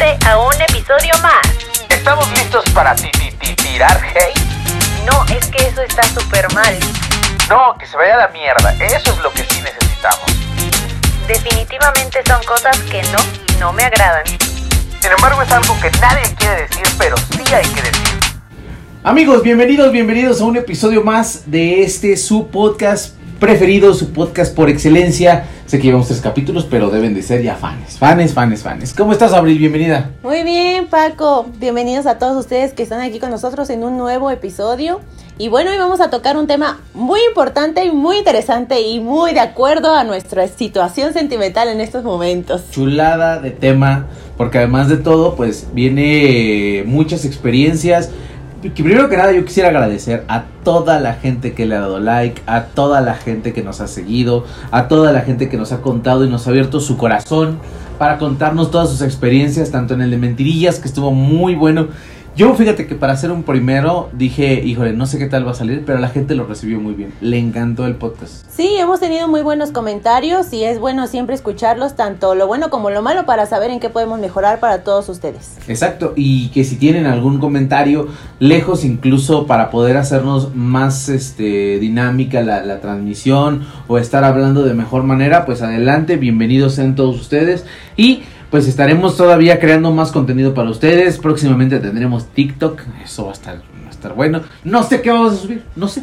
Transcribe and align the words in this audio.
suscribirte 0.00 0.26
a 0.26 0.38
un 0.38 0.54
episodio 0.54 1.12
más. 1.22 1.40
¿Estamos 1.88 2.28
listos 2.32 2.64
para 2.72 2.94
ti, 2.94 3.10
ti, 3.12 3.30
ti- 3.38 3.54
tirar 3.56 4.00
hate? 4.14 4.38
No, 5.06 5.24
es 5.34 5.46
que 5.48 5.66
eso 5.66 5.82
está 5.82 6.02
súper 6.04 6.52
mal. 6.54 6.78
No, 7.48 7.76
que 7.78 7.86
se 7.86 7.96
vaya 7.96 8.14
a 8.14 8.18
la 8.18 8.28
mierda. 8.28 8.72
Eso 8.84 9.12
es 9.12 9.18
lo 9.18 9.30
que 9.32 9.44
sí 9.44 9.60
necesitamos. 9.60 10.24
Definitivamente 11.26 12.20
son 12.26 12.42
cosas 12.44 12.78
que 12.90 13.02
no, 13.04 13.18
no 13.58 13.72
me 13.72 13.84
agradan. 13.84 14.24
Sin 14.26 15.10
embargo, 15.10 15.42
es 15.42 15.52
algo 15.52 15.76
que 15.80 15.90
nadie 16.00 16.22
quiere 16.38 16.62
decir, 16.62 16.84
pero 16.98 17.16
sí 17.16 17.54
hay 17.54 17.66
que 17.66 17.82
decir. 17.82 18.20
Amigos, 19.02 19.42
bienvenidos, 19.42 19.92
bienvenidos 19.92 20.40
a 20.40 20.44
un 20.44 20.56
episodio 20.56 21.02
más 21.02 21.50
de 21.50 21.82
este 21.82 22.16
su 22.16 22.48
podcast 22.50 23.14
preferido, 23.40 23.94
su 23.94 24.12
podcast 24.12 24.54
por 24.54 24.68
excelencia. 24.68 25.46
Sé 25.66 25.78
que 25.78 25.84
llevamos 25.84 26.08
tres 26.08 26.20
capítulos, 26.20 26.66
pero 26.70 26.90
deben 26.90 27.14
de 27.14 27.22
ser 27.22 27.42
ya 27.42 27.56
fans, 27.56 27.98
fans, 27.98 28.34
fans, 28.34 28.62
fans. 28.62 28.94
¿Cómo 28.94 29.12
estás, 29.12 29.32
Abril? 29.32 29.58
Bienvenida. 29.58 30.10
Muy 30.22 30.44
bien, 30.44 30.86
Paco. 30.86 31.46
Bienvenidos 31.58 32.06
a 32.06 32.18
todos 32.18 32.36
ustedes 32.36 32.74
que 32.74 32.82
están 32.82 33.00
aquí 33.00 33.18
con 33.18 33.30
nosotros 33.30 33.70
en 33.70 33.82
un 33.82 33.96
nuevo 33.96 34.30
episodio. 34.30 35.00
Y 35.38 35.48
bueno, 35.48 35.70
hoy 35.70 35.78
vamos 35.78 36.02
a 36.02 36.10
tocar 36.10 36.36
un 36.36 36.46
tema 36.46 36.80
muy 36.92 37.20
importante 37.26 37.82
y 37.82 37.90
muy 37.90 38.18
interesante 38.18 38.82
y 38.82 39.00
muy 39.00 39.32
de 39.32 39.40
acuerdo 39.40 39.94
a 39.94 40.04
nuestra 40.04 40.46
situación 40.46 41.14
sentimental 41.14 41.68
en 41.68 41.80
estos 41.80 42.04
momentos. 42.04 42.70
Chulada 42.70 43.40
de 43.40 43.50
tema, 43.50 44.06
porque 44.36 44.58
además 44.58 44.90
de 44.90 44.98
todo, 44.98 45.36
pues 45.36 45.68
viene 45.72 46.84
muchas 46.86 47.24
experiencias. 47.24 48.10
Primero 48.60 49.08
que 49.08 49.16
nada 49.16 49.32
yo 49.32 49.42
quisiera 49.46 49.70
agradecer 49.70 50.24
a 50.28 50.44
toda 50.64 51.00
la 51.00 51.14
gente 51.14 51.54
que 51.54 51.64
le 51.64 51.76
ha 51.76 51.80
dado 51.80 51.98
like, 51.98 52.42
a 52.44 52.64
toda 52.64 53.00
la 53.00 53.14
gente 53.14 53.54
que 53.54 53.62
nos 53.62 53.80
ha 53.80 53.88
seguido, 53.88 54.44
a 54.70 54.86
toda 54.86 55.12
la 55.12 55.22
gente 55.22 55.48
que 55.48 55.56
nos 55.56 55.72
ha 55.72 55.80
contado 55.80 56.26
y 56.26 56.28
nos 56.28 56.46
ha 56.46 56.50
abierto 56.50 56.78
su 56.78 56.98
corazón 56.98 57.58
para 57.98 58.18
contarnos 58.18 58.70
todas 58.70 58.90
sus 58.90 59.00
experiencias, 59.00 59.70
tanto 59.70 59.94
en 59.94 60.02
el 60.02 60.10
de 60.10 60.18
mentirillas, 60.18 60.78
que 60.78 60.88
estuvo 60.88 61.10
muy 61.10 61.54
bueno. 61.54 61.88
Yo 62.36 62.54
fíjate 62.54 62.86
que 62.86 62.94
para 62.94 63.12
hacer 63.12 63.32
un 63.32 63.42
primero 63.42 64.08
dije, 64.12 64.62
híjole, 64.64 64.92
no 64.92 65.06
sé 65.06 65.18
qué 65.18 65.26
tal 65.26 65.46
va 65.46 65.50
a 65.50 65.54
salir, 65.54 65.82
pero 65.84 65.98
la 65.98 66.08
gente 66.08 66.36
lo 66.36 66.46
recibió 66.46 66.80
muy 66.80 66.94
bien. 66.94 67.12
Le 67.20 67.38
encantó 67.38 67.86
el 67.86 67.96
podcast. 67.96 68.46
Sí, 68.48 68.76
hemos 68.78 69.00
tenido 69.00 69.26
muy 69.26 69.42
buenos 69.42 69.72
comentarios 69.72 70.52
y 70.52 70.62
es 70.62 70.78
bueno 70.78 71.08
siempre 71.08 71.34
escucharlos, 71.34 71.96
tanto 71.96 72.36
lo 72.36 72.46
bueno 72.46 72.70
como 72.70 72.90
lo 72.90 73.02
malo, 73.02 73.26
para 73.26 73.46
saber 73.46 73.70
en 73.70 73.80
qué 73.80 73.90
podemos 73.90 74.20
mejorar 74.20 74.60
para 74.60 74.84
todos 74.84 75.08
ustedes. 75.08 75.58
Exacto, 75.66 76.12
y 76.14 76.48
que 76.50 76.62
si 76.62 76.76
tienen 76.76 77.06
algún 77.06 77.40
comentario 77.40 78.08
lejos 78.38 78.84
incluso 78.84 79.46
para 79.46 79.70
poder 79.70 79.96
hacernos 79.96 80.54
más 80.54 81.08
este 81.08 81.78
dinámica 81.80 82.42
la, 82.42 82.64
la 82.64 82.80
transmisión 82.80 83.66
o 83.88 83.98
estar 83.98 84.22
hablando 84.22 84.62
de 84.62 84.74
mejor 84.74 85.02
manera, 85.02 85.44
pues 85.44 85.62
adelante, 85.62 86.16
bienvenidos 86.16 86.74
sean 86.76 86.94
todos 86.94 87.20
ustedes 87.20 87.66
y 87.96 88.22
pues 88.50 88.66
estaremos 88.66 89.16
todavía 89.16 89.60
creando 89.60 89.92
más 89.92 90.10
contenido 90.10 90.54
para 90.54 90.70
ustedes, 90.70 91.18
próximamente 91.18 91.78
tendremos 91.78 92.26
TikTok, 92.26 92.82
eso 93.04 93.24
va 93.24 93.30
a 93.30 93.34
estar, 93.34 93.56
va 93.56 93.86
a 93.86 93.90
estar 93.90 94.14
bueno, 94.14 94.42
no 94.64 94.82
sé 94.82 95.00
qué 95.00 95.10
vamos 95.10 95.34
a 95.34 95.36
subir, 95.36 95.64
no 95.76 95.86
sé, 95.86 96.02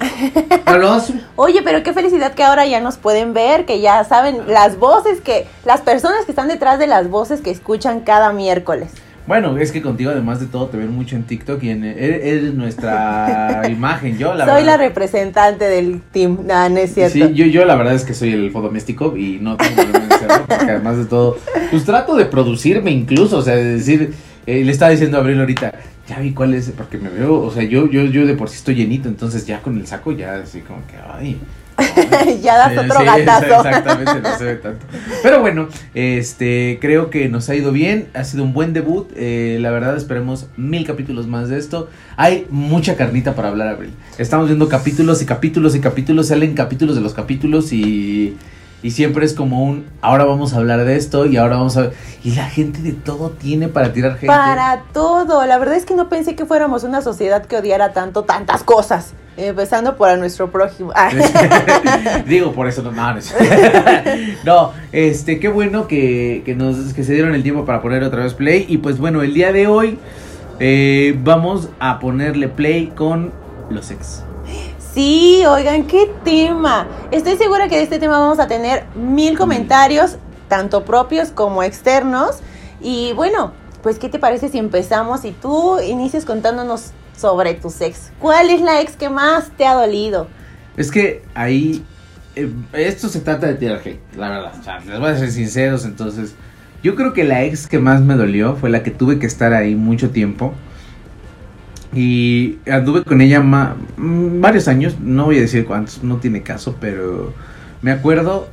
pero 0.65 0.77
lo 0.77 0.87
vamos 0.87 1.03
a 1.03 1.07
subir. 1.07 1.25
Oye, 1.35 1.61
pero 1.63 1.83
qué 1.83 1.93
felicidad 1.93 2.33
que 2.33 2.43
ahora 2.43 2.65
ya 2.65 2.79
nos 2.79 2.97
pueden 2.97 3.33
ver, 3.33 3.65
que 3.65 3.81
ya 3.81 4.03
saben 4.05 4.41
las 4.47 4.79
voces 4.79 5.19
que, 5.19 5.45
las 5.65 5.81
personas 5.81 6.25
que 6.25 6.31
están 6.31 6.47
detrás 6.47 6.79
de 6.79 6.87
las 6.87 7.09
voces 7.09 7.41
que 7.41 7.51
escuchan 7.51 7.99
cada 8.01 8.31
miércoles. 8.31 8.91
Bueno, 9.27 9.57
es 9.57 9.73
que 9.73 9.81
contigo 9.81 10.09
además 10.11 10.39
de 10.39 10.45
todo 10.45 10.67
te 10.67 10.77
ven 10.77 10.95
mucho 10.95 11.17
en 11.17 11.23
TikTok 11.23 11.61
y 11.63 11.69
en, 11.69 11.83
eres, 11.83 12.25
eres 12.25 12.53
nuestra 12.53 13.63
imagen, 13.69 14.17
yo 14.17 14.33
la 14.33 14.45
Soy 14.45 14.63
la 14.63 14.77
verdad. 14.77 14.87
representante 14.87 15.65
del 15.65 16.01
team. 16.13 16.39
No, 16.47 16.69
no 16.69 16.77
es 16.77 16.93
cierto. 16.93 17.13
Sí, 17.13 17.33
yo, 17.33 17.45
yo 17.45 17.65
la 17.65 17.75
verdad 17.75 17.93
es 17.93 18.05
que 18.05 18.13
soy 18.13 18.31
el 18.31 18.53
doméstico 18.53 19.17
y 19.17 19.39
no 19.41 19.57
tengo 19.57 19.75
problema 19.75 20.05
en 20.05 20.19
serlo, 20.19 20.45
porque 20.47 20.71
además 20.71 20.97
de 20.97 21.05
todo, 21.05 21.37
pues 21.69 21.83
trato 21.83 22.15
de 22.15 22.25
producirme 22.25 22.91
incluso, 22.91 23.37
o 23.37 23.41
sea, 23.41 23.55
de 23.55 23.65
decir, 23.65 24.13
eh, 24.45 24.63
le 24.63 24.71
estaba 24.71 24.91
diciendo 24.91 25.17
a 25.17 25.19
Abril 25.19 25.39
ahorita, 25.41 25.73
ya 26.07 26.19
vi 26.19 26.31
cuál 26.31 26.53
es, 26.53 26.71
porque 26.71 26.97
me 26.97 27.09
veo, 27.09 27.41
o 27.41 27.51
sea, 27.51 27.63
yo, 27.63 27.89
yo, 27.89 28.05
yo 28.05 28.25
de 28.25 28.33
por 28.33 28.47
sí 28.47 28.55
estoy 28.55 28.75
llenito, 28.75 29.09
entonces 29.09 29.45
ya 29.45 29.61
con 29.61 29.77
el 29.77 29.85
saco 29.87 30.13
ya 30.13 30.35
así 30.35 30.61
como 30.61 30.79
que, 30.87 30.95
ay. 31.19 31.37
ya 32.41 32.57
das 32.57 32.77
otro 32.77 32.99
sí, 32.99 33.05
gatazo. 33.05 33.45
Exactamente, 33.65 34.21
no 34.21 34.37
se 34.37 34.43
ve 34.43 34.55
tanto. 34.55 34.85
Pero 35.21 35.41
bueno, 35.41 35.67
este, 35.93 36.79
creo 36.81 37.09
que 37.09 37.29
nos 37.29 37.49
ha 37.49 37.55
ido 37.55 37.71
bien, 37.71 38.07
ha 38.13 38.23
sido 38.23 38.43
un 38.43 38.53
buen 38.53 38.73
debut, 38.73 39.09
eh, 39.15 39.57
la 39.61 39.71
verdad 39.71 39.95
esperemos 39.95 40.47
mil 40.57 40.85
capítulos 40.85 41.27
más 41.27 41.49
de 41.49 41.57
esto. 41.57 41.89
Hay 42.15 42.47
mucha 42.49 42.95
carnita 42.95 43.35
para 43.35 43.49
hablar, 43.49 43.67
Abril. 43.67 43.91
Estamos 44.17 44.47
viendo 44.47 44.67
capítulos 44.69 45.21
y 45.21 45.25
capítulos 45.25 45.75
y 45.75 45.79
capítulos, 45.79 46.27
salen 46.27 46.53
capítulos 46.55 46.95
de 46.95 47.01
los 47.01 47.13
capítulos 47.13 47.71
y, 47.71 48.35
y 48.83 48.91
siempre 48.91 49.25
es 49.25 49.33
como 49.33 49.63
un, 49.63 49.85
ahora 50.01 50.23
vamos 50.25 50.53
a 50.53 50.57
hablar 50.57 50.85
de 50.85 50.95
esto 50.95 51.25
y 51.25 51.37
ahora 51.37 51.57
vamos 51.57 51.75
a 51.77 51.81
ver. 51.81 51.93
Y 52.23 52.31
la 52.35 52.45
gente 52.49 52.81
de 52.81 52.91
todo 52.93 53.31
tiene 53.31 53.67
para 53.69 53.91
tirar 53.93 54.13
gente. 54.13 54.27
Para 54.27 54.83
todo. 54.93 55.45
La 55.45 55.57
verdad 55.57 55.75
es 55.75 55.85
que 55.85 55.95
no 55.95 56.09
pensé 56.09 56.35
que 56.35 56.45
fuéramos 56.45 56.83
una 56.83 57.01
sociedad 57.01 57.45
que 57.45 57.57
odiara 57.57 57.93
tanto 57.93 58.23
tantas 58.23 58.63
cosas. 58.63 59.13
Empezando 59.35 59.97
por 59.97 60.09
a 60.09 60.17
nuestro 60.17 60.51
prójimo. 60.51 60.91
Ah. 60.95 61.09
Digo, 62.27 62.53
por 62.53 62.67
eso 62.67 62.81
no, 62.81 62.91
no, 62.91 63.13
no, 63.13 63.19
es- 63.19 63.33
No, 64.43 64.71
este, 64.91 65.39
qué 65.39 65.47
bueno 65.47 65.87
que, 65.87 66.41
que 66.45 66.55
nos 66.55 66.93
que 66.93 67.03
se 67.03 67.13
dieron 67.13 67.35
el 67.35 67.43
tiempo 67.43 67.63
para 67.65 67.81
poner 67.81 68.03
otra 68.03 68.23
vez 68.23 68.33
play. 68.33 68.65
Y 68.67 68.77
pues 68.77 68.97
bueno, 68.97 69.21
el 69.21 69.33
día 69.33 69.51
de 69.51 69.67
hoy 69.67 69.99
eh, 70.59 71.17
vamos 71.23 71.69
a 71.79 71.99
ponerle 71.99 72.47
play 72.47 72.87
con 72.95 73.31
los 73.69 73.91
ex. 73.91 74.23
Sí, 74.97 75.43
oigan, 75.47 75.85
qué 75.85 76.09
tema. 76.23 76.87
Estoy 77.11 77.37
segura 77.37 77.67
que 77.67 77.75
de 77.75 77.83
este 77.83 77.99
tema 77.99 78.17
vamos 78.17 78.39
a 78.39 78.47
tener 78.47 78.83
mil 78.95 79.37
comentarios, 79.37 80.17
tanto 80.47 80.85
propios 80.85 81.29
como 81.29 81.61
externos. 81.61 82.37
Y 82.81 83.13
bueno, 83.13 83.51
pues, 83.83 83.99
¿qué 83.99 84.09
te 84.09 84.17
parece 84.17 84.49
si 84.49 84.57
empezamos 84.57 85.23
y 85.23 85.33
tú 85.33 85.79
inicias 85.81 86.25
contándonos 86.25 86.93
sobre 87.15 87.53
tus 87.53 87.79
ex? 87.79 88.11
¿Cuál 88.17 88.49
es 88.49 88.59
la 88.59 88.81
ex 88.81 88.95
que 88.95 89.07
más 89.07 89.51
te 89.55 89.67
ha 89.67 89.75
dolido? 89.75 90.29
Es 90.77 90.89
que 90.89 91.21
ahí 91.35 91.85
eh, 92.35 92.51
esto 92.73 93.07
se 93.07 93.19
trata 93.19 93.45
de 93.45 93.53
tirar 93.53 93.81
hate, 93.85 94.01
la 94.15 94.29
verdad. 94.31 94.53
O 94.59 94.63
sea, 94.63 94.79
les 94.79 94.99
voy 94.99 95.11
a 95.11 95.15
ser 95.15 95.29
sinceros, 95.29 95.85
entonces. 95.85 96.33
Yo 96.81 96.95
creo 96.95 97.13
que 97.13 97.23
la 97.23 97.43
ex 97.43 97.67
que 97.67 97.77
más 97.77 98.01
me 98.01 98.15
dolió 98.15 98.55
fue 98.55 98.71
la 98.71 98.81
que 98.81 98.89
tuve 98.89 99.19
que 99.19 99.27
estar 99.27 99.53
ahí 99.53 99.75
mucho 99.75 100.09
tiempo. 100.09 100.55
Y 101.97 102.59
anduve 102.69 103.03
con 103.03 103.21
ella 103.21 103.41
ma- 103.41 103.75
mm, 103.97 104.39
varios 104.39 104.67
años, 104.67 104.99
no 105.01 105.25
voy 105.25 105.37
a 105.37 105.41
decir 105.41 105.65
cuántos, 105.65 106.03
no 106.03 106.17
tiene 106.17 106.43
caso, 106.43 106.77
pero 106.79 107.33
me 107.81 107.89
acuerdo 107.89 108.49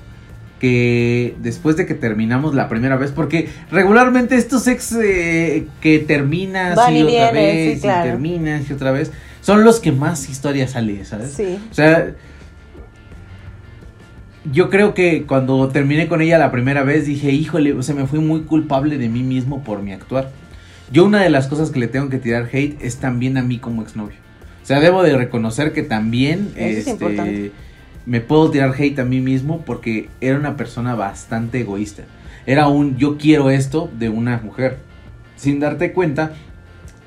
que 0.60 1.34
después 1.40 1.76
de 1.76 1.84
que 1.84 1.92
terminamos 1.92 2.54
la 2.54 2.70
primera 2.70 2.96
vez, 2.96 3.10
porque 3.10 3.50
regularmente 3.70 4.36
estos 4.36 4.66
ex 4.66 4.92
eh, 4.92 5.66
que 5.82 5.98
terminas 5.98 6.74
Van 6.74 6.96
y, 6.96 7.00
y 7.00 7.02
otra 7.02 7.32
vez 7.32 7.72
sí, 7.72 7.78
y 7.78 7.80
claro. 7.82 8.10
terminas 8.10 8.70
y 8.70 8.72
otra 8.72 8.92
vez, 8.92 9.12
son 9.42 9.62
los 9.62 9.78
que 9.78 9.92
más 9.92 10.26
historias 10.30 10.70
salen, 10.70 11.04
¿sabes? 11.04 11.32
Sí. 11.32 11.58
O 11.70 11.74
sea, 11.74 12.14
yo 14.50 14.70
creo 14.70 14.94
que 14.94 15.24
cuando 15.24 15.68
terminé 15.68 16.08
con 16.08 16.22
ella 16.22 16.38
la 16.38 16.50
primera 16.50 16.82
vez 16.82 17.04
dije, 17.06 17.30
híjole, 17.30 17.74
o 17.74 17.82
sea, 17.82 17.94
me 17.94 18.06
fui 18.06 18.20
muy 18.20 18.42
culpable 18.42 18.96
de 18.96 19.10
mí 19.10 19.22
mismo 19.22 19.62
por 19.62 19.82
mi 19.82 19.92
actuar. 19.92 20.30
Yo 20.90 21.04
una 21.04 21.22
de 21.22 21.30
las 21.30 21.46
cosas 21.46 21.70
que 21.70 21.78
le 21.78 21.88
tengo 21.88 22.08
que 22.08 22.18
tirar 22.18 22.48
hate 22.52 22.80
es 22.82 22.96
también 22.96 23.36
a 23.36 23.42
mí 23.42 23.58
como 23.58 23.82
exnovio. 23.82 24.16
O 24.62 24.66
sea, 24.66 24.80
debo 24.80 25.02
de 25.02 25.16
reconocer 25.16 25.72
que 25.72 25.82
también 25.82 26.52
Eso 26.56 26.90
este, 26.90 27.52
me 28.06 28.20
puedo 28.20 28.50
tirar 28.50 28.74
hate 28.78 28.98
a 28.98 29.04
mí 29.04 29.20
mismo 29.20 29.62
porque 29.62 30.08
era 30.20 30.38
una 30.38 30.56
persona 30.56 30.94
bastante 30.94 31.60
egoísta. 31.60 32.04
Era 32.46 32.68
un 32.68 32.96
yo 32.96 33.16
quiero 33.18 33.50
esto 33.50 33.90
de 33.98 34.08
una 34.08 34.38
mujer. 34.38 34.78
Sin 35.36 35.60
darte 35.60 35.92
cuenta, 35.92 36.32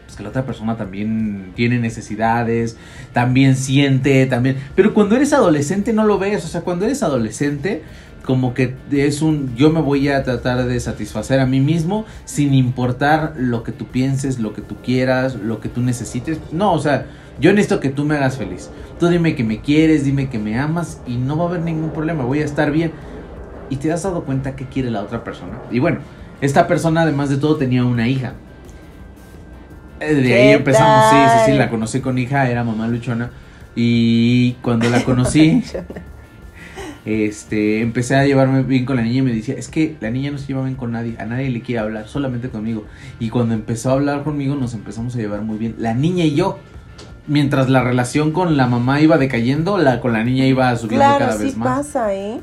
pues 0.06 0.18
que 0.18 0.24
la 0.24 0.30
otra 0.30 0.46
persona 0.46 0.76
también 0.76 1.52
tiene 1.56 1.80
necesidades, 1.80 2.78
también 3.14 3.56
siente, 3.56 4.26
también... 4.26 4.58
Pero 4.76 4.94
cuando 4.94 5.16
eres 5.16 5.34
adolescente 5.34 5.94
no 5.94 6.04
lo 6.04 6.20
ves, 6.20 6.46
o 6.46 6.48
sea, 6.48 6.62
cuando 6.62 6.86
eres 6.86 7.04
adolescente 7.04 7.84
como 8.28 8.54
que 8.54 8.76
es 8.92 9.22
un 9.22 9.56
yo 9.56 9.70
me 9.70 9.80
voy 9.80 10.10
a 10.10 10.22
tratar 10.22 10.66
de 10.66 10.80
satisfacer 10.82 11.40
a 11.40 11.46
mí 11.46 11.62
mismo 11.62 12.06
sin 12.26 12.54
importar 12.54 13.36
lo 13.38 13.64
que 13.64 13.72
tú 13.72 13.86
pienses, 13.86 14.38
lo 14.38 14.54
que 14.54 14.62
tú 14.62 14.76
quieras, 14.84 15.36
lo 15.36 15.62
que 15.62 15.70
tú 15.70 15.82
necesites. 15.82 16.42
No, 16.52 16.74
o 16.74 16.80
sea, 16.80 17.06
yo 17.40 17.54
necesito 17.54 17.80
que 17.80 17.88
tú 17.88 18.04
me 18.04 18.16
hagas 18.16 18.38
feliz. 18.38 18.70
Tú 19.00 19.08
dime 19.08 19.34
que 19.34 19.46
me 19.46 19.62
quieres, 19.62 20.04
dime 20.04 20.30
que 20.30 20.40
me 20.40 20.60
amas 20.60 21.00
y 21.08 21.16
no 21.16 21.38
va 21.38 21.46
a 21.46 21.48
haber 21.48 21.62
ningún 21.62 21.92
problema, 21.92 22.26
voy 22.26 22.42
a 22.42 22.46
estar 22.46 22.70
bien. 22.70 22.92
Y 23.70 23.78
te 23.78 23.94
has 23.94 24.04
dado 24.04 24.26
cuenta 24.26 24.58
que 24.58 24.66
quiere 24.66 24.92
la 24.92 25.04
otra 25.04 25.24
persona. 25.24 25.60
Y 25.72 25.80
bueno, 25.80 26.00
esta 26.42 26.68
persona 26.68 27.04
además 27.04 27.30
de 27.30 27.38
todo 27.38 27.56
tenía 27.56 27.86
una 27.86 28.10
hija. 28.10 28.34
Eh, 30.02 30.14
De 30.14 30.34
ahí 30.34 30.48
¿Qué 30.50 30.54
empezamos, 30.54 31.12
sí, 31.12 31.16
sí, 31.16 31.52
sí, 31.52 31.58
la 31.58 31.70
conocí 31.70 32.02
con 32.02 32.18
hija, 32.18 32.50
era 32.50 32.66
mamá 32.66 32.90
luchona. 32.90 33.32
Y 33.74 34.54
cuando 34.62 34.90
la 34.90 35.06
conocí, 35.06 35.64
este, 37.08 37.80
empecé 37.80 38.16
a 38.16 38.26
llevarme 38.26 38.64
bien 38.64 38.84
con 38.84 38.98
la 38.98 39.02
niña 39.02 39.20
y 39.20 39.22
me 39.22 39.34
decía, 39.34 39.56
es 39.56 39.70
que 39.70 39.96
la 40.02 40.10
niña 40.10 40.30
no 40.30 40.38
se 40.38 40.48
lleva 40.48 40.64
bien 40.64 40.76
con 40.76 40.92
nadie, 40.92 41.16
a 41.20 41.26
nadie 41.26 41.50
le 41.50 41.62
quiere 41.62 41.80
hablar, 41.80 42.10
solamente 42.10 42.50
conmigo. 42.50 42.84
Y 43.18 43.30
cuando 43.30 43.54
empezó 43.54 43.92
a 43.92 43.94
hablar 43.94 44.24
conmigo 44.24 44.56
nos 44.56 44.74
empezamos 44.74 45.16
a 45.16 45.20
llevar 45.20 45.42
muy 45.42 45.58
bien, 45.58 45.76
la 45.78 45.94
niña 45.94 46.26
y 46.26 46.36
yo. 46.36 46.60
Mientras 47.26 47.70
la 47.70 47.82
relación 47.82 48.32
con 48.32 48.56
la 48.58 48.68
mamá 48.68 49.02
iba 49.02 49.18
decayendo, 49.18 49.78
la 49.78 50.02
con 50.02 50.14
la 50.14 50.24
niña 50.24 50.46
iba 50.46 50.76
subiendo 50.76 51.06
Claro, 51.06 51.26
cada 51.26 51.38
sí 51.38 51.46
vez 51.46 51.58
más. 51.58 51.78
pasa, 51.78 52.14
¿eh? 52.14 52.40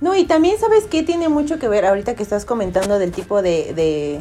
No, 0.00 0.14
y 0.14 0.24
también 0.24 0.58
sabes 0.58 0.84
que 0.84 1.02
tiene 1.02 1.28
mucho 1.28 1.58
que 1.58 1.68
ver 1.68 1.84
ahorita 1.84 2.14
que 2.14 2.22
estás 2.22 2.44
comentando 2.44 2.98
del 2.98 3.10
tipo 3.10 3.42
de, 3.42 3.72
de, 3.74 4.20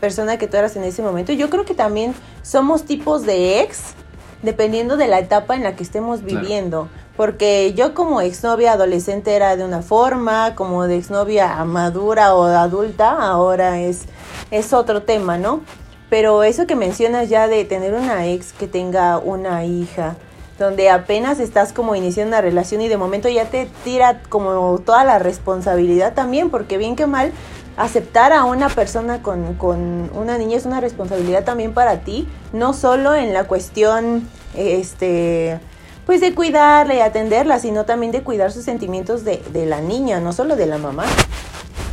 persona 0.00 0.38
que 0.38 0.46
tú 0.46 0.56
eras 0.56 0.76
en 0.76 0.84
ese 0.84 1.02
momento. 1.02 1.32
Yo 1.32 1.50
creo 1.50 1.64
que 1.64 1.74
también 1.74 2.14
somos 2.42 2.84
tipos 2.84 3.26
de 3.26 3.60
ex, 3.60 3.94
dependiendo 4.42 4.96
de 4.96 5.08
la 5.08 5.18
etapa 5.18 5.56
en 5.56 5.64
la 5.64 5.76
que 5.76 5.82
estemos 5.82 6.20
Claro. 6.20 6.88
Porque 7.18 7.74
yo 7.74 7.94
como 7.94 8.20
exnovia 8.20 8.74
adolescente 8.74 9.34
era 9.34 9.56
de 9.56 9.64
una 9.64 9.82
forma, 9.82 10.54
como 10.54 10.86
de 10.86 10.98
exnovia 10.98 11.64
madura 11.64 12.36
o 12.36 12.44
adulta, 12.44 13.10
ahora 13.10 13.80
es, 13.80 14.02
es 14.52 14.72
otro 14.72 15.02
tema, 15.02 15.36
¿no? 15.36 15.62
Pero 16.10 16.44
eso 16.44 16.68
que 16.68 16.76
mencionas 16.76 17.28
ya 17.28 17.48
de 17.48 17.64
tener 17.64 17.92
una 17.94 18.24
ex 18.26 18.52
que 18.52 18.68
tenga 18.68 19.18
una 19.18 19.64
hija, 19.64 20.14
donde 20.60 20.90
apenas 20.90 21.40
estás 21.40 21.72
como 21.72 21.96
iniciando 21.96 22.36
una 22.36 22.40
relación 22.40 22.82
y 22.82 22.88
de 22.88 22.96
momento 22.96 23.28
ya 23.28 23.46
te 23.46 23.68
tira 23.82 24.22
como 24.28 24.78
toda 24.78 25.04
la 25.04 25.18
responsabilidad 25.18 26.14
también, 26.14 26.50
porque 26.50 26.78
bien 26.78 26.94
que 26.94 27.08
mal, 27.08 27.32
aceptar 27.76 28.32
a 28.32 28.44
una 28.44 28.68
persona 28.68 29.22
con, 29.22 29.54
con 29.54 30.08
una 30.14 30.38
niña 30.38 30.56
es 30.56 30.66
una 30.66 30.80
responsabilidad 30.80 31.42
también 31.42 31.74
para 31.74 31.98
ti, 31.98 32.28
no 32.52 32.74
solo 32.74 33.16
en 33.16 33.34
la 33.34 33.42
cuestión, 33.42 34.28
este, 34.54 35.58
pues 36.08 36.22
de 36.22 36.34
cuidarla 36.34 36.94
y 36.94 37.00
atenderla, 37.00 37.58
sino 37.58 37.84
también 37.84 38.12
de 38.12 38.22
cuidar 38.22 38.50
sus 38.50 38.64
sentimientos 38.64 39.26
de, 39.26 39.42
de 39.52 39.66
la 39.66 39.82
niña, 39.82 40.20
no 40.20 40.32
solo 40.32 40.56
de 40.56 40.64
la 40.64 40.78
mamá. 40.78 41.04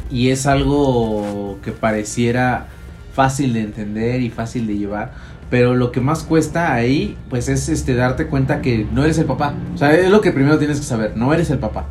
Y 0.10 0.30
es 0.30 0.46
algo 0.46 1.58
que 1.62 1.74
pareciera 1.74 2.68
fácil 3.14 3.52
de 3.52 3.60
entender 3.60 4.22
y 4.22 4.30
fácil 4.30 4.68
de 4.68 4.78
llevar. 4.78 5.12
Pero 5.50 5.76
lo 5.76 5.92
que 5.92 6.00
más 6.00 6.24
cuesta 6.24 6.74
ahí, 6.74 7.18
pues 7.30 7.50
es 7.50 7.68
este 7.68 7.94
darte 7.94 8.28
cuenta 8.28 8.62
que 8.62 8.88
no 8.90 9.04
eres 9.04 9.18
el 9.18 9.26
papá. 9.26 9.54
O 9.74 9.78
sea, 9.78 9.94
es 9.94 10.10
lo 10.10 10.22
que 10.22 10.32
primero 10.32 10.58
tienes 10.58 10.80
que 10.80 10.86
saber. 10.86 11.18
No 11.18 11.34
eres 11.34 11.50
el 11.50 11.60
papá. 11.60 11.84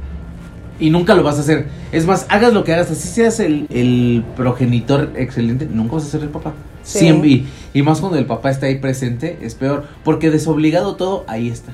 Y 0.81 0.89
nunca 0.89 1.15
lo 1.15 1.25
vas 1.25 1.37
a 1.37 1.41
hacer. 1.41 1.67
Es 1.93 2.07
más, 2.07 2.25
hagas 2.31 2.55
lo 2.55 2.65
que 2.65 2.73
hagas, 2.73 2.91
así 2.91 3.07
seas 3.07 3.39
el, 3.39 3.67
el 3.69 4.25
progenitor 4.35 5.13
excelente, 5.15 5.69
nunca 5.71 5.97
vas 5.97 6.07
a 6.07 6.09
ser 6.09 6.23
el 6.23 6.31
papá. 6.31 6.55
Sí. 6.85 7.01
Siempre. 7.01 7.29
Y, 7.29 7.47
y 7.75 7.83
más 7.83 8.01
cuando 8.01 8.17
el 8.17 8.25
papá 8.25 8.51
está 8.51 8.65
ahí 8.65 8.77
presente, 8.77 9.37
es 9.43 9.55
peor. 9.55 9.85
Porque 10.05 10.31
desobligado 10.31 10.97
todo, 10.97 11.27
ahí 11.29 11.51
está. 11.51 11.73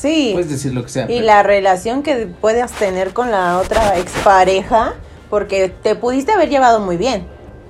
Sí. 0.00 0.30
Puedes 0.32 0.50
decir 0.50 0.72
lo 0.72 0.82
que 0.82 0.88
sea. 0.88 1.04
Y 1.04 1.08
pero- 1.08 1.26
la 1.26 1.42
relación 1.42 2.02
que 2.02 2.26
puedas 2.26 2.72
tener 2.72 3.12
con 3.12 3.30
la 3.30 3.58
otra 3.58 3.98
expareja, 3.98 4.94
porque 5.28 5.68
te 5.68 5.94
pudiste 5.94 6.32
haber 6.32 6.48
llevado 6.48 6.80
muy 6.80 6.96
bien, 6.96 7.26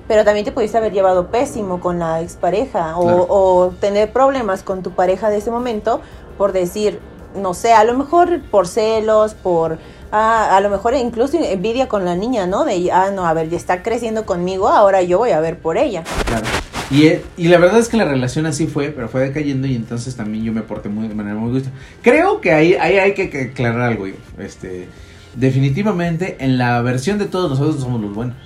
pero 0.06 0.24
también 0.24 0.44
te 0.44 0.52
pudiste 0.52 0.78
haber 0.78 0.92
llevado 0.92 1.28
pésimo 1.28 1.80
con 1.80 1.98
la 1.98 2.20
expareja 2.20 2.96
o, 2.98 3.02
Claro. 3.02 3.26
o 3.28 3.72
tener 3.80 4.12
problemas 4.12 4.62
con 4.62 4.82
tu 4.82 4.92
pareja 4.92 5.28
de 5.30 5.38
ese 5.38 5.50
momento 5.50 6.00
por 6.38 6.52
decir, 6.52 7.00
no 7.34 7.52
sé, 7.54 7.72
a 7.72 7.84
lo 7.84 7.94
mejor 7.96 8.40
por 8.50 8.66
celos, 8.66 9.34
por... 9.34 9.78
ah, 10.10 10.56
a 10.56 10.60
lo 10.60 10.70
mejor 10.70 10.94
incluso 10.94 11.36
envidia 11.36 11.88
con 11.88 12.04
la 12.04 12.16
niña, 12.16 12.46
¿no? 12.46 12.64
De, 12.64 12.90
ah, 12.92 13.10
no, 13.12 13.26
a 13.26 13.32
ver, 13.34 13.48
ya 13.50 13.56
está 13.56 13.82
creciendo 13.82 14.24
conmigo, 14.26 14.68
ahora 14.68 15.02
yo 15.02 15.18
voy 15.18 15.30
a 15.30 15.40
ver 15.40 15.58
por 15.60 15.76
ella. 15.78 16.02
Claro. 16.26 16.46
Y, 16.90 17.06
eh, 17.06 17.22
y 17.36 17.46
la 17.48 17.58
verdad 17.58 17.78
es 17.78 17.88
que 17.88 17.96
la 17.96 18.04
relación 18.04 18.46
así 18.46 18.66
fue, 18.66 18.88
pero 18.88 19.08
fue 19.08 19.20
decayendo 19.20 19.66
y 19.68 19.76
entonces 19.76 20.16
también 20.16 20.42
yo 20.44 20.52
me 20.52 20.62
porté 20.62 20.88
muy, 20.88 21.06
de 21.08 21.14
manera 21.14 21.36
muy 21.36 21.52
gusta. 21.52 21.70
Creo 22.02 22.40
que 22.40 22.52
ahí, 22.52 22.74
ahí 22.74 22.98
hay 22.98 23.14
que, 23.14 23.30
que 23.30 23.42
aclarar 23.42 23.82
algo. 23.82 24.06
yo. 24.08 24.14
Este, 24.38 24.88
definitivamente 25.36 26.36
en 26.40 26.58
la 26.58 26.80
versión 26.82 27.18
de 27.18 27.26
todos 27.26 27.50
nosotros 27.50 27.80
somos 27.82 28.00
los 28.00 28.14
buenos. 28.14 28.36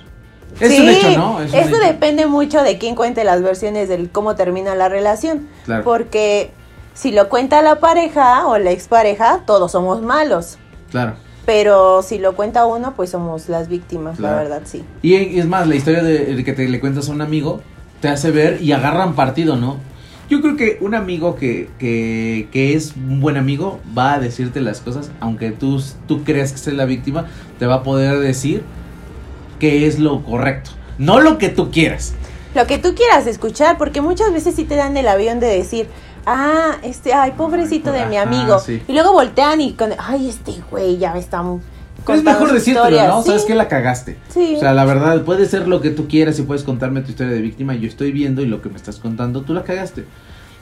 Es 0.59 0.71
Sí, 0.73 0.81
un 0.81 0.89
hecho, 0.89 1.11
¿no? 1.17 1.41
Es 1.41 1.53
eso 1.53 1.67
hecho. 1.69 1.79
depende 1.79 2.27
mucho 2.27 2.61
de 2.63 2.77
quién 2.77 2.95
cuente 2.95 3.23
las 3.23 3.41
versiones 3.41 3.89
del 3.89 4.09
cómo 4.09 4.35
termina 4.35 4.73
la 4.75 4.87
relación. 4.89 5.47
Claro. 5.65 5.83
Porque 5.83 6.51
si 6.93 7.11
lo 7.11 7.27
cuenta 7.29 7.61
la 7.61 7.79
pareja 7.79 8.47
o 8.47 8.57
la 8.57 8.71
expareja, 8.71 9.41
todos 9.45 9.71
somos 9.73 10.01
malos. 10.01 10.57
Claro. 10.91 11.15
Pero 11.45 12.01
si 12.03 12.17
lo 12.19 12.35
cuenta 12.35 12.65
uno, 12.65 12.93
pues 12.95 13.09
somos 13.09 13.49
las 13.49 13.67
víctimas, 13.67 14.17
Claro. 14.17 14.35
la 14.37 14.41
verdad, 14.43 14.61
sí. 14.65 14.83
Y 15.01 15.15
y 15.15 15.39
es 15.39 15.45
más, 15.45 15.67
la 15.67 15.75
historia 15.75 16.01
de, 16.01 16.35
de 16.35 16.43
que 16.43 16.53
te 16.53 16.67
le 16.67 16.79
cuentas 16.79 17.09
a 17.09 17.11
un 17.11 17.21
amigo 17.21 17.61
te 18.01 18.07
hace 18.07 18.31
ver 18.31 18.61
y 18.61 18.71
agarran 18.71 19.15
partido, 19.15 19.55
¿no? 19.55 19.77
Yo 20.29 20.41
creo 20.41 20.55
que 20.55 20.77
un 20.81 20.95
amigo 20.95 21.35
que, 21.35 21.69
que, 21.77 22.47
que 22.51 22.73
es 22.73 22.95
un 22.95 23.19
buen 23.21 23.37
amigo 23.37 23.79
va 23.95 24.13
a 24.13 24.19
decirte 24.19 24.59
las 24.59 24.81
cosas, 24.81 25.11
aunque 25.19 25.51
tú, 25.51 25.81
tú 26.07 26.23
creas 26.23 26.51
que 26.51 26.57
es 26.57 26.75
la 26.75 26.85
víctima, 26.85 27.27
te 27.59 27.67
va 27.67 27.75
a 27.75 27.83
poder 27.83 28.19
decir 28.19 28.63
que 29.59 29.85
es 29.85 29.99
lo 29.99 30.23
correcto, 30.23 30.71
no 30.97 31.19
lo 31.19 31.37
que 31.37 31.49
tú 31.49 31.69
quieras. 31.69 32.13
Lo 32.55 32.65
que 32.65 32.77
tú 32.77 32.95
quieras 32.95 33.27
escuchar, 33.27 33.77
porque 33.77 34.01
muchas 34.01 34.31
veces 34.33 34.55
sí 34.55 34.63
te 34.63 34.75
dan 34.75 34.97
el 34.97 35.07
avión 35.07 35.39
de 35.39 35.47
decir, 35.47 35.87
ah, 36.25 36.77
este, 36.83 37.13
ay, 37.13 37.33
pobrecito 37.37 37.91
de 37.91 38.05
mi 38.05 38.17
amigo. 38.17 38.59
sí. 38.59 38.81
Y 38.87 38.93
luego 38.93 39.11
voltean 39.11 39.61
y 39.61 39.73
con, 39.73 39.91
ay, 39.97 40.29
este 40.29 40.53
güey 40.71 40.97
ya 40.97 41.13
me 41.13 41.19
está 41.19 41.43
es 42.13 42.23
mejor 42.23 42.51
decírtelo, 42.51 42.85
historia". 42.85 43.07
¿no? 43.07 43.21
Sí, 43.21 43.27
Sabes 43.27 43.45
que 43.45 43.55
la 43.55 43.67
cagaste. 43.67 44.17
Sí. 44.29 44.53
O 44.57 44.59
sea, 44.59 44.73
la 44.73 44.85
verdad, 44.85 45.23
puede 45.23 45.45
ser 45.45 45.67
lo 45.67 45.81
que 45.81 45.89
tú 45.89 46.07
quieras 46.07 46.37
y 46.39 46.43
puedes 46.43 46.63
contarme 46.63 47.01
tu 47.01 47.11
historia 47.11 47.33
de 47.33 47.41
víctima. 47.41 47.75
Yo 47.75 47.87
estoy 47.87 48.11
viendo 48.11 48.41
y 48.41 48.45
lo 48.45 48.61
que 48.61 48.69
me 48.69 48.75
estás 48.75 48.97
contando, 48.97 49.41
tú 49.41 49.53
la 49.53 49.63
cagaste. 49.63 50.05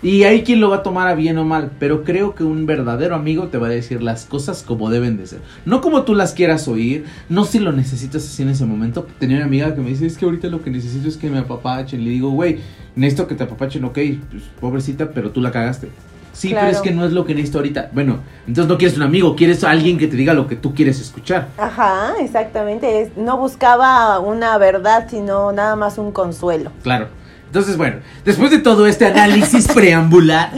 Y 0.04 0.24
hay 0.24 0.44
quien 0.44 0.60
lo 0.60 0.70
va 0.70 0.78
a 0.78 0.84
tomar 0.84 1.08
a 1.08 1.16
bien 1.16 1.38
o 1.38 1.46
mal, 1.46 1.72
pero 1.80 2.04
creo 2.04 2.36
que 2.36 2.44
un 2.44 2.66
verdadero 2.66 3.16
amigo 3.16 3.48
te 3.48 3.58
va 3.58 3.68
a 3.68 3.70
decir 3.70 4.04
las 4.04 4.26
cosas 4.26 4.62
como 4.62 4.90
deben 4.90 5.16
de 5.16 5.26
ser. 5.28 5.40
No 5.66 5.80
como 5.80 6.04
tú 6.04 6.14
las 6.14 6.34
quieras 6.34 6.68
oír, 6.68 7.06
no 7.30 7.46
si 7.46 7.60
lo 7.60 7.72
necesitas 7.72 8.26
así 8.26 8.44
en 8.44 8.50
ese 8.50 8.66
momento. 8.66 9.08
Tenía 9.18 9.38
una 9.38 9.46
amiga 9.46 9.74
que 9.74 9.80
me 9.80 9.92
dice, 9.92 10.06
es 10.06 10.18
que 10.18 10.26
ahorita 10.26 10.50
lo 10.50 10.62
que 10.62 10.72
necesito 10.72 11.08
es 11.08 11.16
que 11.16 11.30
me 11.30 11.40
apapachen. 11.40 12.04
Le 12.04 12.10
digo, 12.10 12.32
güey, 12.32 12.60
necesito 12.98 13.28
que 13.28 13.36
te 13.36 13.46
apapachen, 13.46 13.86
ok, 13.86 13.98
pues, 14.30 14.44
pobrecita, 14.60 15.10
pero 15.12 15.32
tú 15.32 15.40
la 15.40 15.52
cagaste. 15.52 15.88
Sí, 16.34 16.50
Claro. 16.50 16.66
pero 16.68 16.78
es 16.78 16.82
que 16.84 16.92
no 16.92 17.06
es 17.06 17.12
lo 17.14 17.26
que 17.26 17.34
necesito 17.36 17.60
ahorita. 17.60 17.92
Bueno, 17.94 18.20
entonces 18.48 18.68
no 18.70 18.78
quieres 18.78 18.98
un 18.98 19.04
amigo, 19.04 19.36
quieres 19.36 19.64
a 19.64 19.70
alguien 19.70 19.98
que 19.98 20.08
te 20.08 20.16
diga 20.18 20.34
lo 20.34 20.48
que 20.48 20.56
tú 20.56 20.74
quieres 20.74 21.00
escuchar. 21.00 21.48
Ajá, 21.58 22.14
exactamente. 22.20 23.12
no 23.16 23.38
buscaba 23.38 24.20
una 24.20 24.58
verdad, 24.58 25.08
sino 25.10 25.52
nada 25.52 25.76
más 25.76 25.98
un 25.98 26.12
consuelo. 26.12 26.72
Claro. 26.82 27.08
Entonces, 27.46 27.78
bueno, 27.78 27.98
después 28.26 28.50
de 28.50 28.58
todo 28.58 28.88
este 28.88 29.06
análisis 29.06 29.68
preambular, 29.74 30.52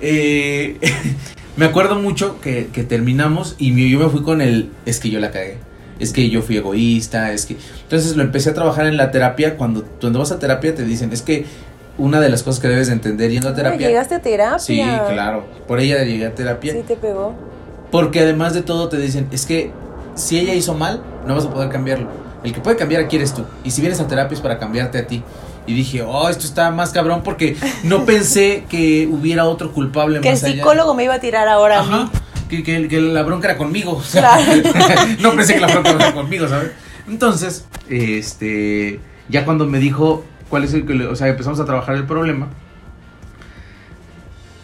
eh, 0.00 0.78
me 1.56 1.66
acuerdo 1.66 1.96
mucho 1.96 2.40
que, 2.40 2.68
que 2.72 2.84
terminamos 2.84 3.54
y 3.58 3.90
yo 3.90 3.98
me 3.98 4.08
fui 4.08 4.22
con 4.22 4.40
el, 4.40 4.70
es 4.86 4.98
que 5.00 5.10
yo 5.10 5.20
la 5.20 5.30
cagué, 5.30 5.58
es 5.98 6.12
que 6.12 6.30
yo 6.30 6.40
fui 6.42 6.56
egoísta, 6.56 7.32
es 7.32 7.44
que... 7.44 7.56
Entonces 7.82 8.16
lo 8.16 8.22
empecé 8.22 8.50
a 8.50 8.54
trabajar 8.54 8.86
en 8.86 8.96
la 8.96 9.10
terapia, 9.10 9.56
cuando, 9.56 9.84
cuando 10.00 10.20
vas 10.20 10.32
a 10.32 10.38
terapia 10.38 10.74
te 10.74 10.84
dicen, 10.84 11.12
es 11.12 11.20
que 11.22 11.44
una 11.98 12.20
de 12.20 12.28
las 12.28 12.42
cosas 12.42 12.60
que 12.60 12.68
debes 12.68 12.86
de 12.86 12.92
entender 12.94 13.30
yendo 13.30 13.48
a 13.48 13.52
Ah, 13.52 13.54
terapia... 13.54 13.88
¿Llegaste 13.88 14.14
a 14.14 14.22
terapia? 14.22 14.58
Sí, 14.58 14.80
claro, 15.10 15.44
por 15.66 15.80
ella 15.80 16.02
llegué 16.04 16.26
a 16.26 16.34
terapia. 16.34 16.72
Sí 16.72 16.82
te 16.86 16.96
pegó. 16.96 17.34
Porque 17.90 18.20
además 18.20 18.54
de 18.54 18.62
todo 18.62 18.88
te 18.88 18.96
dicen, 18.98 19.28
es 19.32 19.44
que 19.46 19.72
si 20.14 20.38
ella 20.38 20.54
hizo 20.54 20.74
mal, 20.74 21.02
no 21.26 21.34
vas 21.34 21.44
a 21.46 21.50
poder 21.50 21.68
cambiarlo. 21.70 22.08
El 22.44 22.52
que 22.52 22.60
puede 22.60 22.76
cambiar 22.76 23.02
aquí 23.02 23.16
eres 23.16 23.34
tú. 23.34 23.44
Y 23.64 23.70
si 23.72 23.80
vienes 23.80 23.98
a 24.00 24.06
terapia 24.06 24.34
es 24.34 24.40
para 24.40 24.58
cambiarte 24.58 24.98
a 24.98 25.06
ti. 25.06 25.22
Y 25.66 25.74
dije, 25.74 26.02
oh, 26.02 26.28
esto 26.28 26.46
está 26.46 26.70
más 26.70 26.90
cabrón 26.90 27.22
porque 27.22 27.56
no 27.82 28.04
pensé 28.06 28.64
que 28.68 29.06
hubiera 29.10 29.44
otro 29.46 29.72
culpable 29.72 30.20
Que 30.20 30.28
el 30.28 30.34
más 30.34 30.44
allá. 30.44 30.54
psicólogo 30.54 30.94
me 30.94 31.04
iba 31.04 31.14
a 31.14 31.20
tirar 31.20 31.48
ahora 31.48 31.78
a 31.78 31.80
Ajá. 31.80 32.04
mí. 32.04 32.10
Que, 32.48 32.62
que- 32.62 32.88
que 32.88 33.00
la 33.00 33.22
bronca 33.24 33.48
era 33.48 33.58
conmigo. 33.58 33.92
o 33.96 34.02
sea, 34.02 34.38
no 35.20 35.34
pensé 35.34 35.54
que 35.54 35.60
la 35.60 35.66
bronca 35.66 35.90
era 35.90 36.12
conmigo, 36.14 36.46
¿sabes? 36.48 36.70
Entonces, 37.08 37.66
este, 37.88 39.00
ya 39.28 39.44
cuando 39.44 39.66
me 39.66 39.78
dijo 39.78 40.24
cuál 40.48 40.64
es 40.64 40.74
el 40.74 40.86
que, 40.86 40.94
o 41.06 41.16
sea, 41.16 41.28
empezamos 41.28 41.60
a 41.60 41.64
trabajar 41.64 41.94
el 41.96 42.04
problema, 42.04 42.48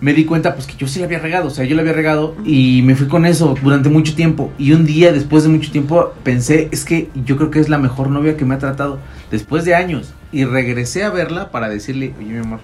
me 0.00 0.12
di 0.12 0.24
cuenta 0.26 0.54
pues 0.54 0.66
que 0.66 0.76
yo 0.76 0.86
sí 0.86 0.98
la 0.98 1.06
había 1.06 1.18
regado, 1.18 1.46
o 1.46 1.50
sea, 1.50 1.64
yo 1.64 1.74
la 1.76 1.80
había 1.82 1.94
regado 1.94 2.34
y 2.44 2.82
me 2.82 2.94
fui 2.94 3.06
con 3.08 3.24
eso 3.24 3.54
durante 3.62 3.88
mucho 3.88 4.14
tiempo. 4.14 4.52
Y 4.58 4.72
un 4.72 4.84
día, 4.84 5.12
después 5.12 5.44
de 5.44 5.48
mucho 5.48 5.70
tiempo, 5.72 6.12
pensé, 6.22 6.68
es 6.72 6.84
que 6.84 7.08
yo 7.24 7.36
creo 7.36 7.50
que 7.50 7.58
es 7.60 7.68
la 7.70 7.78
mejor 7.78 8.10
novia 8.10 8.36
que 8.36 8.44
me 8.44 8.54
ha 8.54 8.58
tratado 8.58 8.98
después 9.30 9.64
de 9.64 9.74
años. 9.74 10.12
Y 10.30 10.44
regresé 10.44 11.04
a 11.04 11.10
verla 11.10 11.50
para 11.50 11.68
decirle, 11.70 12.12
oye, 12.18 12.26
mi 12.28 12.38
amor. 12.38 12.60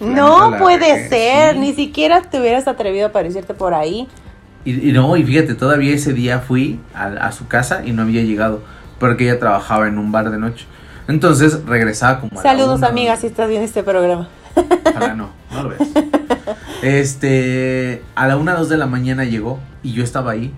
pues, 0.00 0.10
No 0.10 0.56
puede 0.58 0.78
regué". 0.94 1.08
ser, 1.08 1.54
Sí. 1.54 1.60
ni 1.60 1.74
siquiera 1.74 2.22
te 2.22 2.40
hubieras 2.40 2.66
atrevido 2.66 3.06
a 3.06 3.08
aparecerte 3.10 3.54
por 3.54 3.74
ahí. 3.74 4.08
Y, 4.64 4.88
y 4.88 4.92
no, 4.92 5.16
y 5.16 5.22
fíjate, 5.22 5.54
todavía 5.54 5.94
ese 5.94 6.12
día 6.12 6.40
fui 6.40 6.80
a, 6.92 7.04
a 7.06 7.30
su 7.30 7.46
casa 7.46 7.82
y 7.86 7.92
no 7.92 8.02
había 8.02 8.22
llegado, 8.22 8.62
porque 8.98 9.24
ella 9.30 9.38
trabajaba 9.38 9.86
en 9.86 9.96
un 9.98 10.10
bar 10.10 10.30
de 10.30 10.38
noche. 10.38 10.66
Entonces 11.08 11.64
regresaba 11.64 12.20
como 12.20 12.32
a 12.38 12.42
la 12.44 12.50
Saludos 12.50 12.78
una, 12.78 12.88
amigas 12.88 13.20
si 13.20 13.26
estás 13.26 13.48
viendo 13.48 13.64
este 13.66 13.82
programa. 13.82 14.28
Ojalá 14.90 15.14
no, 15.14 15.30
no 15.52 15.62
lo 15.64 15.68
veas. 15.70 15.88
Este, 16.82 18.02
a 18.14 18.26
la 18.28 18.36
una, 18.36 18.54
dos 18.54 18.68
de 18.68 18.76
la 18.76 18.86
mañana 18.86 19.24
llegó 19.24 19.58
y 19.82 19.92
yo 19.92 20.04
estaba 20.04 20.32
ahí. 20.32 20.52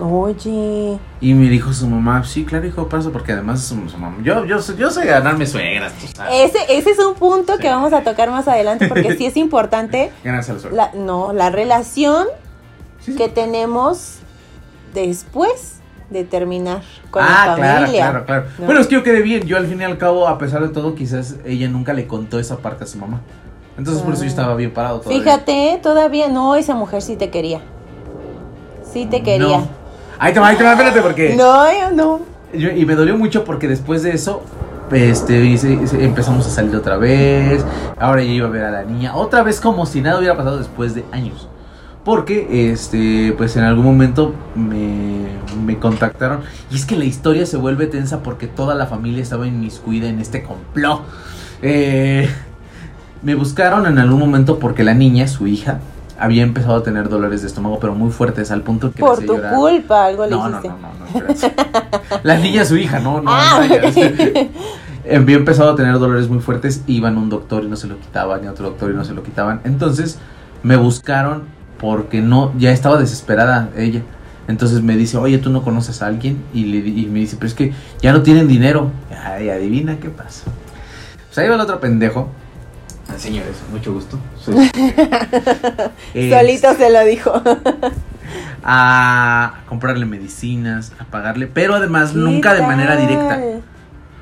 Oye, 0.00 0.98
Y 1.20 1.34
me 1.34 1.48
dijo 1.48 1.72
su 1.72 1.88
mamá, 1.88 2.22
sí, 2.24 2.44
claro, 2.44 2.66
hijo, 2.66 2.88
pasa, 2.88 3.10
porque 3.10 3.32
además 3.32 3.60
es 3.60 3.66
su, 3.66 3.88
su 3.88 3.98
mamá. 3.98 4.16
Yo, 4.22 4.44
yo, 4.44 4.58
yo 4.76 4.90
sé 4.90 5.04
ganarme 5.06 5.44
suegras, 5.46 5.92
tú 5.94 6.06
sabes. 6.14 6.54
ese, 6.54 6.58
ese 6.78 6.90
es 6.90 6.98
un 7.00 7.14
punto 7.14 7.54
Sí. 7.56 7.62
que 7.62 7.68
vamos 7.68 7.92
a 7.92 8.02
tocar 8.02 8.30
más 8.30 8.46
adelante 8.46 8.86
porque 8.88 9.16
sí 9.16 9.26
es 9.26 9.36
importante 9.36 10.12
Ganarse 10.22 10.52
la 10.52 10.58
suegra. 10.60 10.90
la, 10.94 10.98
no, 11.00 11.32
la 11.32 11.50
relación 11.50 12.26
Sí, 13.00 13.12
sí. 13.12 13.18
que 13.18 13.28
tenemos 13.28 14.18
después 14.94 15.77
de 16.10 16.24
terminar 16.24 16.82
con 17.10 17.22
ah, 17.22 17.44
la 17.48 17.54
claro, 17.56 17.80
familia. 17.80 18.10
claro, 18.10 18.26
claro. 18.26 18.44
¿no? 18.58 18.64
Bueno, 18.66 18.80
es 18.80 18.86
que 18.86 18.94
yo 18.94 19.02
quedé 19.02 19.22
bien. 19.22 19.42
Yo 19.42 19.56
al 19.56 19.66
fin 19.66 19.80
y 19.80 19.84
al 19.84 19.98
cabo, 19.98 20.26
a 20.26 20.38
pesar 20.38 20.62
de 20.62 20.68
todo, 20.68 20.94
quizás 20.94 21.36
ella 21.44 21.68
nunca 21.68 21.92
le 21.92 22.06
contó 22.06 22.38
esa 22.38 22.56
parte 22.58 22.84
a 22.84 22.86
su 22.86 22.98
mamá. 22.98 23.20
Entonces 23.76 24.02
por 24.02 24.14
eso 24.14 24.24
yo 24.24 24.28
estaba 24.28 24.54
bien 24.56 24.72
parado 24.72 25.00
todavía. 25.00 25.22
Fíjate, 25.22 25.78
todavía 25.82 26.28
no, 26.28 26.56
esa 26.56 26.74
mujer 26.74 27.00
sí 27.02 27.16
te 27.16 27.30
quería. 27.30 27.60
Sí 28.92 29.06
te 29.06 29.22
quería. 29.22 29.58
No. 29.58 29.68
Ahí 30.18 30.32
te 30.32 30.40
va, 30.40 30.48
ahí 30.48 30.56
te 30.56 30.64
va, 30.64 30.72
espérate, 30.72 31.00
porque. 31.00 31.36
No, 31.36 31.64
yo 31.72 31.90
no. 31.92 32.20
yo- 32.52 32.70
y 32.70 32.84
me 32.84 32.94
dolió 32.94 33.16
mucho 33.16 33.44
porque 33.44 33.68
después 33.68 34.02
de 34.02 34.10
eso, 34.12 34.42
este, 34.90 35.52
empezamos 36.04 36.46
a 36.46 36.50
salir 36.50 36.74
otra 36.74 36.96
vez. 36.96 37.64
Ahora 37.98 38.22
ya 38.22 38.30
iba 38.32 38.46
a 38.48 38.50
ver 38.50 38.64
a 38.64 38.70
la 38.70 38.82
niña. 38.82 39.14
Otra 39.14 39.42
vez 39.42 39.60
como 39.60 39.86
si 39.86 40.00
nada 40.00 40.18
hubiera 40.18 40.36
pasado 40.36 40.58
después 40.58 40.94
de 40.94 41.04
años. 41.12 41.48
Porque, 42.04 42.72
este, 42.72 43.34
pues 43.36 43.56
en 43.56 43.64
algún 43.64 43.84
momento 43.84 44.34
me, 44.54 45.26
me 45.68 45.78
contactaron. 45.78 46.40
Y 46.70 46.76
es 46.76 46.86
que 46.86 46.96
la 46.96 47.04
historia 47.04 47.44
se 47.44 47.58
vuelve 47.58 47.86
tensa 47.86 48.22
porque 48.22 48.46
toda 48.46 48.74
la 48.74 48.86
familia 48.86 49.22
estaba 49.22 49.46
inmiscuida 49.46 50.08
en 50.08 50.18
este 50.18 50.42
complot. 50.42 51.02
Eh, 51.60 52.28
me 53.22 53.34
buscaron 53.34 53.86
en 53.86 53.98
algún 53.98 54.18
momento 54.18 54.58
porque 54.58 54.82
la 54.82 54.94
niña, 54.94 55.28
su 55.28 55.46
hija, 55.46 55.80
había 56.18 56.42
empezado 56.42 56.76
a 56.76 56.82
tener 56.82 57.10
dolores 57.10 57.42
de 57.42 57.48
estómago, 57.48 57.78
pero 57.78 57.94
muy 57.94 58.10
fuertes, 58.10 58.50
al 58.50 58.62
punto 58.62 58.92
que 58.92 59.00
Por 59.00 59.18
tu 59.18 59.34
llorar. 59.36 59.54
culpa, 59.54 60.06
algo 60.06 60.24
le 60.24 60.30
No, 60.30 60.48
no, 60.48 60.58
hiciste. 60.58 60.68
no, 60.68 61.20
no, 61.20 61.28
no. 61.28 62.20
La 62.22 62.38
niña, 62.38 62.64
su 62.64 62.76
hija, 62.76 62.98
no, 62.98 63.20
no. 63.20 63.30
Ah. 63.30 63.60
Había 65.14 65.36
empezado 65.36 65.72
a 65.72 65.76
tener 65.76 65.98
dolores 65.98 66.28
muy 66.28 66.40
fuertes, 66.40 66.82
iban 66.86 67.16
a 67.16 67.18
un 67.20 67.28
doctor 67.28 67.62
y 67.64 67.68
no 67.68 67.76
se 67.76 67.86
lo 67.86 67.98
quitaban, 67.98 68.42
y 68.44 68.46
a 68.46 68.52
otro 68.52 68.66
doctor 68.66 68.90
y 68.90 68.94
no 68.94 69.04
se 69.04 69.12
lo 69.14 69.22
quitaban. 69.22 69.60
Entonces 69.64 70.18
me 70.62 70.76
buscaron 70.76 71.42
porque 71.78 72.20
no, 72.20 72.52
ya 72.58 72.72
estaba 72.72 72.98
desesperada 72.98 73.68
ella. 73.76 74.02
Entonces 74.48 74.82
me 74.82 74.96
dice, 74.96 75.16
oye, 75.18 75.38
¿tú 75.38 75.50
no 75.50 75.62
conoces 75.62 76.02
a 76.02 76.06
alguien? 76.06 76.42
Y, 76.54 76.64
le, 76.64 76.78
y 76.78 77.06
me 77.06 77.20
dice, 77.20 77.36
pero 77.36 77.46
es 77.48 77.54
que 77.54 77.72
ya 78.02 78.12
no 78.12 78.22
tienen 78.22 78.48
dinero. 78.48 78.90
Ay, 79.24 79.50
adivina 79.50 79.98
qué 80.00 80.08
pasa. 80.08 80.44
Pues 81.26 81.38
ahí 81.38 81.48
va 81.48 81.54
el 81.54 81.60
otro 81.60 81.78
pendejo. 81.80 82.30
Ah, 83.08 83.18
Señores, 83.18 83.56
mucho 83.70 83.92
gusto. 83.92 84.18
Soy- 84.40 84.70
Solito 86.30 86.74
se 86.74 86.90
lo 86.90 87.04
dijo. 87.04 87.42
a 88.64 89.60
comprarle 89.68 90.06
medicinas, 90.06 90.92
a 90.98 91.04
pagarle, 91.04 91.46
pero 91.46 91.74
además 91.74 92.14
nunca 92.14 92.54
de 92.54 92.62
manera 92.62 92.96
¿Qué 92.96 93.02
directa. 93.06 93.40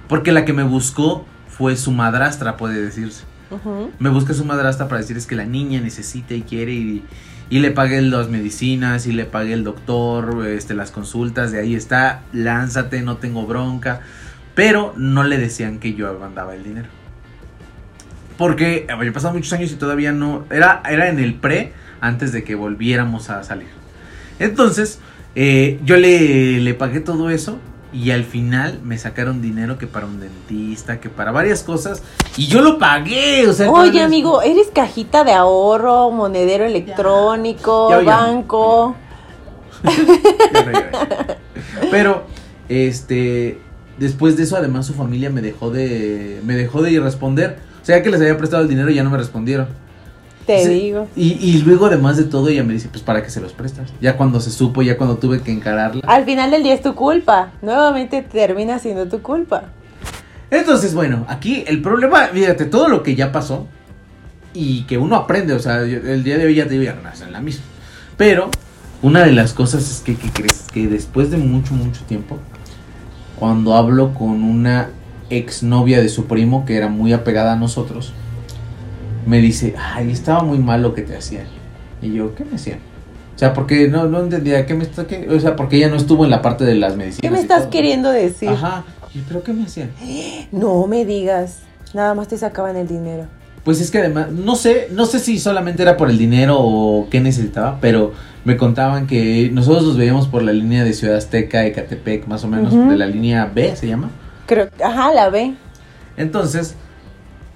Porque 0.09 0.33
la 0.33 0.45
que 0.45 0.53
me 0.53 0.63
buscó 0.63 1.25
fue 1.49 1.77
su 1.77 1.91
madrastra, 1.93 2.57
puede 2.57 2.81
decirse. 2.81 3.25
Me 3.99 4.09
busca 4.09 4.35
su 4.35 4.45
madrastra 4.45 4.89
para 4.89 5.01
decir 5.01 5.17
es 5.17 5.27
que 5.27 5.37
la 5.37 5.45
niña 5.45 5.81
necesita 5.81 6.35
y 6.35 6.43
quiere 6.43 6.73
y, 6.73 7.05
y 7.49 7.61
le 7.61 7.71
pagué 7.71 8.03
las 8.03 8.29
medicinas 8.29 9.07
y 9.07 9.13
le 9.13 9.25
pagué 9.25 9.53
el 9.53 9.63
doctor, 9.63 10.47
este, 10.49 10.75
las 10.75 10.91
consultas, 10.91 11.53
de 11.53 11.61
ahí 11.61 11.75
está, 11.75 12.23
lánzate, 12.33 13.03
no 13.03 13.19
tengo 13.19 13.47
bronca. 13.47 14.01
Pero 14.55 14.95
no 14.97 15.23
le 15.23 15.39
decían 15.39 15.79
que 15.79 15.95
yo 15.95 16.19
mandaba 16.19 16.55
el 16.55 16.65
dinero. 16.65 16.89
Porque 18.39 18.87
había 18.91 19.13
pasado 19.13 19.35
muchos 19.35 19.53
años 19.53 19.71
y 19.71 19.77
todavía 19.77 20.13
no. 20.13 20.45
Era, 20.51 20.83
era 20.89 21.09
en 21.09 21.19
el 21.19 21.35
pre 21.35 21.73
antes 22.01 22.33
de 22.33 22.43
que 22.43 22.55
volviéramos 22.55 23.31
a 23.31 23.43
salir. 23.45 23.69
Entonces, 24.39 24.99
eh, 25.35 25.79
yo 25.85 25.97
le, 25.97 26.61
le 26.61 26.75
pagué 26.75 27.01
todo 27.01 27.31
eso. 27.31 27.59
Y 27.97 28.11
al 28.11 28.25
final 28.25 28.81
me 28.85 28.99
sacaron 28.99 29.41
dinero 29.41 29.79
que 29.79 29.87
para 29.87 30.05
un 30.05 30.21
dentista, 30.21 31.01
que 31.01 31.09
para 31.09 31.33
varias 31.33 31.63
cosas. 31.63 32.03
Y 32.37 32.47
yo 32.47 32.61
lo 32.61 32.79
pagué. 32.79 33.49
O 33.49 33.55
sea, 33.55 33.71
Oye, 33.71 34.03
amigo, 34.03 34.43
¿eres 34.43 34.69
cajita 34.75 35.25
de 35.25 35.33
ahorro, 35.33 36.11
monedero 36.11 36.67
electrónico, 36.67 37.89
Ya, 37.91 38.01
ya, 38.01 38.05
ya. 38.05 38.17
banco? 38.17 38.95
Pero, 41.91 42.25
este, 42.69 43.59
después 43.99 44.37
de 44.37 44.43
eso, 44.43 44.57
además 44.57 44.85
su 44.87 44.93
familia 44.93 45.31
me 45.31 45.41
dejó 45.41 45.71
de, 45.71 46.41
me 46.45 46.55
dejó 46.55 46.83
de 46.83 47.01
responder. 47.01 47.59
O 47.81 47.85
sea, 47.87 48.03
que 48.03 48.11
les 48.11 48.21
había 48.21 48.37
prestado 48.37 48.63
el 48.63 48.69
dinero 48.69 48.91
y 48.91 48.95
ya 48.95 49.05
no 49.05 49.11
me 49.11 49.17
respondieron. 49.17 49.69
Te 50.47 50.65
Sí. 50.65 50.69
digo. 50.75 51.09
Y, 51.17 51.33
y 51.33 51.63
luego, 51.63 51.87
además 51.87 52.17
de 52.17 52.25
todo, 52.25 52.49
ella 52.49 52.63
me 52.63 52.73
dice, 52.73 52.89
pues, 52.89 53.03
¿para 53.03 53.23
qué 53.23 53.31
se 53.31 53.41
los 53.41 53.53
prestas? 53.53 53.93
Ya 54.01 54.17
cuando 54.17 54.41
se 54.41 54.51
supo, 54.53 54.81
ya 54.83 54.97
cuando 54.97 55.17
tuve 55.17 55.41
que 55.41 55.51
encararla. 55.51 56.03
Al 56.07 56.25
final 56.25 56.51
del 56.53 56.63
día 56.63 56.75
es 56.75 56.83
tu 56.83 56.95
culpa. 56.95 57.51
Nuevamente 57.63 58.23
termina 58.23 58.79
siendo 58.79 59.07
tu 59.09 59.21
culpa. 59.23 59.65
Entonces, 60.51 60.95
bueno, 60.95 61.27
aquí 61.29 61.65
el 61.67 61.83
problema, 61.83 62.27
fíjate, 62.29 62.67
todo 62.67 62.89
lo 62.89 63.03
que 63.03 63.17
ya 63.17 63.33
pasó 63.33 63.67
y 64.55 64.85
que 64.85 64.97
uno 64.99 65.17
aprende, 65.17 65.53
o 65.53 65.59
sea, 65.59 65.85
yo- 65.85 65.99
el 65.99 66.23
día 66.23 66.39
de 66.39 66.47
hoy 66.47 66.55
ya 66.55 66.65
te 66.65 66.71
digo, 66.79 66.85
ya 66.85 66.95
no 66.95 67.01
en 67.27 67.33
la 67.33 67.41
misma. 67.41 67.65
Pero 68.17 68.49
una 69.03 69.25
de 69.25 69.33
las 69.33 69.53
cosas 69.53 69.91
es 69.91 70.01
que, 70.01 70.15
que 70.17 70.31
crees 70.31 70.67
que 70.73 70.87
después 70.87 71.31
de 71.33 71.39
mucho, 71.39 71.75
mucho 71.75 72.03
tiempo, 72.05 72.39
cuando 73.37 73.75
hablo 73.75 74.15
con 74.15 74.45
una 74.45 74.91
exnovia 75.29 76.01
de 76.01 76.09
su 76.09 76.27
primo 76.27 76.65
que 76.65 76.77
era 76.77 76.89
muy 76.89 77.13
apegada 77.13 77.55
a 77.55 77.57
nosotros, 77.57 78.13
me 79.27 79.39
dice, 79.39 79.75
ay, 79.77 80.11
estaba 80.11 80.43
muy 80.43 80.59
mal 80.59 80.83
lo 80.83 80.95
que 80.95 81.03
te 81.03 81.17
hacían. 81.17 81.47
Y 82.01 82.15
yo, 82.15 82.35
¿qué 82.35 82.45
me 82.45 82.57
hacían? 82.57 82.79
O 83.35 83.39
sea, 83.39 83.53
porque 83.53 83.89
no, 83.89 84.07
no 84.07 84.21
entendía, 84.21 84.65
¿qué 84.65 84.75
me 84.75 84.85
está, 84.85 85.07
qué? 85.07 85.29
O 85.29 85.39
sea, 85.39 85.57
porque 85.57 85.77
ella 85.77 85.89
no 85.89 85.97
estuvo 85.97 86.25
en 86.25 86.31
la 86.31 86.41
parte 86.41 86.65
de 86.65 86.75
las 86.75 86.97
medicinas. 86.97 87.21
¿Qué 87.21 87.31
me 87.31 87.41
estás 87.41 87.67
queriendo 87.67 88.11
decir? 88.11 88.49
Ajá. 88.49 88.85
¿Y 89.15 89.19
pero 89.21 89.43
qué 89.43 89.53
me 89.53 89.65
hacían? 89.65 89.91
No 90.53 90.87
me 90.87 91.05
digas. 91.05 91.59
Nada 91.93 92.15
más 92.15 92.29
te 92.29 92.39
sacaban 92.39 92.77
el 92.77 92.89
dinero. 92.89 93.27
Pues 93.65 93.81
es 93.81 93.91
que 93.91 93.99
además, 93.99 94.31
no 94.31 94.55
sé, 94.55 94.89
no 94.93 95.07
sé 95.07 95.19
si 95.19 95.39
solamente 95.39 95.83
era 95.83 95.97
por 95.97 96.09
el 96.09 96.19
dinero 96.19 96.57
o 96.59 97.09
qué 97.11 97.21
necesitaba, 97.21 97.79
pero 97.81 98.13
me 98.45 98.57
contaban 98.57 99.09
que 99.09 99.51
nosotros 99.53 99.85
los 99.85 99.97
veíamos 99.97 100.29
por 100.29 100.43
la 100.43 100.53
línea 100.53 100.85
de 100.85 100.93
Ciudad 100.93 101.17
Azteca, 101.17 101.67
Ecatepec, 101.67 102.29
más 102.29 102.45
o 102.45 102.49
menos, 102.49 102.73
de 102.73 102.97
la 102.97 103.07
línea 103.07 103.51
B 103.53 103.75
se 103.75 103.89
llama. 103.89 104.11
Creo, 104.47 104.69
ajá, 104.85 105.13
la 105.13 105.31
ve. 105.31 105.55
Entonces, 106.17 106.77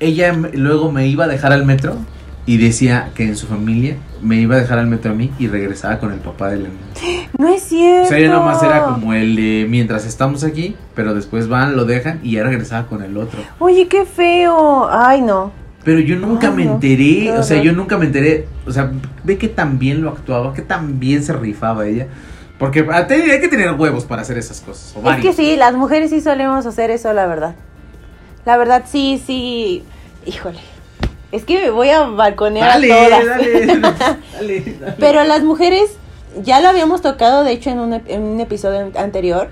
ella 0.01 0.33
luego 0.55 0.91
me 0.91 1.07
iba 1.07 1.25
a 1.25 1.29
dejar 1.29 1.53
al 1.53 1.65
metro 1.65 1.97
y 2.47 2.57
decía 2.57 3.11
que 3.15 3.25
en 3.25 3.37
su 3.37 3.47
familia 3.47 3.97
me 4.23 4.37
iba 4.37 4.57
a 4.57 4.59
dejar 4.59 4.79
al 4.79 4.87
metro 4.87 5.13
a 5.13 5.15
mí 5.15 5.31
y 5.39 5.47
regresaba 5.47 5.99
con 5.99 6.13
el 6.13 6.19
papá 6.19 6.49
de 6.49 6.57
la 6.57 6.69
niña. 6.69 7.29
No 7.39 7.49
es 7.49 7.63
cierto. 7.63 8.07
O 8.07 8.09
sea, 8.09 8.19
ella 8.19 8.33
nomás 8.33 8.63
era 8.63 8.85
como 8.85 9.15
el 9.15 9.37
de 9.37 9.67
mientras 9.69 10.07
estamos 10.07 10.43
aquí, 10.43 10.75
pero 10.95 11.15
después 11.15 11.49
van, 11.49 11.77
lo 11.77 11.85
dejan 11.85 12.21
y 12.23 12.33
ya 12.33 12.43
regresaba 12.43 12.87
con 12.87 13.03
el 13.03 13.17
otro. 13.17 13.41
Oye, 13.59 13.87
qué 13.89 14.05
feo. 14.05 14.89
Ay, 14.91 15.21
no. 15.21 15.53
Pero 15.85 16.01
yo 16.01 16.17
nunca 16.17 16.49
Ay, 16.49 16.57
me 16.57 16.65
no. 16.65 16.75
enteré, 16.75 17.33
o 17.39 17.43
sea, 17.43 17.63
yo 17.63 17.73
nunca 17.73 17.97
me 17.97 18.07
enteré, 18.07 18.47
o 18.67 18.73
sea, 18.73 18.91
ve 19.25 19.39
que 19.39 19.49
tan 19.49 19.79
bien 19.79 20.03
lo 20.03 20.11
actuaba, 20.11 20.53
que 20.53 20.63
tan 20.63 20.99
bien 20.99 21.23
se 21.23 21.33
rifaba 21.33 21.87
ella. 21.87 22.07
Porque 22.59 22.87
ah, 22.93 23.07
hay 23.09 23.41
que 23.41 23.49
tener 23.49 23.73
huevos 23.73 24.05
para 24.05 24.21
hacer 24.21 24.37
esas 24.37 24.61
cosas. 24.61 24.95
O 25.03 25.11
Es 25.11 25.23
que 25.23 25.33
sí, 25.33 25.57
las 25.57 25.75
mujeres 25.75 26.11
sí 26.11 26.21
solemos 26.21 26.67
hacer 26.67 26.91
eso, 26.91 27.11
la 27.15 27.27
verdad. 27.27 27.55
La 28.51 28.57
verdad, 28.57 28.83
sí, 28.85 29.23
sí. 29.25 29.85
Híjole. 30.27 30.59
Es 31.31 31.45
que 31.45 31.63
me 31.63 31.71
voy 31.71 31.89
a 31.91 32.03
balconear 32.09 32.67
Dale, 32.69 32.93
a 32.93 32.97
todas. 32.97 33.27
dale, 33.29 33.67
dale, 33.67 34.77
dale. 34.81 34.95
Pero 34.99 35.23
las 35.23 35.45
mujeres, 35.45 35.93
ya 36.43 36.61
lo 36.61 36.69
habíamos 36.69 37.01
tocado, 37.01 37.45
de 37.45 37.53
hecho, 37.53 37.71
en 37.71 37.79
un, 37.79 37.93
en 38.09 38.23
un 38.25 38.41
episodio 38.41 38.81
an- 38.81 38.93
anterior, 38.97 39.51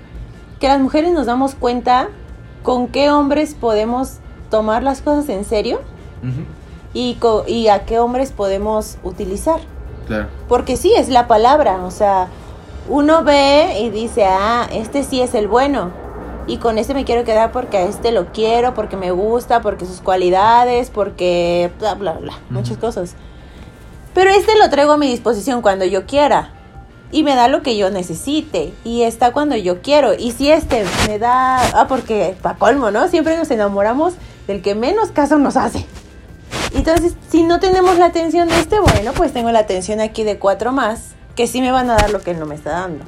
que 0.59 0.67
las 0.67 0.81
mujeres 0.81 1.13
nos 1.13 1.27
damos 1.27 1.55
cuenta 1.55 2.09
con 2.61 2.89
qué 2.89 3.09
hombres 3.09 3.53
podemos 3.57 4.15
tomar 4.49 4.83
las 4.83 5.01
cosas 5.01 5.29
en 5.29 5.45
serio 5.45 5.79
y, 6.93 7.13
co- 7.21 7.45
y 7.47 7.69
a 7.69 7.85
qué 7.85 7.99
hombres 7.99 8.33
podemos 8.33 8.97
utilizar. 9.03 9.61
Claro. 10.07 10.27
Porque 10.49 10.75
sí, 10.75 10.91
es 10.97 11.07
la 11.07 11.25
palabra, 11.29 11.85
o 11.85 11.91
sea, 11.91 12.27
uno 12.89 13.23
ve 13.23 13.79
y 13.79 13.91
dice, 13.91 14.25
ah, 14.25 14.67
este 14.73 15.03
sí 15.03 15.21
es 15.21 15.35
el 15.35 15.47
bueno. 15.47 16.08
Y 16.49 16.57
con 16.57 16.79
este 16.79 16.95
me 16.95 17.05
quiero 17.05 17.23
quedar 17.23 17.51
porque 17.51 17.77
a 17.77 17.83
este 17.83 18.11
lo 18.11 18.33
quiero, 18.33 18.73
porque 18.73 18.97
me 18.97 19.11
gusta, 19.11 19.61
porque 19.61 19.85
sus 19.85 20.01
cualidades, 20.01 20.89
porque 20.89 21.69
bla, 21.77 21.93
bla, 21.93 22.13
bla, 22.13 22.39
muchas 22.49 22.77
cosas. 22.77 23.13
Pero 24.15 24.31
este 24.31 24.57
lo 24.57 24.67
traigo 24.71 24.93
a 24.93 24.97
mi 24.97 25.07
disposición 25.07 25.61
cuando 25.61 25.85
yo 25.85 26.07
quiera. 26.07 26.51
Y 27.11 27.21
me 27.21 27.35
da 27.35 27.49
lo 27.49 27.61
que 27.61 27.77
yo 27.77 27.91
necesite. 27.91 28.73
Y 28.83 29.03
está 29.03 29.31
cuando 29.31 29.55
yo 29.57 29.83
quiero. 29.83 30.15
Y 30.15 30.31
si 30.31 30.49
este 30.49 30.85
me 31.07 31.19
da... 31.19 31.61
Ah, 31.79 31.87
porque 31.87 32.35
pa' 32.41 32.55
colmo, 32.55 32.89
¿no? 32.89 33.07
Siempre 33.09 33.37
nos 33.37 33.51
enamoramos 33.51 34.15
del 34.47 34.63
que 34.63 34.73
menos 34.73 35.11
caso 35.11 35.37
nos 35.37 35.55
hace. 35.55 35.85
Entonces, 36.73 37.13
si 37.29 37.43
no 37.43 37.59
tenemos 37.59 37.99
la 37.99 38.05
atención 38.05 38.47
de 38.47 38.59
este, 38.59 38.79
bueno, 38.79 39.11
pues 39.13 39.33
tengo 39.33 39.51
la 39.51 39.59
atención 39.59 40.01
aquí 40.01 40.23
de 40.23 40.39
cuatro 40.39 40.71
más, 40.71 41.11
que 41.35 41.45
sí 41.45 41.61
me 41.61 41.71
van 41.71 41.91
a 41.91 41.95
dar 41.95 42.09
lo 42.09 42.21
que 42.21 42.31
él 42.31 42.39
no 42.39 42.47
me 42.47 42.55
está 42.55 42.71
dando. 42.71 43.05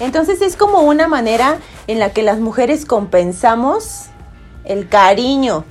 Entonces 0.00 0.40
es 0.42 0.56
como 0.56 0.80
una 0.82 1.08
manera 1.08 1.56
en 1.86 1.98
la 1.98 2.10
que 2.10 2.22
las 2.22 2.38
mujeres 2.38 2.84
compensamos 2.84 4.04
el 4.64 4.88
cariño. 4.88 5.64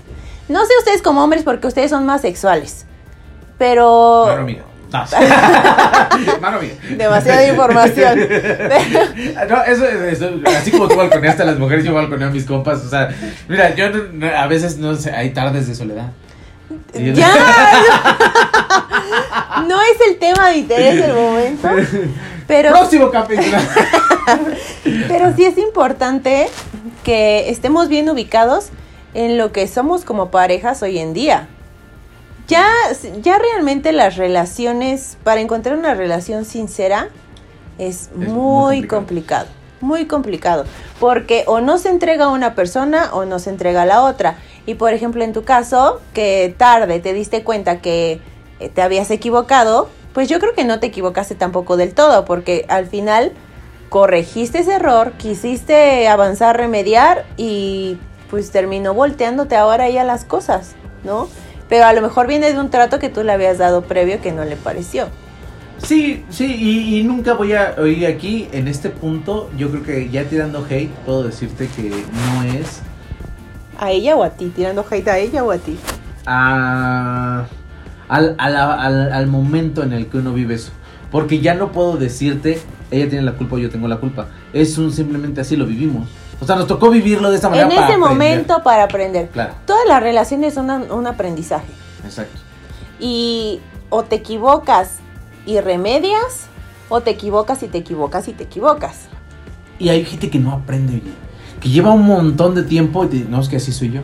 No 0.50 0.66
sé 0.66 0.72
ustedes 0.80 1.02
como 1.02 1.24
hombres 1.24 1.44
porque 1.44 1.68
ustedes 1.68 1.90
son 1.92 2.06
más 2.06 2.22
sexuales, 2.22 2.86
pero... 3.58 4.26
Mano 4.28 4.42
amiga. 4.42 4.64
No. 6.90 6.98
Demasiada 6.98 7.46
información. 7.48 8.20
No, 9.50 9.64
eso, 9.64 9.86
eso, 9.86 10.30
así 10.58 10.72
como 10.72 10.88
tú 10.88 10.96
balconeaste 10.96 11.44
a 11.44 11.46
las 11.46 11.60
mujeres, 11.60 11.84
yo 11.86 11.94
balconeo 11.94 12.30
a 12.30 12.32
mis 12.32 12.46
compas. 12.46 12.84
O 12.86 12.90
sea, 12.90 13.10
mira, 13.50 13.76
yo 13.76 13.90
no- 13.90 14.04
no- 14.14 14.28
a 14.36 14.48
veces 14.48 14.78
no 14.78 14.96
sé, 14.96 15.12
hay 15.12 15.32
tardes 15.32 15.68
de 15.68 15.76
soledad. 15.76 16.12
Y 16.94 17.12
ya. 17.14 17.32
No 19.68 19.82
es 19.82 19.98
el 20.10 20.18
tema 20.20 20.50
de 20.50 20.58
interés 20.58 20.96
del 21.02 21.14
momento, 21.14 21.68
pero... 22.48 22.72
Próximo 22.72 23.12
capítulo. 23.12 23.58
Pero 25.08 25.34
sí 25.36 25.46
es 25.46 25.58
importante 25.58 26.48
que 27.04 27.50
estemos 27.50 27.88
bien 27.88 28.10
ubicados 28.10 28.70
en 29.14 29.38
lo 29.38 29.52
que 29.52 29.68
somos 29.68 30.04
como 30.04 30.32
parejas 30.32 30.82
hoy 30.84 31.00
en 31.00 31.14
día. 31.14 31.48
Ya, 32.48 32.68
ya 33.22 33.38
realmente 33.40 33.92
las 33.92 34.16
relaciones, 34.16 35.18
para 35.24 35.42
encontrar 35.42 35.78
una 35.78 35.94
relación 35.94 36.46
sincera, 36.46 37.10
es, 37.78 38.10
muy 38.14 38.28
muy 38.28 38.88
complicado. 38.88 38.88
complicado. 38.88 39.48
muy 39.82 40.06
complicado, 40.06 40.66
porque 41.00 41.44
o 41.48 41.62
no 41.62 41.78
se 41.78 41.90
entrega 41.90 42.26
a 42.26 42.30
una 42.30 42.56
persona 42.56 43.10
o 43.14 43.26
no 43.26 43.40
se 43.40 43.50
entrega 43.50 43.84
a 43.84 43.86
la 43.86 44.04
otra. 44.04 44.38
Y 44.66 44.76
por 44.76 44.94
ejemplo, 44.94 45.24
en 45.24 45.34
tu 45.34 45.44
caso, 45.44 46.02
que 46.14 46.54
tarde 46.58 47.00
te 47.00 47.14
diste 47.14 47.44
cuenta 47.44 47.80
que 47.82 48.20
eh, 48.60 48.70
te 48.70 48.82
habías 48.82 49.12
equivocado, 49.12 49.90
pues 50.18 50.30
yo 50.30 50.40
creo 50.40 50.56
que 50.56 50.64
no 50.64 50.80
te 50.80 50.88
equivocaste 50.88 51.36
tampoco 51.36 51.78
del 51.78 51.94
todo, 51.94 52.26
porque 52.26 52.66
al 52.70 52.88
final 52.88 53.34
corregiste 53.90 54.58
ese 54.58 54.74
error, 54.74 55.12
quisiste 55.12 56.08
avanzar, 56.08 56.58
remediar 56.58 57.24
y 57.38 58.00
pues 58.28 58.50
terminó 58.50 58.96
volteándote 58.96 59.56
ahora 59.56 59.88
ya 59.92 60.04
las 60.04 60.26
cosas, 60.26 60.74
¿no? 61.04 61.30
Pero 61.70 61.86
a 61.86 61.94
lo 61.94 62.02
mejor 62.02 62.26
viene 62.26 62.52
de 62.52 62.60
un 62.60 62.72
trato 62.72 62.98
que 62.98 63.10
tú 63.10 63.22
le 63.22 63.32
habías 63.32 63.60
dado 63.60 63.84
previo 63.84 64.20
que 64.20 64.32
no 64.32 64.44
le 64.44 64.56
pareció. 64.56 65.10
Sí, 65.78 66.26
sí, 66.32 66.46
y, 66.48 66.98
y 66.98 67.04
nunca 67.04 67.36
voy 67.36 67.54
a 67.54 67.76
oír 67.78 68.08
aquí, 68.08 68.50
en 68.54 68.68
este 68.68 68.90
punto, 68.90 69.52
yo 69.56 69.70
creo 69.70 69.84
que 69.84 70.10
ya 70.10 70.24
tirando 70.24 70.66
hate, 70.68 70.90
puedo 71.06 71.26
decirte 71.26 71.68
que 71.68 71.92
no 71.92 72.42
es 72.42 72.82
¿A 73.78 73.92
ella 73.92 74.16
o 74.16 74.24
a 74.24 74.32
ti? 74.32 74.52
¿Tirando 74.56 74.84
hate 74.90 75.10
a 75.10 75.20
ella 75.20 75.44
o 75.44 75.52
a 75.52 75.60
ti? 75.60 75.78
a- 76.26 77.46
al, 78.10 78.36
al- 78.38 79.12
al 79.12 79.28
momento 79.28 79.84
en 79.84 79.94
el 79.94 80.08
que 80.08 80.18
uno 80.18 80.34
vive 80.34 80.56
eso. 80.56 80.72
Porque 81.12 81.40
ya 81.40 81.54
no 81.54 81.72
puedo 81.72 81.98
decirte, 81.98 82.60
ella 82.92 83.10
tiene 83.10 83.24
la 83.24 83.34
culpa 83.34 83.56
o 83.56 83.60
yo 83.60 83.70
tengo 83.70 83.88
la 83.88 83.98
culpa. 83.98 84.28
Es 84.54 84.78
un 84.78 84.92
simplemente 84.92 85.42
así 85.42 85.56
lo 85.56 85.66
vivimos. 85.66 86.08
O 86.40 86.46
sea, 86.46 86.56
nos 86.56 86.68
tocó 86.68 86.90
vivirlo 86.90 87.30
de 87.30 87.36
esta 87.38 87.50
manera. 87.50 87.68
En 87.68 87.74
para 87.76 87.88
ese 87.88 87.94
aprender. 87.96 88.10
momento 88.18 88.64
para 88.64 88.84
aprender. 88.84 89.30
Claro, 89.30 89.54
Todas 89.66 89.88
las 89.88 90.04
relaciones 90.04 90.54
son 90.54 90.70
un, 90.70 90.92
un 90.92 91.08
aprendizaje. 91.08 91.68
exacto. 92.06 92.40
Y 93.00 93.60
o 93.90 94.04
te 94.04 94.16
equivocas 94.18 94.96
y 95.46 95.60
remedias, 95.62 96.48
o 96.90 97.02
te 97.02 97.12
equivocas 97.12 97.64
y 97.64 97.68
te 97.68 97.78
equivocas 97.78 98.28
y 98.28 98.34
te 98.34 98.44
equivocas. 98.44 99.02
Y 99.80 99.90
hay 99.90 100.04
gente 100.06 100.30
que 100.30 100.40
no 100.40 100.52
aprende, 100.52 100.94
oye, 100.96 101.12
Que 101.60 101.70
lleva 101.70 101.92
un 101.92 102.06
montón 102.06 102.54
de 102.56 102.64
tiempo 102.64 103.06
y 103.06 103.08
te, 103.08 103.20
no, 103.30 103.40
es 103.40 103.48
que 103.48 103.56
así 103.58 103.72
soy 103.72 103.92
yo. 103.92 104.02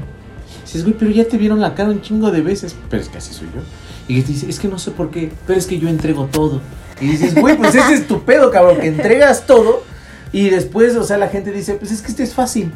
Dices, 0.63 0.83
güey, 0.83 0.95
pero 0.97 1.11
ya 1.11 1.25
te 1.27 1.37
vieron 1.37 1.59
la 1.59 1.75
cara 1.75 1.89
un 1.89 2.01
chingo 2.01 2.31
de 2.31 2.41
veces. 2.41 2.75
Pero 2.89 3.01
es 3.03 3.09
que 3.09 3.17
así 3.17 3.33
soy 3.33 3.47
yo. 3.53 3.61
Y 4.07 4.21
te 4.21 4.33
dice, 4.33 4.49
es 4.49 4.59
que 4.59 4.67
no 4.67 4.79
sé 4.79 4.91
por 4.91 5.09
qué, 5.11 5.31
pero 5.47 5.57
es 5.57 5.65
que 5.65 5.79
yo 5.79 5.87
entrego 5.87 6.25
todo. 6.25 6.61
Y 6.99 7.07
dices, 7.07 7.35
güey, 7.39 7.57
pues 7.57 7.75
ese 7.75 7.93
es 7.93 8.07
tu 8.07 8.23
pedo, 8.23 8.51
cabrón, 8.51 8.79
que 8.79 8.87
entregas 8.87 9.45
todo. 9.45 9.83
Y 10.31 10.49
después, 10.49 10.95
o 10.95 11.03
sea, 11.03 11.17
la 11.17 11.27
gente 11.27 11.51
dice, 11.51 11.75
pues 11.75 11.91
es 11.91 12.01
que 12.01 12.09
este 12.09 12.23
es 12.23 12.33
fácil. 12.33 12.71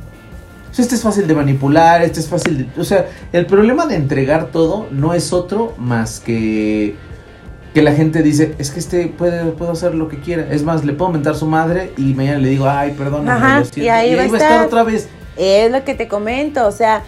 O 0.71 0.73
sea, 0.73 0.83
este 0.83 0.95
es 0.95 1.01
fácil 1.01 1.27
de 1.27 1.33
manipular, 1.33 2.03
este 2.03 2.19
es 2.19 2.27
fácil 2.27 2.57
de... 2.57 2.81
O 2.81 2.83
sea, 2.83 3.07
el 3.33 3.45
problema 3.45 3.87
de 3.87 3.95
entregar 3.95 4.51
todo 4.51 4.87
no 4.91 5.13
es 5.13 5.33
otro 5.33 5.73
más 5.77 6.19
que... 6.19 6.95
Que 7.73 7.81
la 7.81 7.93
gente 7.93 8.23
dice, 8.23 8.55
es 8.57 8.71
que 8.71 8.79
este 8.79 9.07
puede, 9.07 9.51
puedo 9.51 9.71
hacer 9.71 9.93
lo 9.93 10.07
que 10.07 10.19
quiera. 10.19 10.47
Es 10.49 10.63
más, 10.63 10.83
le 10.83 10.93
puedo 10.93 11.11
mentar 11.11 11.35
su 11.35 11.45
madre 11.45 11.93
y 11.95 12.13
mañana 12.15 12.39
le 12.39 12.49
digo, 12.49 12.67
ay, 12.67 12.95
perdón. 12.97 13.29
Ajá, 13.29 13.63
y 13.75 13.87
ahí 13.87 14.15
va 14.15 14.23
a 14.23 14.25
estar. 14.25 14.65
otra 14.65 14.83
vez. 14.83 15.07
Es 15.35 15.71
lo 15.71 15.83
que 15.83 15.93
te 15.93 16.07
comento, 16.07 16.65
o 16.65 16.71
sea, 16.71 17.03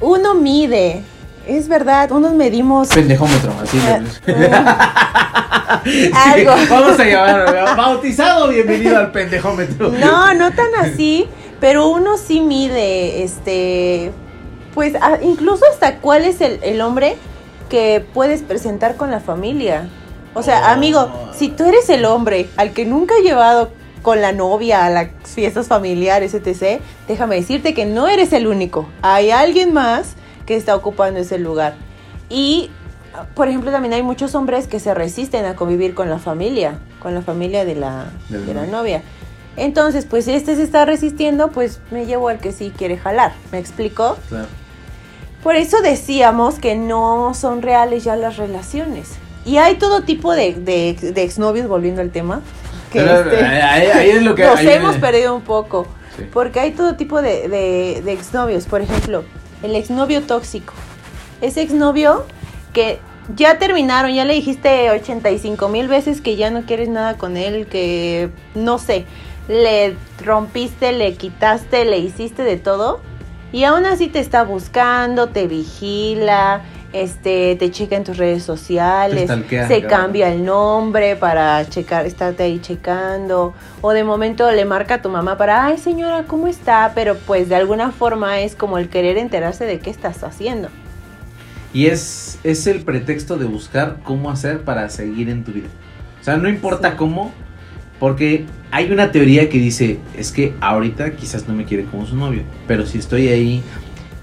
uno 0.00 0.34
mide. 0.34 1.02
Es 1.46 1.68
verdad, 1.68 2.10
unos 2.12 2.32
medimos 2.34 2.88
Pendejómetro, 2.88 3.52
así 3.62 3.78
le- 3.78 4.34
Sí, 5.84 6.10
Algo. 6.14 6.52
Vamos 6.70 6.98
a 6.98 7.04
llamar 7.04 7.76
bautizado, 7.76 8.48
bienvenido 8.48 8.96
al 8.96 9.12
pendejómetro. 9.12 9.90
No, 9.90 10.32
no 10.34 10.50
tan 10.52 10.74
así, 10.80 11.26
pero 11.60 11.88
uno 11.88 12.16
sí 12.16 12.40
mide, 12.40 13.22
este, 13.22 14.10
pues 14.72 14.94
a- 14.94 15.18
incluso 15.22 15.64
hasta 15.70 15.96
cuál 15.98 16.24
es 16.24 16.40
el, 16.40 16.60
el 16.62 16.80
hombre 16.80 17.16
que 17.68 18.04
puedes 18.14 18.42
presentar 18.42 18.96
con 18.96 19.10
la 19.10 19.20
familia. 19.20 19.88
O 20.32 20.42
sea, 20.42 20.62
Oh. 20.68 20.70
amigo, 20.72 21.12
si 21.36 21.48
tú 21.48 21.64
eres 21.64 21.88
el 21.90 22.04
hombre 22.06 22.48
al 22.56 22.70
que 22.72 22.86
nunca 22.86 23.14
ha 23.18 23.22
llevado 23.22 23.70
con 24.02 24.20
la 24.22 24.32
novia 24.32 24.86
a 24.86 24.90
las 24.90 25.08
fiestas 25.24 25.66
familiares, 25.66 26.34
etc., 26.34 26.80
déjame 27.08 27.36
decirte 27.36 27.74
que 27.74 27.84
no 27.84 28.08
eres 28.08 28.32
el 28.32 28.46
único. 28.46 28.88
Hay 29.02 29.30
alguien 29.30 29.72
más 29.72 30.14
que 30.46 30.56
está 30.56 30.74
ocupando 30.74 31.20
ese 31.20 31.38
lugar. 31.38 31.74
Y, 32.28 32.70
por 33.34 33.48
ejemplo, 33.48 33.70
también 33.70 33.94
hay 33.94 34.02
muchos 34.02 34.34
hombres 34.34 34.66
que 34.66 34.80
se 34.80 34.94
resisten 34.94 35.44
a 35.44 35.56
convivir 35.56 35.94
con 35.94 36.08
la 36.10 36.18
familia, 36.18 36.78
con 37.00 37.14
la 37.14 37.22
familia 37.22 37.64
de 37.64 37.74
la, 37.74 38.06
De 38.28 38.38
la 38.38 38.46
de 38.46 38.54
la 38.54 38.66
novia. 38.66 39.02
Entonces, 39.56 40.04
pues 40.04 40.24
si 40.24 40.32
este 40.32 40.56
se 40.56 40.62
está 40.62 40.84
resistiendo, 40.84 41.48
pues 41.48 41.80
me 41.90 42.06
llevo 42.06 42.28
al 42.28 42.38
que 42.38 42.52
sí 42.52 42.72
quiere 42.76 42.96
jalar. 42.96 43.32
¿Me 43.52 43.58
explico? 43.58 44.16
Claro. 44.28 44.48
Por 45.42 45.56
eso 45.56 45.80
decíamos 45.82 46.58
que 46.58 46.74
no 46.74 47.34
son 47.34 47.62
reales 47.62 48.02
ya 48.02 48.16
las 48.16 48.36
relaciones. 48.36 49.12
Y 49.44 49.58
hay 49.58 49.76
todo 49.76 50.02
tipo 50.02 50.32
de, 50.32 50.54
de, 50.54 50.96
de 51.12 51.22
exnovios, 51.22 51.68
volviendo 51.68 52.00
al 52.00 52.10
tema. 52.10 52.40
Que 52.90 53.00
Pero, 53.00 53.30
este, 53.30 53.44
ahí, 53.44 53.86
ahí 53.88 54.10
es 54.10 54.22
lo 54.22 54.34
que. 54.34 54.42
nos 54.46 54.58
ahí 54.58 54.68
hemos 54.68 54.96
perdido 54.96 55.34
un 55.36 55.42
poco. 55.42 55.86
Sí. 56.16 56.24
Porque 56.32 56.60
hay 56.60 56.70
todo 56.70 56.96
tipo 56.96 57.20
de, 57.20 57.48
de, 57.48 58.02
de 58.02 58.12
exnovios. 58.12 58.64
Por 58.64 58.80
ejemplo, 58.80 59.24
el 59.62 59.76
exnovio 59.76 60.22
tóxico. 60.22 60.74
Ese 61.40 61.62
exnovio 61.62 62.26
que 62.72 62.98
ya 63.34 63.58
terminaron, 63.58 64.12
ya 64.12 64.24
le 64.24 64.34
dijiste 64.34 64.90
85 64.90 65.68
mil 65.68 65.88
veces 65.88 66.20
que 66.20 66.36
ya 66.36 66.50
no 66.50 66.62
quieres 66.62 66.88
nada 66.88 67.16
con 67.16 67.36
él, 67.36 67.66
que 67.66 68.30
no 68.54 68.78
sé, 68.78 69.06
le 69.48 69.96
rompiste, 70.22 70.92
le 70.92 71.14
quitaste, 71.14 71.84
le 71.84 71.98
hiciste 71.98 72.42
de 72.42 72.56
todo. 72.56 73.00
Y 73.52 73.64
aún 73.64 73.86
así 73.86 74.08
te 74.08 74.18
está 74.18 74.42
buscando, 74.42 75.28
te 75.28 75.46
vigila, 75.46 76.62
este, 76.94 77.56
te 77.56 77.72
checa 77.72 77.96
en 77.96 78.04
tus 78.04 78.16
redes 78.16 78.44
sociales, 78.44 79.28
se 79.66 79.82
cambia 79.82 80.32
el 80.32 80.44
nombre 80.44 81.16
para 81.16 81.68
checar, 81.68 82.06
estarte 82.06 82.44
ahí 82.44 82.60
checando, 82.60 83.52
o 83.80 83.90
de 83.90 84.04
momento 84.04 84.48
le 84.52 84.64
marca 84.64 84.94
a 84.94 85.02
tu 85.02 85.08
mamá 85.08 85.36
para, 85.36 85.66
ay 85.66 85.76
señora, 85.76 86.22
¿cómo 86.28 86.46
está? 86.46 86.92
Pero 86.94 87.16
pues 87.26 87.48
de 87.48 87.56
alguna 87.56 87.90
forma 87.90 88.38
es 88.40 88.54
como 88.54 88.78
el 88.78 88.88
querer 88.88 89.18
enterarse 89.18 89.64
de 89.64 89.80
qué 89.80 89.90
estás 89.90 90.22
haciendo. 90.22 90.68
Y 91.72 91.86
es, 91.86 92.38
es 92.44 92.68
el 92.68 92.82
pretexto 92.84 93.38
de 93.38 93.46
buscar 93.46 93.96
cómo 94.04 94.30
hacer 94.30 94.60
para 94.62 94.88
seguir 94.88 95.28
en 95.28 95.42
tu 95.42 95.50
vida. 95.50 95.66
O 96.20 96.24
sea, 96.24 96.36
no 96.36 96.48
importa 96.48 96.90
Sí. 96.90 96.96
cómo, 96.96 97.32
porque 97.98 98.46
hay 98.70 98.92
una 98.92 99.10
teoría 99.10 99.48
que 99.48 99.58
dice, 99.58 99.98
es 100.16 100.30
que 100.30 100.54
ahorita 100.60 101.16
quizás 101.16 101.48
no 101.48 101.54
me 101.54 101.64
quiere 101.64 101.86
como 101.86 102.06
su 102.06 102.14
novio, 102.14 102.44
pero 102.68 102.86
si 102.86 102.98
estoy 102.98 103.26
ahí, 103.26 103.64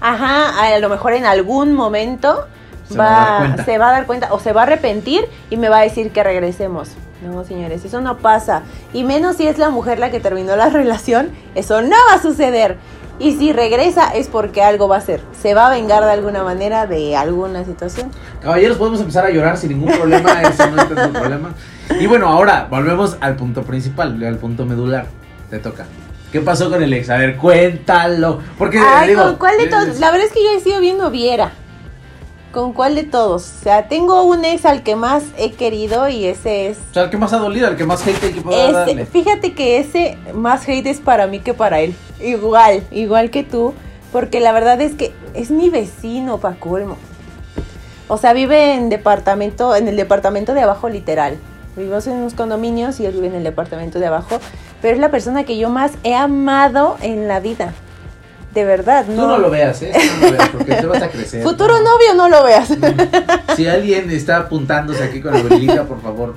Ajá, 0.00 0.74
a 0.74 0.78
lo 0.80 0.88
mejor 0.88 1.12
en 1.12 1.26
algún 1.26 1.74
momento 1.74 2.48
Se 2.92 2.98
va 2.98 3.06
a 3.08 3.20
dar 3.20 3.38
cuenta. 3.46 3.64
se 3.64 3.78
va 3.78 3.88
a 3.88 3.92
dar 3.92 4.06
cuenta 4.06 4.28
o 4.32 4.40
se 4.40 4.52
va 4.52 4.60
a 4.60 4.64
arrepentir 4.64 5.24
y 5.50 5.56
me 5.56 5.68
va 5.68 5.78
a 5.78 5.82
decir 5.82 6.10
que 6.12 6.22
regresemos. 6.22 6.90
No, 7.22 7.44
señores, 7.44 7.84
eso 7.84 8.00
no 8.00 8.18
pasa. 8.18 8.62
Y 8.92 9.04
menos 9.04 9.36
si 9.36 9.46
es 9.46 9.56
la 9.58 9.70
mujer 9.70 9.98
la 9.98 10.10
que 10.10 10.20
terminó 10.20 10.56
la 10.56 10.68
relación, 10.70 11.30
eso 11.54 11.82
no 11.82 11.96
va 12.10 12.14
a 12.16 12.22
suceder. 12.22 12.76
Y 13.18 13.36
si 13.36 13.52
regresa 13.52 14.08
es 14.14 14.26
porque 14.26 14.62
algo 14.62 14.88
va 14.88 14.96
a 14.96 14.98
hacer. 14.98 15.20
Se 15.40 15.54
va 15.54 15.68
a 15.68 15.70
vengar 15.70 16.02
de 16.04 16.10
alguna 16.10 16.42
manera 16.42 16.86
de 16.86 17.14
alguna 17.16 17.64
situación. 17.64 18.10
caballeros, 18.42 18.78
podemos 18.78 18.98
empezar 19.00 19.24
a 19.26 19.30
llorar 19.30 19.56
sin 19.56 19.70
ningún 19.70 19.92
problema, 19.96 20.42
eso 20.42 20.66
no 20.70 20.82
es 20.82 20.88
tanto 20.88 21.20
problema. 21.20 21.54
Y 22.00 22.06
bueno, 22.06 22.26
ahora 22.28 22.66
volvemos 22.68 23.16
al 23.20 23.36
punto 23.36 23.62
principal, 23.62 24.20
al 24.24 24.38
punto 24.38 24.64
medular. 24.66 25.06
Te 25.50 25.58
toca. 25.58 25.84
¿Qué 26.32 26.40
pasó 26.40 26.70
con 26.70 26.82
el 26.82 26.92
ex? 26.94 27.10
A 27.10 27.18
ver, 27.18 27.36
cuéntalo. 27.36 28.40
Porque 28.58 28.78
Ay, 28.80 29.10
digo, 29.10 29.22
¿con 29.22 29.36
cuál 29.36 29.58
de 29.58 29.64
es- 29.64 29.70
todos? 29.70 30.00
La 30.00 30.10
verdad 30.10 30.26
es 30.26 30.32
que 30.32 30.42
yo 30.42 30.50
he 30.56 30.60
sido 30.60 30.80
bien 30.80 30.96
noviera. 30.98 31.52
¿Con 32.52 32.72
cuál 32.74 32.94
de 32.94 33.04
todos? 33.04 33.42
O 33.60 33.62
sea, 33.62 33.88
tengo 33.88 34.24
un 34.24 34.44
ex 34.44 34.66
al 34.66 34.82
que 34.82 34.94
más 34.94 35.22
he 35.38 35.52
querido 35.52 36.08
y 36.08 36.26
ese 36.26 36.68
es 36.68 36.78
O 36.90 36.94
sea, 36.94 37.04
el 37.04 37.10
que 37.10 37.16
más 37.16 37.32
ha 37.32 37.38
dolido, 37.38 37.66
el 37.68 37.76
que 37.76 37.84
más 37.86 38.06
hate 38.06 38.22
hay 38.22 38.32
que 38.32 38.40
Ese- 38.40 38.72
darle. 38.72 39.06
fíjate 39.06 39.54
que 39.54 39.78
ese 39.78 40.18
más 40.34 40.68
hate 40.68 40.86
es 40.86 41.00
para 41.00 41.26
mí 41.26 41.40
que 41.40 41.54
para 41.54 41.80
él. 41.80 41.94
Igual, 42.20 42.82
igual 42.90 43.30
que 43.30 43.42
tú. 43.42 43.72
Porque 44.12 44.40
la 44.40 44.52
verdad 44.52 44.78
es 44.82 44.94
que 44.94 45.14
es 45.32 45.50
mi 45.50 45.70
vecino, 45.70 46.36
pa' 46.36 46.56
colmo. 46.56 46.98
O 48.08 48.18
sea, 48.18 48.34
vive 48.34 48.74
en 48.74 48.90
departamento, 48.90 49.74
en 49.74 49.88
el 49.88 49.96
departamento 49.96 50.52
de 50.52 50.60
abajo, 50.60 50.90
literal. 50.90 51.38
Vivimos 51.76 52.06
en 52.06 52.18
unos 52.18 52.34
condominios 52.34 53.00
y 53.00 53.06
él 53.06 53.12
vive 53.14 53.28
en 53.28 53.36
el 53.36 53.44
departamento 53.44 53.98
de 53.98 54.06
abajo. 54.08 54.38
Pero 54.82 54.92
es 54.94 55.00
la 55.00 55.10
persona 55.10 55.44
que 55.44 55.56
yo 55.56 55.70
más 55.70 55.92
he 56.04 56.14
amado 56.14 56.98
en 57.00 57.26
la 57.28 57.40
vida. 57.40 57.72
De 58.52 58.64
verdad, 58.64 59.06
Tú 59.06 59.12
no. 59.12 59.28
no 59.28 59.38
lo 59.38 59.50
veas, 59.50 59.80
¿eh? 59.82 59.92
Tú 59.94 60.20
no 60.20 60.26
lo 60.30 60.36
veas, 60.36 60.48
porque 60.50 60.74
te 60.74 60.86
vas 60.86 61.02
a 61.02 61.08
crecer. 61.08 61.42
Futuro 61.42 61.74
novio, 61.80 62.14
no 62.14 62.28
lo 62.28 62.44
veas. 62.44 62.68
Si 63.56 63.66
alguien 63.66 64.10
está 64.10 64.36
apuntándose 64.36 65.02
aquí 65.02 65.20
con 65.22 65.32
la 65.32 65.42
velita, 65.42 65.84
por 65.84 66.02
favor. 66.02 66.34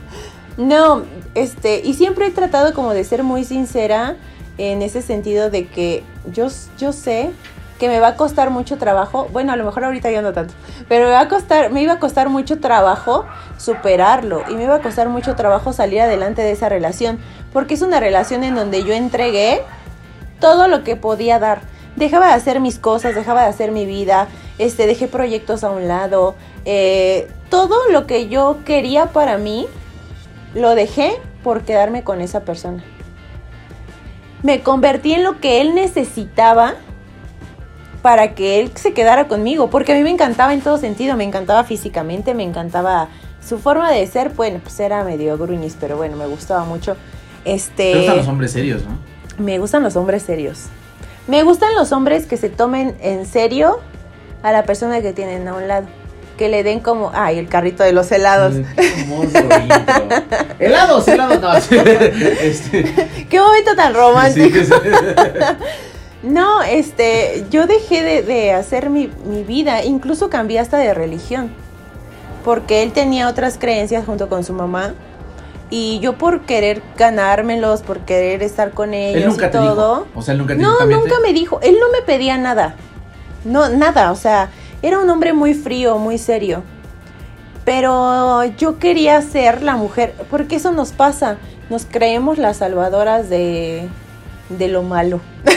No, 0.58 1.04
este, 1.34 1.82
y 1.84 1.94
siempre 1.96 2.28
he 2.28 2.32
tratado 2.32 2.74
como 2.74 2.94
de 2.94 3.04
ser 3.04 3.24
muy 3.24 3.44
sincera 3.44 4.16
en 4.58 4.82
ese 4.82 5.02
sentido 5.02 5.50
de 5.50 5.68
que 5.68 6.04
yo, 6.32 6.48
yo 6.78 6.94
sé 6.94 7.32
que 7.80 7.90
me 7.90 8.00
va 8.00 8.10
a 8.10 8.16
costar 8.16 8.52
mucho 8.52 8.78
trabajo, 8.78 9.28
bueno, 9.34 9.52
a 9.52 9.58
lo 9.58 9.66
mejor 9.66 9.84
ahorita 9.84 10.10
ya 10.10 10.22
no 10.22 10.32
tanto, 10.32 10.54
pero 10.88 11.06
me 11.08 11.12
va 11.12 11.20
a 11.20 11.28
costar, 11.28 11.72
me 11.72 11.82
iba 11.82 11.94
a 11.94 12.00
costar 12.00 12.30
mucho 12.30 12.60
trabajo 12.60 13.26
superarlo 13.58 14.44
y 14.50 14.54
me 14.56 14.64
iba 14.64 14.76
a 14.76 14.80
costar 14.80 15.10
mucho 15.10 15.36
trabajo 15.36 15.74
salir 15.74 16.00
adelante 16.00 16.42
de 16.42 16.52
esa 16.52 16.70
relación, 16.70 17.20
porque 17.52 17.74
es 17.74 17.82
una 17.82 18.00
relación 18.00 18.46
en 18.46 18.56
donde 18.56 18.86
yo 18.86 18.94
entregué 18.94 19.62
todo 20.40 20.70
lo 20.70 20.86
que 20.86 20.96
podía 20.96 21.38
dar. 21.40 21.62
Dejaba 21.96 22.28
de 22.28 22.34
hacer 22.34 22.60
mis 22.60 22.78
cosas, 22.80 23.16
dejaba 23.16 23.44
de 23.44 23.48
hacer 23.48 23.72
mi 23.72 23.86
vida, 23.86 24.28
este, 24.58 24.86
dejé 24.88 25.08
proyectos 25.08 25.64
a 25.64 25.70
un 25.70 25.88
lado, 25.88 26.36
eh, 26.66 27.28
todo 27.50 27.76
lo 27.92 28.06
que 28.06 28.28
yo 28.28 28.58
quería 28.66 29.08
para 29.08 29.38
mí 29.38 29.68
lo 30.54 30.76
dejé 30.76 31.14
por 31.44 31.62
quedarme 31.62 32.04
con 32.04 32.22
esa 32.22 32.42
persona. 32.42 32.84
me 34.44 34.62
convertí 34.62 35.14
en 35.14 35.24
lo 35.24 35.40
que 35.40 35.62
él 35.62 35.74
necesitaba 35.74 36.76
para 38.04 38.36
que 38.36 38.60
él 38.60 38.72
se 38.76 38.94
quedara 38.94 39.28
conmigo, 39.28 39.72
porque 39.72 39.94
a 39.94 39.96
mí 39.96 40.04
me 40.04 40.12
encantaba 40.12 40.54
en 40.54 40.62
todo 40.62 40.78
sentido, 40.78 41.16
me 41.18 41.24
encantaba 41.24 41.64
físicamente, 41.64 42.36
me 42.36 42.44
encantaba 42.44 43.08
su 43.44 43.58
forma 43.58 43.92
de 43.92 44.06
ser, 44.06 44.30
bueno, 44.30 44.60
pues 44.62 44.80
era 44.80 45.04
medio 45.04 45.38
gruñis, 45.38 45.76
pero 45.80 45.98
bueno, 45.98 46.16
me 46.16 46.28
gustaba 46.28 46.66
mucho. 46.66 46.96
Este, 47.46 47.94
Te 47.94 47.98
gustan 47.98 48.18
los 48.18 48.28
hombres 48.28 48.52
serios, 48.52 48.84
¿no? 48.86 49.44
me 49.44 49.58
gustan 49.60 49.82
los 49.82 49.96
hombres 49.96 50.22
serios. 50.24 50.66
Me 51.28 51.44
gustan 51.44 51.74
los 51.76 51.92
hombres 51.92 52.26
que 52.26 52.38
se 52.38 52.50
tomen 52.50 52.96
en 53.02 53.26
serio 53.26 53.80
a 54.44 54.52
la 54.52 54.64
persona 54.64 55.02
que 55.02 55.14
tienen 55.14 55.48
a 55.48 55.56
un 55.56 55.68
lado. 55.68 55.88
Que 56.38 56.50
le 56.50 56.64
den 56.64 56.82
como, 56.82 57.12
ay, 57.14 57.40
el 57.40 57.48
carrito 57.48 57.84
de 57.84 57.94
los 57.94 58.12
helados. 58.12 58.56
Intro. 58.56 59.42
Helados, 60.60 61.08
helados, 61.08 61.42
no. 61.42 61.54
Este, 61.56 63.26
Qué 63.30 63.40
momento 63.40 63.76
tan 63.76 63.94
romántico. 63.94 64.58
sí, 64.60 64.66
sí. 64.66 64.72
No, 66.24 66.64
este, 66.64 67.46
yo 67.52 67.68
dejé 67.68 68.02
de, 68.02 68.22
de 68.24 68.52
hacer 68.52 68.90
mi, 68.90 69.12
mi 69.26 69.44
vida, 69.44 69.84
incluso 69.84 70.28
cambié 70.28 70.60
hasta 70.60 70.78
de 70.80 70.92
religión, 70.96 71.52
porque 72.44 72.82
él 72.82 72.94
tenía 72.94 73.30
otras 73.30 73.60
creencias 73.60 74.06
junto 74.08 74.28
con 74.28 74.44
su 74.44 74.52
mamá 74.52 74.96
y 75.70 76.00
yo 76.00 76.18
por 76.18 76.42
querer 76.42 76.82
ganármelos, 76.98 77.82
por 77.82 78.00
querer 78.00 78.44
estar 78.44 78.72
con 78.72 78.94
ellos 78.94 79.24
Él 79.24 79.30
nunca 79.30 79.48
y 79.48 79.52
te 79.52 79.58
todo. 79.58 80.06
dijo. 80.06 80.20
O 80.20 80.22
sea, 80.22 80.34
él 80.34 80.38
nunca 80.40 80.56
te 80.56 80.62
No, 80.62 80.86
nunca 80.86 81.16
me 81.24 81.34
dijo, 81.34 81.60
él 81.62 81.76
no 81.80 81.90
me 81.92 82.02
pedía 82.06 82.38
nada, 82.38 82.76
no, 83.44 83.70
nada, 83.70 84.12
o 84.12 84.16
sea, 84.16 84.50
era 84.82 85.00
un 85.00 85.10
hombre 85.10 85.34
muy 85.34 85.54
frío, 85.54 85.98
muy 85.98 86.18
serio. 86.18 86.64
Pero 87.66 88.44
yo 88.58 88.78
quería 88.78 89.20
ser 89.24 89.64
la 89.64 89.76
mujer, 89.76 90.14
porque 90.30 90.58
eso 90.58 90.72
nos 90.72 90.92
pasa, 90.92 91.38
nos 91.72 91.86
creemos 91.86 92.38
las 92.38 92.58
salvadoras 92.58 93.28
de, 93.30 93.88
de 94.50 94.68
lo 94.68 94.84
malo. 94.84 95.20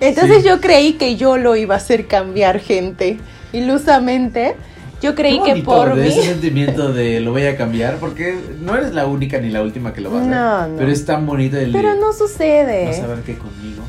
Entonces 0.00 0.42
Sí. 0.42 0.48
yo 0.48 0.60
creí 0.60 0.92
que 0.94 1.16
yo 1.16 1.36
lo 1.36 1.56
iba 1.56 1.74
a 1.74 1.78
hacer 1.78 2.06
cambiar 2.06 2.60
gente, 2.60 3.18
ilusamente. 3.52 4.56
Yo 5.04 5.14
creí 5.14 5.38
Qué 5.44 5.52
que 5.56 5.62
por 5.62 5.94
de 5.96 6.02
mí... 6.02 6.08
ese 6.08 6.22
sentimiento 6.22 6.90
de 6.90 7.20
lo 7.20 7.32
voy 7.32 7.44
a 7.44 7.58
cambiar, 7.58 7.96
porque 7.98 8.38
no 8.62 8.74
eres 8.74 8.94
la 8.94 9.04
única 9.04 9.38
ni 9.38 9.50
la 9.50 9.60
última 9.60 9.92
que 9.92 10.00
lo 10.00 10.10
va 10.10 10.16
a 10.16 10.20
hacer. 10.22 10.34
No, 10.34 10.66
no. 10.68 10.76
Pero 10.78 10.90
es 10.90 11.04
tan 11.04 11.26
bonito 11.26 11.58
el 11.58 11.72
Pero 11.72 11.94
no 11.96 12.14
sucede. 12.14 12.86
no 12.86 12.92
saber 12.94 13.18
que 13.18 13.36
conmigo. 13.36 13.82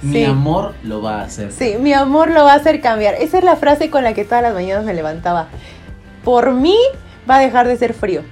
Sí. 0.00 0.06
Mi 0.06 0.24
amor 0.24 0.72
lo 0.82 1.02
va 1.02 1.20
a 1.20 1.24
hacer. 1.24 1.52
Sí, 1.52 1.74
mi 1.78 1.92
amor 1.92 2.30
lo 2.30 2.44
va 2.44 2.54
a 2.54 2.56
hacer 2.56 2.80
cambiar. 2.80 3.16
Esa 3.16 3.36
es 3.36 3.44
la 3.44 3.56
frase 3.56 3.90
con 3.90 4.02
la 4.02 4.14
que 4.14 4.24
todas 4.24 4.40
las 4.42 4.54
mañanas 4.54 4.86
me 4.86 4.94
levantaba. 4.94 5.48
Por 6.24 6.54
mí 6.54 6.78
va 7.28 7.36
a 7.36 7.40
dejar 7.40 7.68
de 7.68 7.76
ser 7.76 7.92
frío. 7.92 8.22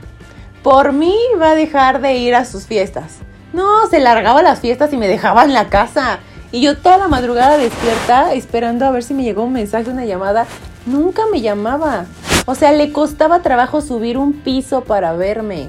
Por 0.62 0.94
mí 0.94 1.14
va 1.38 1.50
a 1.50 1.54
dejar 1.54 2.00
de 2.00 2.16
ir 2.16 2.34
a 2.34 2.46
sus 2.46 2.64
fiestas. 2.64 3.18
No, 3.52 3.86
se 3.90 4.00
largaba 4.00 4.40
las 4.40 4.60
fiestas 4.60 4.94
y 4.94 4.96
me 4.96 5.08
dejaba 5.08 5.44
en 5.44 5.52
la 5.52 5.68
casa. 5.68 6.20
Y 6.52 6.62
yo 6.62 6.78
toda 6.78 6.96
la 6.96 7.08
madrugada 7.08 7.58
despierta 7.58 8.32
esperando 8.32 8.86
a 8.86 8.90
ver 8.92 9.02
si 9.02 9.12
me 9.12 9.24
llegó 9.24 9.44
un 9.44 9.52
mensaje, 9.52 9.90
una 9.90 10.06
llamada. 10.06 10.46
Nunca 10.86 11.24
me 11.30 11.42
llamaba. 11.42 12.06
O 12.50 12.56
sea, 12.56 12.72
le 12.72 12.92
costaba 12.92 13.42
trabajo 13.42 13.80
subir 13.80 14.18
un 14.18 14.32
piso 14.32 14.82
para 14.82 15.12
verme. 15.12 15.68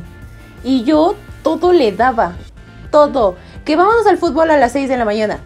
Y 0.64 0.84
yo 0.84 1.14
todo 1.44 1.74
le 1.74 1.92
daba. 1.92 2.34
Todo. 2.90 3.36
Que 3.66 3.76
vámonos 3.76 4.08
al 4.08 4.18
fútbol 4.18 4.50
a 4.50 4.58
las 4.58 4.72
6 4.72 4.90
de 4.90 4.98
la 4.98 5.06
mañana 5.06 5.42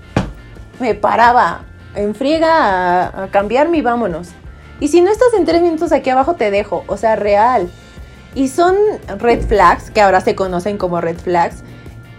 me 0.79 0.95
paraba 0.95 1.61
en 1.93 2.15
friega 2.15 3.07
a, 3.07 3.23
a 3.23 3.27
cambiarme 3.31 3.77
y 3.77 3.81
vámonos. 3.81 4.29
Y 4.79 4.89
si 4.89 5.01
no 5.01 5.11
estás 5.11 5.33
en 5.33 5.45
tres 5.45 5.61
minutos 5.61 5.91
aquí 5.91 6.09
abajo, 6.09 6.35
te 6.35 6.51
dejo. 6.51 6.85
O 6.87 6.95
sea, 6.95 7.17
real. 7.17 7.69
Y 8.33 8.49
son 8.49 8.75
red 9.17 9.45
flags, 9.45 9.89
que 9.91 10.01
ahora 10.01 10.21
se 10.21 10.35
conocen 10.35 10.77
como 10.77 10.99
red 10.99 11.17
flags, 11.17 11.63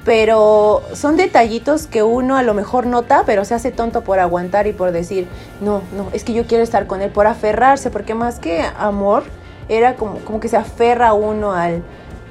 pero 0.07 0.85
son 0.95 1.17
detallitos 1.17 1.89
que 1.89 2.05
uno 2.05 2.37
a 2.37 2.45
lo 2.45 2.55
mejor 2.55 2.87
nota, 2.87 3.25
pero 3.27 3.45
se 3.45 3.55
hace 3.55 3.73
tonto 3.73 4.03
por 4.05 4.21
aguantar 4.21 4.69
y 4.69 4.73
por 4.73 4.93
decir, 4.93 5.27
no, 5.61 5.83
no, 5.97 6.11
es 6.13 6.23
que 6.23 6.33
yo 6.33 6.47
quiero 6.47 6.63
estar 6.63 6.87
con 6.87 7.03
él, 7.03 7.11
por 7.11 7.27
aferrarse, 7.27 7.91
porque 7.91 8.15
más 8.15 8.39
que 8.39 8.63
amor, 8.79 9.25
era 9.69 9.97
como, 9.97 10.21
como 10.21 10.39
que 10.39 10.47
se 10.47 10.57
aferra 10.57 11.13
uno 11.13 11.53
al, 11.53 11.83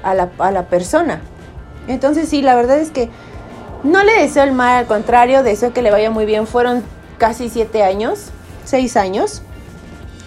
a, 0.02 0.14
la, 0.14 0.30
a 0.38 0.50
la 0.50 0.68
persona. 0.68 1.20
Entonces 1.86 2.30
sí, 2.30 2.40
la 2.40 2.54
verdad 2.54 2.78
es 2.78 2.90
que 2.90 3.10
no 3.82 4.02
le 4.02 4.22
deseo 4.22 4.44
el 4.44 4.52
mal, 4.52 4.78
al 4.78 4.86
contrario, 4.86 5.42
deseo 5.42 5.74
que 5.74 5.82
le 5.82 5.90
vaya 5.90 6.10
muy 6.10 6.24
bien. 6.24 6.46
Fueron 6.46 6.82
casi 7.18 7.50
siete 7.50 7.82
años, 7.82 8.30
seis 8.64 8.96
años, 8.96 9.42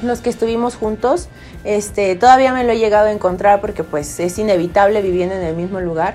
los 0.04 0.22
que 0.22 0.30
estuvimos 0.30 0.76
juntos. 0.76 1.30
Este, 1.64 2.16
todavía 2.16 2.54
me 2.54 2.64
lo 2.64 2.74
he 2.74 2.78
llegado 2.78 3.08
a 3.08 3.12
encontrar 3.12 3.60
porque 3.60 3.84
pues 3.84 4.20
es 4.20 4.38
inevitable 4.38 5.02
viviendo 5.02 5.34
en 5.34 5.42
el 5.42 5.56
mismo 5.56 5.82
lugar. 5.82 6.14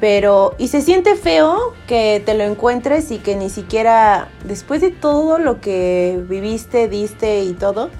Pero, 0.00 0.54
y 0.56 0.68
se 0.68 0.80
siente 0.80 1.14
feo 1.14 1.74
que 1.86 2.22
te 2.24 2.32
lo 2.34 2.44
encuentres 2.44 3.10
y 3.10 3.18
que 3.18 3.36
ni 3.36 3.50
siquiera, 3.50 4.28
después 4.44 4.80
de 4.80 4.90
todo 4.90 5.38
lo 5.38 5.60
que 5.60 6.18
viviste, 6.26 6.88
diste 6.88 7.42
y 7.42 7.52
todo, 7.52 7.90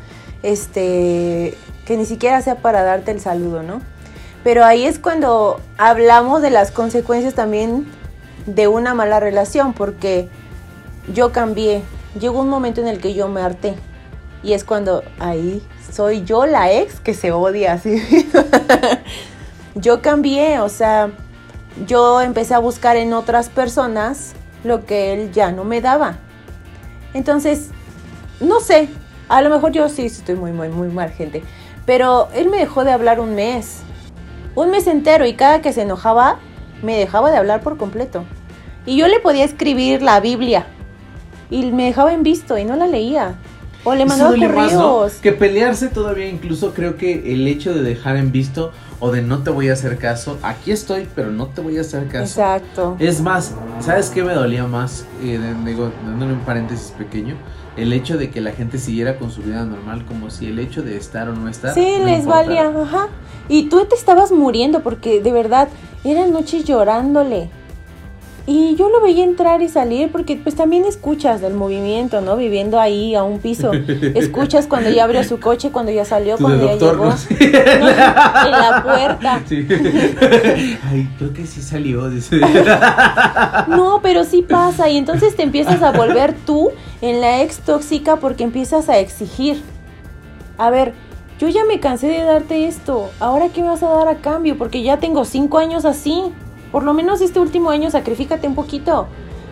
este, 0.42 1.54
que 1.84 1.96
ni 1.98 2.06
siquiera 2.06 2.40
sea 2.40 2.56
para 2.56 2.82
darte 2.82 3.10
el 3.10 3.20
saludo, 3.20 3.62
¿no? 3.62 3.82
Pero 4.42 4.64
ahí 4.64 4.86
es 4.86 4.98
cuando 4.98 5.60
hablamos 5.76 6.40
de 6.40 6.50
las 6.50 6.70
consecuencias 6.70 7.34
también 7.34 7.86
de 8.46 8.66
una 8.66 8.94
mala 8.94 9.20
relación, 9.20 9.74
porque 9.74 10.28
yo 11.12 11.32
cambié. 11.32 11.82
Llegó 12.18 12.40
un 12.40 12.48
momento 12.48 12.80
en 12.80 12.88
el 12.88 12.98
que 12.98 13.12
yo 13.12 13.28
me 13.28 13.42
harté. 13.42 13.74
Y 14.42 14.54
es 14.54 14.64
cuando 14.64 15.02
ahí 15.18 15.62
soy 15.92 16.24
yo 16.24 16.46
la 16.46 16.72
ex 16.72 17.00
que 17.00 17.12
se 17.12 17.32
odia 17.32 17.74
así. 17.74 18.02
yo 19.74 20.00
cambié, 20.00 20.60
o 20.60 20.70
sea, 20.70 21.10
yo 21.86 22.20
empecé 22.20 22.54
a 22.54 22.58
buscar 22.58 22.96
en 22.96 23.12
otras 23.12 23.48
personas 23.48 24.32
lo 24.64 24.84
que 24.84 25.12
él 25.12 25.32
ya 25.32 25.52
no 25.52 25.64
me 25.64 25.80
daba. 25.80 26.18
Entonces, 27.14 27.68
no 28.40 28.60
sé, 28.60 28.88
a 29.28 29.42
lo 29.42 29.50
mejor 29.50 29.72
yo 29.72 29.88
sí 29.88 30.06
estoy 30.06 30.34
muy, 30.34 30.52
muy, 30.52 30.68
muy 30.68 30.88
mal, 30.88 31.10
gente. 31.10 31.42
Pero 31.86 32.28
él 32.34 32.48
me 32.48 32.58
dejó 32.58 32.84
de 32.84 32.92
hablar 32.92 33.20
un 33.20 33.34
mes. 33.34 33.80
Un 34.54 34.70
mes 34.70 34.86
entero 34.86 35.26
y 35.26 35.34
cada 35.34 35.62
que 35.62 35.72
se 35.72 35.82
enojaba, 35.82 36.38
me 36.82 36.96
dejaba 36.96 37.30
de 37.30 37.36
hablar 37.36 37.62
por 37.62 37.76
completo. 37.76 38.24
Y 38.86 38.96
yo 38.96 39.08
le 39.08 39.20
podía 39.20 39.44
escribir 39.44 40.02
la 40.02 40.20
Biblia. 40.20 40.66
Y 41.50 41.72
me 41.72 41.84
dejaba 41.84 42.12
en 42.12 42.22
visto 42.22 42.58
y 42.58 42.64
no 42.64 42.76
la 42.76 42.86
leía. 42.86 43.36
O 43.84 43.94
le 43.94 44.04
mandaba 44.04 44.30
duele 44.30 44.48
más, 44.48 44.72
¿no? 44.72 44.78
correos. 44.80 45.12
Que 45.14 45.32
pelearse 45.32 45.88
todavía, 45.88 46.28
incluso 46.28 46.74
creo 46.74 46.96
que 46.96 47.32
el 47.32 47.46
hecho 47.48 47.72
de 47.72 47.82
dejar 47.82 48.16
en 48.16 48.30
visto 48.30 48.72
o 49.00 49.10
de 49.10 49.22
no 49.22 49.42
te 49.42 49.50
voy 49.50 49.70
a 49.70 49.72
hacer 49.72 49.98
caso, 49.98 50.38
aquí 50.42 50.70
estoy, 50.70 51.08
pero 51.14 51.30
no 51.30 51.46
te 51.46 51.62
voy 51.62 51.78
a 51.78 51.80
hacer 51.80 52.06
caso. 52.06 52.40
Exacto. 52.40 52.96
Es 52.98 53.20
más, 53.20 53.54
¿sabes 53.80 54.10
qué 54.10 54.22
me 54.22 54.34
dolía 54.34 54.66
más? 54.66 55.06
Eh, 55.22 55.40
digo, 55.64 55.90
dándole 56.04 56.34
un 56.34 56.40
paréntesis 56.40 56.92
pequeño. 56.92 57.34
El 57.76 57.92
hecho 57.92 58.18
de 58.18 58.30
que 58.30 58.40
la 58.40 58.52
gente 58.52 58.78
siguiera 58.78 59.18
con 59.18 59.30
su 59.30 59.42
vida 59.42 59.64
normal, 59.64 60.04
como 60.04 60.28
si 60.28 60.46
el 60.46 60.58
hecho 60.58 60.82
de 60.82 60.96
estar 60.96 61.28
o 61.28 61.34
no 61.34 61.48
estar. 61.48 61.72
Sí, 61.72 61.96
no 61.98 62.04
les 62.04 62.20
importara. 62.20 62.46
valía, 62.46 62.82
ajá. 62.82 63.08
Y 63.48 63.68
tú 63.68 63.84
te 63.86 63.94
estabas 63.94 64.32
muriendo 64.32 64.80
porque 64.80 65.20
de 65.20 65.32
verdad 65.32 65.68
eran 66.04 66.32
noches 66.32 66.64
llorándole. 66.64 67.48
Y 68.52 68.74
yo 68.74 68.88
lo 68.88 69.00
veía 69.00 69.22
entrar 69.22 69.62
y 69.62 69.68
salir 69.68 70.10
porque 70.10 70.34
pues 70.34 70.56
también 70.56 70.84
escuchas 70.84 71.40
del 71.40 71.54
movimiento, 71.54 72.20
¿no? 72.20 72.36
Viviendo 72.36 72.80
ahí 72.80 73.14
a 73.14 73.22
un 73.22 73.38
piso. 73.38 73.70
Escuchas 74.16 74.66
cuando 74.66 74.90
ya 74.90 75.04
abrió 75.04 75.22
su 75.22 75.38
coche, 75.38 75.70
cuando 75.70 75.92
ya 75.92 76.04
salió, 76.04 76.36
cuando 76.36 76.66
ya 76.66 76.74
doctor, 76.74 76.94
llegó. 76.94 77.04
¿no? 77.04 77.14
En 78.46 78.50
la 78.50 78.82
puerta. 78.82 79.40
Sí. 79.48 79.64
Ay, 80.90 81.08
creo 81.16 81.32
que 81.32 81.46
sí 81.46 81.62
salió. 81.62 82.10
dice. 82.10 82.40
No, 83.68 84.00
pero 84.02 84.24
sí 84.24 84.42
pasa 84.42 84.90
y 84.90 84.96
entonces 84.96 85.36
te 85.36 85.44
empiezas 85.44 85.80
a 85.84 85.92
volver 85.92 86.34
tú 86.44 86.70
en 87.02 87.20
la 87.20 87.42
ex 87.42 87.60
tóxica 87.60 88.16
porque 88.16 88.42
empiezas 88.42 88.88
a 88.88 88.98
exigir. 88.98 89.62
A 90.58 90.70
ver, 90.70 90.94
yo 91.38 91.48
ya 91.48 91.64
me 91.64 91.78
cansé 91.78 92.08
de 92.08 92.24
darte 92.24 92.66
esto, 92.66 93.12
ahora 93.20 93.50
qué 93.54 93.62
me 93.62 93.68
vas 93.68 93.84
a 93.84 93.90
dar 93.90 94.08
a 94.08 94.16
cambio 94.16 94.58
porque 94.58 94.82
ya 94.82 94.96
tengo 94.96 95.24
cinco 95.24 95.58
años 95.58 95.84
así. 95.84 96.32
Por 96.72 96.82
lo 96.84 96.94
menos 96.94 97.20
este 97.20 97.40
último 97.40 97.70
año 97.70 97.90
sacrifícate 97.90 98.46
un 98.46 98.54
poquito. 98.54 99.06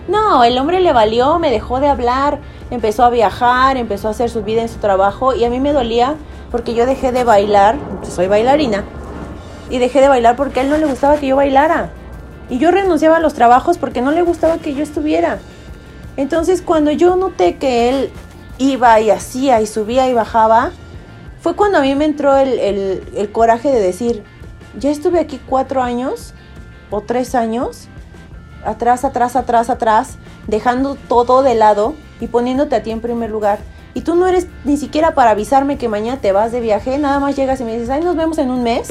No, 0.08 0.44
el 0.44 0.56
hombre 0.58 0.80
le 0.80 0.92
valió, 0.92 1.38
me 1.38 1.50
dejó 1.50 1.80
de 1.80 1.88
hablar, 1.88 2.38
empezó 2.70 3.04
a 3.04 3.10
viajar, 3.10 3.76
empezó 3.76 4.08
a 4.08 4.12
hacer 4.12 4.30
su 4.30 4.42
vida 4.42 4.62
en 4.62 4.68
su 4.68 4.78
trabajo 4.78 5.34
y 5.34 5.44
a 5.44 5.50
mí 5.50 5.60
me 5.60 5.72
dolía 5.72 6.14
porque 6.50 6.74
yo 6.74 6.86
dejé 6.86 7.12
de 7.12 7.24
bailar, 7.24 7.76
soy 8.02 8.26
bailarina, 8.26 8.84
y 9.68 9.78
dejé 9.78 10.00
de 10.00 10.08
bailar 10.08 10.36
porque 10.36 10.60
a 10.60 10.62
él 10.62 10.70
no 10.70 10.78
le 10.78 10.86
gustaba 10.86 11.16
que 11.16 11.26
yo 11.26 11.36
bailara. 11.36 11.90
Y 12.48 12.58
yo 12.58 12.70
renunciaba 12.70 13.18
a 13.18 13.20
los 13.20 13.34
trabajos 13.34 13.76
porque 13.76 14.00
no 14.00 14.10
le 14.12 14.22
gustaba 14.22 14.56
que 14.56 14.74
yo 14.74 14.82
estuviera. 14.82 15.38
Entonces 16.16 16.62
cuando 16.62 16.90
yo 16.90 17.16
noté 17.16 17.56
que 17.56 17.90
él 17.90 18.10
iba 18.56 18.98
y 19.00 19.10
hacía 19.10 19.60
y 19.60 19.66
subía 19.66 20.08
y 20.08 20.14
bajaba, 20.14 20.70
fue 21.42 21.54
cuando 21.54 21.78
a 21.78 21.82
mí 21.82 21.94
me 21.94 22.06
entró 22.06 22.36
el- 22.38 22.58
el 23.14 23.30
coraje 23.30 23.70
de 23.70 23.80
decir, 23.80 24.24
ya 24.78 24.90
estuve 24.90 25.20
aquí 25.20 25.38
cuatro 25.46 25.82
años 25.82 26.32
o 26.90 27.00
tres 27.00 27.34
años, 27.34 27.88
atrás, 28.64 29.04
atrás, 29.04 29.36
atrás, 29.36 29.70
atrás, 29.70 30.18
dejando 30.46 30.96
todo 31.08 31.42
de 31.42 31.54
lado 31.54 31.94
y 32.20 32.26
poniéndote 32.28 32.76
a 32.76 32.82
ti 32.82 32.90
en 32.90 33.00
primer 33.00 33.30
lugar. 33.30 33.58
Y 33.94 34.02
tú 34.02 34.14
no 34.14 34.26
eres 34.26 34.46
ni 34.64 34.76
siquiera 34.76 35.14
para 35.14 35.30
avisarme 35.30 35.78
que 35.78 35.88
mañana 35.88 36.20
te 36.20 36.32
vas 36.32 36.52
de 36.52 36.60
viaje, 36.60 36.98
nada 36.98 37.18
más 37.18 37.36
llegas 37.36 37.60
y 37.60 37.64
me 37.64 37.72
dices, 37.72 37.90
ay, 37.90 38.02
nos 38.02 38.16
vemos 38.16 38.38
en 38.38 38.50
un 38.50 38.62
mes. 38.62 38.88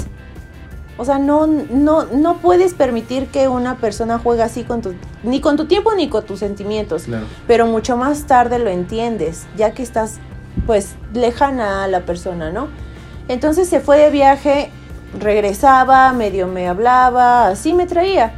O 0.98 1.06
sea, 1.06 1.20
no, 1.20 1.46
no, 1.46 2.06
no 2.06 2.38
puedes 2.38 2.74
permitir 2.74 3.28
que 3.28 3.48
una 3.48 3.78
persona 3.78 4.18
juegue 4.18 4.42
así 4.42 4.64
con 4.64 4.82
tu, 4.82 4.96
ni 5.24 5.42
con 5.42 5.56
tu 5.56 5.66
tiempo 5.66 5.94
ni 5.94 6.10
con 6.10 6.26
tus 6.26 6.40
sentimientos. 6.40 7.04
Claro. 7.04 7.26
Pero 7.46 7.68
mucho 7.68 7.98
más 7.98 8.26
tarde 8.26 8.58
lo 8.58 8.70
entiendes, 8.70 9.46
ya 9.56 9.74
que 9.74 9.84
estás 9.84 10.20
pues 10.66 10.96
lejana 11.14 11.84
a 11.84 11.88
la 11.88 12.02
persona, 12.02 12.52
¿no? 12.52 12.68
Entonces 13.28 13.70
se 13.70 13.80
fue 13.80 14.00
de 14.00 14.10
viaje, 14.10 14.72
regresaba, 15.20 16.12
medio 16.14 16.48
me 16.48 16.68
hablaba, 16.68 17.48
así 17.48 17.74
me 17.74 17.86
traía. 17.86 18.34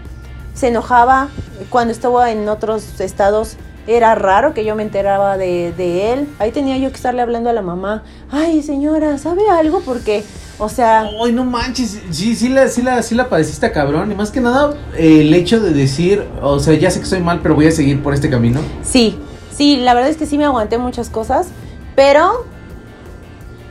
Se 0.53 0.67
enojaba 0.67 1.29
cuando 1.69 1.91
estaba 1.91 2.31
en 2.31 2.47
otros 2.49 2.99
estados. 2.99 3.55
Era 3.87 4.13
raro 4.13 4.53
que 4.53 4.63
yo 4.65 4.75
me 4.75 4.83
enteraba 4.83 5.37
de, 5.37 5.73
de 5.75 6.13
él. 6.13 6.27
Ahí 6.37 6.51
tenía 6.51 6.77
yo 6.77 6.89
que 6.89 6.95
estarle 6.97 7.21
hablando 7.23 7.49
a 7.49 7.53
la 7.53 7.63
mamá. 7.63 8.03
Ay, 8.29 8.61
señora, 8.61 9.17
¿sabe 9.17 9.49
algo? 9.49 9.81
Porque, 9.81 10.23
o 10.59 10.69
sea, 10.69 11.09
Ay, 11.23 11.31
no 11.31 11.43
manches, 11.43 11.99
sí, 12.11 12.35
sí 12.35 12.49
la, 12.49 12.67
sí 12.67 12.83
la, 12.83 13.01
sí 13.01 13.15
la 13.15 13.29
padeciste 13.29 13.71
cabrón. 13.71 14.11
Y 14.11 14.15
más 14.15 14.29
que 14.29 14.41
nada, 14.41 14.75
eh, 14.95 15.21
el 15.21 15.33
hecho 15.33 15.59
de 15.59 15.71
decir, 15.73 16.23
o 16.41 16.59
sea, 16.59 16.75
ya 16.75 16.91
sé 16.91 16.99
que 16.99 17.05
estoy 17.05 17.21
mal, 17.21 17.39
pero 17.41 17.55
voy 17.55 17.65
a 17.65 17.71
seguir 17.71 18.03
por 18.03 18.13
este 18.13 18.29
camino. 18.29 18.59
sí, 18.83 19.17
sí, 19.51 19.77
la 19.77 19.93
verdad 19.95 20.11
es 20.11 20.17
que 20.17 20.25
sí 20.27 20.37
me 20.37 20.45
aguanté 20.45 20.77
muchas 20.77 21.09
cosas. 21.09 21.47
Pero 21.95 22.45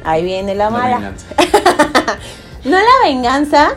ahí 0.05 0.25
viene 0.25 0.55
la 0.57 0.65
La 0.65 0.71
mala. 0.71 1.13
No 2.65 2.77
la 2.77 3.09
venganza, 3.09 3.71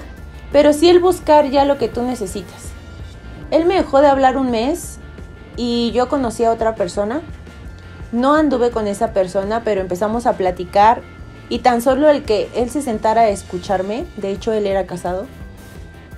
pero 0.51 0.73
sí 0.73 0.89
el 0.89 0.99
buscar 0.99 1.49
ya 1.49 1.65
lo 1.65 1.77
que 1.77 1.87
tú 1.87 2.01
necesitas. 2.01 2.71
Él 3.51 3.65
me 3.65 3.75
dejó 3.75 4.01
de 4.01 4.07
hablar 4.07 4.37
un 4.37 4.49
mes 4.49 4.97
y 5.55 5.91
yo 5.91 6.09
conocí 6.09 6.43
a 6.43 6.51
otra 6.51 6.75
persona. 6.75 7.21
No 8.11 8.33
anduve 8.33 8.71
con 8.71 8.87
esa 8.87 9.13
persona, 9.13 9.63
pero 9.63 9.81
empezamos 9.81 10.25
a 10.25 10.33
platicar 10.33 11.01
y 11.47 11.59
tan 11.59 11.81
solo 11.81 12.09
el 12.09 12.23
que 12.23 12.49
él 12.55 12.69
se 12.69 12.81
sentara 12.81 13.21
a 13.21 13.29
escucharme, 13.29 14.05
de 14.17 14.31
hecho 14.31 14.53
él 14.53 14.65
era 14.65 14.87
casado, 14.87 15.27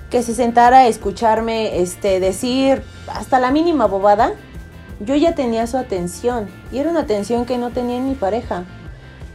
que 0.08 0.22
se 0.22 0.34
sentara 0.34 0.78
a 0.78 0.86
escucharme 0.86 1.80
este 1.80 2.20
decir 2.20 2.82
hasta 3.08 3.40
la 3.40 3.50
mínima 3.50 3.86
bobada, 3.86 4.32
yo 5.00 5.16
ya 5.16 5.34
tenía 5.34 5.66
su 5.66 5.76
atención 5.76 6.48
y 6.70 6.78
era 6.78 6.90
una 6.90 7.00
atención 7.00 7.46
que 7.46 7.58
no 7.58 7.70
tenía 7.70 7.96
en 7.96 8.08
mi 8.08 8.14
pareja. 8.14 8.62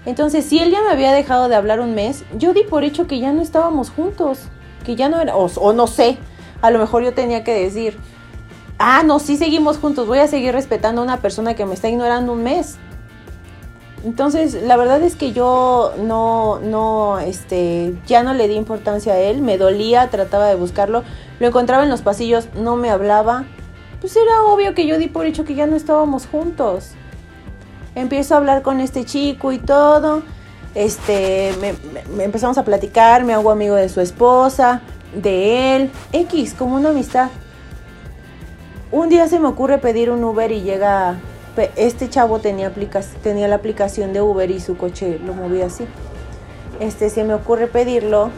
Entonces, 0.06 0.46
si 0.46 0.60
él 0.60 0.72
ya 0.72 0.82
me 0.82 0.90
había 0.90 1.12
dejado 1.12 1.50
de 1.50 1.56
hablar 1.56 1.80
un 1.80 1.94
mes, 1.94 2.24
yo 2.38 2.54
di 2.54 2.64
por 2.64 2.84
hecho 2.84 3.08
que 3.08 3.20
ya 3.20 3.32
no 3.32 3.42
estábamos 3.42 3.90
juntos, 3.90 4.40
que 4.86 4.96
ya 4.96 5.10
no 5.10 5.20
era, 5.20 5.36
o, 5.36 5.46
o 5.46 5.74
no 5.74 5.88
sé, 5.88 6.18
a 6.62 6.72
lo 6.72 6.80
mejor 6.80 7.04
yo 7.04 7.14
tenía 7.14 7.44
que 7.44 7.54
decir, 7.54 7.98
ah, 8.78 9.04
no, 9.04 9.20
sí 9.20 9.38
seguimos 9.38 9.78
juntos, 9.78 10.08
voy 10.08 10.20
a 10.20 10.28
seguir 10.28 10.54
respetando 10.54 11.02
a 11.02 11.04
una 11.04 11.18
persona 11.18 11.54
que 11.54 11.66
me 11.66 11.74
está 11.74 11.90
ignorando 11.90 12.34
un 12.34 12.44
mes. 12.44 12.78
Entonces, 14.06 14.54
la 14.54 14.78
verdad 14.78 15.04
es 15.04 15.18
que 15.18 15.34
yo 15.34 15.94
no, 15.98 16.60
no, 16.60 17.20
este, 17.20 17.98
ya 18.08 18.24
no 18.24 18.34
le 18.34 18.48
di 18.48 18.56
importancia 18.56 19.14
a 19.14 19.20
él, 19.20 19.42
me 19.42 19.58
dolía, 19.58 20.10
trataba 20.10 20.48
de 20.48 20.56
buscarlo, 20.56 21.04
lo 21.40 21.48
encontraba 21.48 21.84
en 21.84 21.90
los 21.90 22.02
pasillos, 22.02 22.48
no 22.56 22.78
me 22.78 22.90
hablaba, 22.90 23.44
pues 24.00 24.16
era 24.16 24.44
obvio 24.44 24.74
que 24.74 24.88
yo 24.88 24.98
di 24.98 25.08
por 25.08 25.26
hecho 25.26 25.44
que 25.44 25.56
ya 25.56 25.68
no 25.68 25.76
estábamos 25.76 26.28
juntos. 26.28 26.94
Empiezo 27.96 28.34
a 28.34 28.38
hablar 28.38 28.62
con 28.62 28.80
este 28.80 29.04
chico 29.04 29.52
y 29.52 29.60
todo, 29.60 30.22
este, 30.76 31.54
me, 31.60 32.24
empezamos 32.24 32.58
a 32.58 32.64
platicar, 32.64 33.24
me 33.24 33.34
hago 33.34 33.52
amigo 33.52 33.76
de 33.76 33.90
su 33.90 34.02
esposa, 34.02 34.82
de 35.14 35.76
él, 35.76 35.92
X, 36.14 36.54
como 36.54 36.76
una 36.76 36.90
amistad. 36.90 37.30
Un 38.92 39.10
día 39.10 39.28
se 39.28 39.40
me 39.40 39.48
ocurre 39.48 39.78
pedir 39.78 40.10
un 40.12 40.24
Uber 40.24 40.52
y 40.52 40.62
llega. 40.62 41.18
Este 41.76 42.10
chavo 42.10 42.40
tenía, 42.40 42.72
tenía 43.22 43.48
la 43.48 43.56
aplicación 43.56 44.14
de 44.14 44.22
Uber 44.22 44.50
y 44.50 44.60
su 44.62 44.78
coche 44.78 45.20
lo 45.26 45.34
movía 45.34 45.66
así. 45.66 45.86
Este 46.80 47.10
se 47.10 47.24
me 47.24 47.34
ocurre 47.34 47.68
pedirlo 47.68 48.30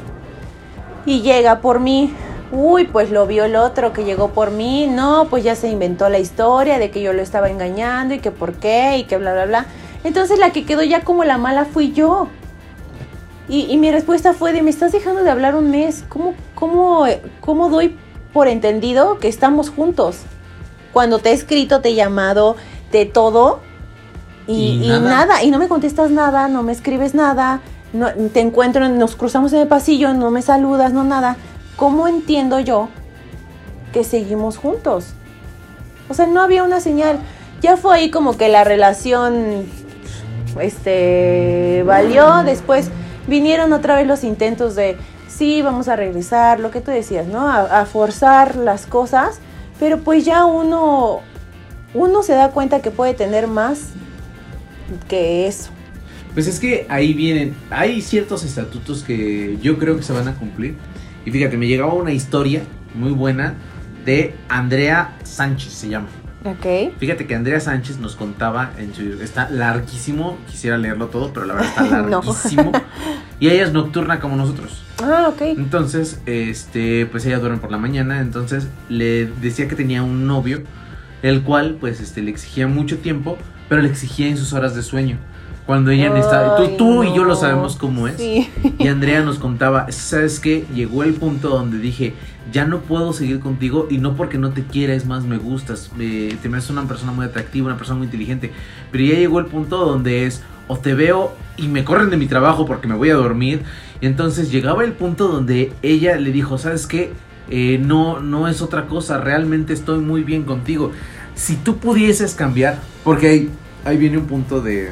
y 1.06 1.22
llega 1.22 1.60
por 1.60 1.80
mí. 1.80 2.14
Uy, 2.52 2.86
pues 2.86 3.12
lo 3.12 3.26
vio 3.28 3.46
el 3.46 3.56
otro 3.56 3.94
que 3.94 4.04
llegó 4.04 4.30
por 4.30 4.52
mí. 4.52 4.88
No, 4.88 5.28
pues 5.30 5.44
ya 5.44 5.56
se 5.56 5.70
inventó 5.70 6.10
la 6.10 6.20
historia 6.20 6.80
de 6.80 6.92
que 6.92 7.02
yo 7.02 7.14
lo 7.14 7.22
estaba 7.22 7.50
engañando 7.50 8.14
y 8.14 8.20
que 8.20 8.32
por 8.32 8.54
qué 8.54 8.98
y 8.98 9.04
que 9.06 9.18
bla, 9.18 9.34
bla, 9.34 9.46
bla. 9.46 9.66
Entonces 10.04 10.38
la 10.40 10.52
que 10.52 10.66
quedó 10.66 10.84
ya 10.84 11.04
como 11.04 11.24
la 11.24 11.38
mala 11.38 11.66
fui 11.66 11.94
yo. 11.94 12.28
Y, 13.48 13.72
y 13.72 13.78
mi 13.78 13.92
respuesta 13.92 14.34
fue 14.34 14.54
de, 14.54 14.62
me 14.62 14.70
estás 14.70 14.92
dejando 14.92 15.24
de 15.24 15.30
hablar 15.30 15.56
un 15.56 15.72
mes. 15.72 16.04
¿Cómo, 16.10 16.34
cómo, 16.56 17.06
cómo 17.40 17.70
doy 17.70 17.98
por 18.34 18.48
entendido 18.48 19.18
que 19.20 19.28
estamos 19.28 19.70
juntos? 19.70 20.18
Cuando 20.94 21.20
te 21.20 21.30
he 21.30 21.34
escrito, 21.34 21.82
te 21.82 21.90
he 21.90 21.96
llamado, 21.96 22.56
de 22.92 23.06
todo. 23.06 23.60
Y, 24.48 24.54
Y 24.54 24.86
y 24.86 24.88
nada. 24.90 25.26
nada. 25.26 25.44
y 25.44 25.52
no 25.52 25.58
me 25.58 25.68
contestas 25.68 26.12
nada, 26.12 26.48
no 26.48 26.64
me 26.64 26.72
escribes 26.72 27.14
nada, 27.14 27.62
no, 27.94 28.08
te 28.34 28.40
encuentro, 28.42 28.88
nos 28.90 29.16
cruzamos 29.16 29.54
en 29.54 29.60
el 29.60 29.68
pasillo, 29.68 30.14
no 30.14 30.32
me 30.32 30.42
saludas, 30.42 30.94
no 30.94 31.04
nada. 31.04 31.38
¿Cómo 31.82 32.08
entiendo 32.08 32.60
yo 32.60 32.90
que 33.92 34.04
seguimos 34.04 34.56
juntos? 34.56 35.16
O 36.10 36.14
sea, 36.14 36.28
no 36.28 36.40
había 36.40 36.64
una 36.64 36.80
señal. 36.80 37.18
Ya 37.60 37.76
fue 37.76 37.96
ahí 37.96 38.12
como 38.12 38.38
que 38.38 38.50
la 38.50 38.64
relación 38.64 39.66
este 40.60 41.82
valió. 41.84 42.44
Después 42.44 42.92
vinieron 43.26 43.74
otra 43.74 43.96
vez 43.96 44.06
los 44.06 44.24
intentos 44.24 44.76
de 44.76 44.96
sí, 45.28 45.64
vamos 45.64 45.88
a 45.88 45.96
regresar, 45.96 46.60
lo 46.60 46.70
que 46.70 46.82
tú 46.82 46.92
decías, 46.92 47.26
¿no? 47.26 47.50
A, 47.50 47.84
forzar 47.88 48.58
las 48.58 48.86
cosas. 48.86 49.40
Pero 49.80 50.02
pues 50.02 50.24
ya 50.24 50.46
uno, 50.46 51.22
uno 51.96 52.22
se 52.22 52.34
da 52.34 52.52
cuenta 52.52 52.84
que 52.84 52.92
puede 52.92 53.16
tener 53.16 53.48
más 53.48 53.88
que 55.08 55.48
eso. 55.48 55.72
Pues 56.36 56.46
es 56.46 56.60
que 56.60 56.86
ahí 56.90 57.14
vienen, 57.14 57.56
hay 57.72 58.04
ciertos 58.04 58.44
estatutos 58.44 59.02
que 59.02 59.58
yo 59.64 59.80
creo 59.80 59.98
que 59.98 60.04
se 60.04 60.14
van 60.14 60.28
a 60.28 60.36
cumplir. 60.36 60.76
Y 61.26 61.32
fíjate, 61.32 61.58
me 61.58 61.68
llegaba 61.68 61.94
una 61.94 62.12
historia 62.12 62.64
muy 62.96 63.12
buena 63.12 63.56
de 64.06 64.36
Andrea 64.50 65.18
Sánchez, 65.24 65.74
se 65.74 65.90
llama. 65.90 66.08
Ok. 66.44 66.98
Fíjate 66.98 67.28
que 67.28 67.36
Andrea 67.36 67.60
Sánchez 67.60 68.00
nos 68.00 68.16
contaba 68.16 68.72
en 68.80 68.96
su... 68.96 69.04
Está 69.22 69.50
larguísimo, 69.52 70.38
quisiera 70.50 70.78
leerlo 70.78 71.08
todo, 71.08 71.32
pero 71.32 71.46
la 71.46 71.54
verdad 71.54 71.70
está 71.70 71.84
No. 72.02 72.10
larguísimo. 72.22 72.72
y 73.40 73.50
ella 73.50 73.64
es 73.64 73.74
nocturna 73.74 74.20
como 74.20 74.36
nosotros. 74.36 74.82
Ah, 75.04 75.28
ok. 75.30 75.42
Entonces, 75.42 76.20
este, 76.26 77.06
pues 77.06 77.26
ella 77.28 77.38
duerme 77.38 77.58
por 77.60 77.70
la 77.72 77.78
mañana, 77.78 78.20
entonces 78.22 78.68
le 78.90 79.28
decía 79.28 79.68
que 79.68 79.76
tenía 79.76 80.02
un 80.02 80.26
novio, 80.26 80.64
el 81.22 81.44
cual, 81.44 81.78
pues, 81.80 82.00
este, 82.02 82.24
le 82.24 82.32
exigía 82.32 82.68
mucho 82.68 82.98
tiempo, 82.98 83.38
pero 83.70 83.84
le 83.84 83.90
exigía 83.90 84.28
en 84.28 84.38
sus 84.38 84.54
horas 84.54 84.76
de 84.76 84.82
sueño. 84.82 85.18
Cuando 85.72 85.92
ella 85.92 86.10
necesitaba, 86.10 86.58
tú, 86.58 86.68
tú 86.78 87.04
y 87.06 87.16
yo 87.16 87.24
lo 87.24 87.34
sabemos 87.34 87.78
cómo 87.78 88.06
es. 88.10 88.18
Sí. 88.18 88.50
Y 88.78 88.88
Andrea 88.90 89.22
nos 89.22 89.40
contaba, 89.40 89.90
¿sabes 89.90 90.42
qué? 90.42 90.66
Llegó 90.76 91.04
el 91.04 91.14
punto 91.14 91.48
donde 91.48 91.78
dije, 91.78 92.14
ya 92.52 92.66
no 92.66 92.80
puedo 92.82 93.14
seguir 93.14 93.40
contigo 93.40 93.88
y 93.90 93.98
no 93.98 94.18
porque 94.18 94.38
no 94.38 94.50
te 94.52 94.64
quiera, 94.66 94.94
es 94.94 95.06
más, 95.06 95.24
me 95.24 95.38
gustas, 95.38 95.90
me- 95.96 96.36
te 96.42 96.50
me 96.50 96.58
haces 96.58 96.72
una 96.72 96.84
persona 96.84 97.14
muy 97.14 97.26
atractiva, 97.26 97.68
una 97.68 97.78
persona 97.78 98.00
muy 98.00 98.08
inteligente, 98.08 98.52
pero 98.92 99.06
ya 99.06 99.16
llegó 99.16 99.40
el 99.40 99.46
punto 99.46 99.78
donde 99.86 100.26
es, 100.26 100.44
o 100.68 100.76
te 100.78 100.94
veo 100.94 101.34
y 101.56 101.70
me 101.70 101.86
corren 101.86 102.10
de 102.10 102.18
mi 102.18 102.26
trabajo 102.28 102.66
porque 102.66 102.90
me 102.90 102.96
voy 102.96 103.10
a 103.10 103.16
dormir, 103.16 103.62
y 104.02 104.08
entonces 104.08 104.52
llegaba 104.52 104.84
el 104.84 104.92
punto 104.92 105.30
donde 105.30 105.72
ella 105.84 106.18
le 106.18 106.34
dijo, 106.34 106.58
¿sabes 106.58 106.86
qué? 106.86 107.14
Eh, 107.50 107.80
no, 107.82 108.20
no 108.20 108.50
es 108.50 108.62
otra 108.62 108.88
cosa, 108.88 109.20
realmente 109.22 109.72
estoy 109.72 110.00
muy 110.00 110.24
bien 110.26 110.44
contigo. 110.44 110.92
Si 111.34 111.56
tú 111.56 111.78
pudieses 111.78 112.36
cambiar, 112.36 112.80
porque 113.06 113.28
ahí, 113.30 113.50
ahí 113.86 113.96
viene 113.96 114.18
un 114.18 114.26
punto 114.26 114.60
de, 114.62 114.90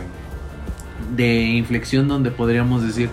de 1.16 1.42
inflexión 1.44 2.08
donde 2.08 2.32
podríamos 2.32 2.84
decir, 2.84 3.10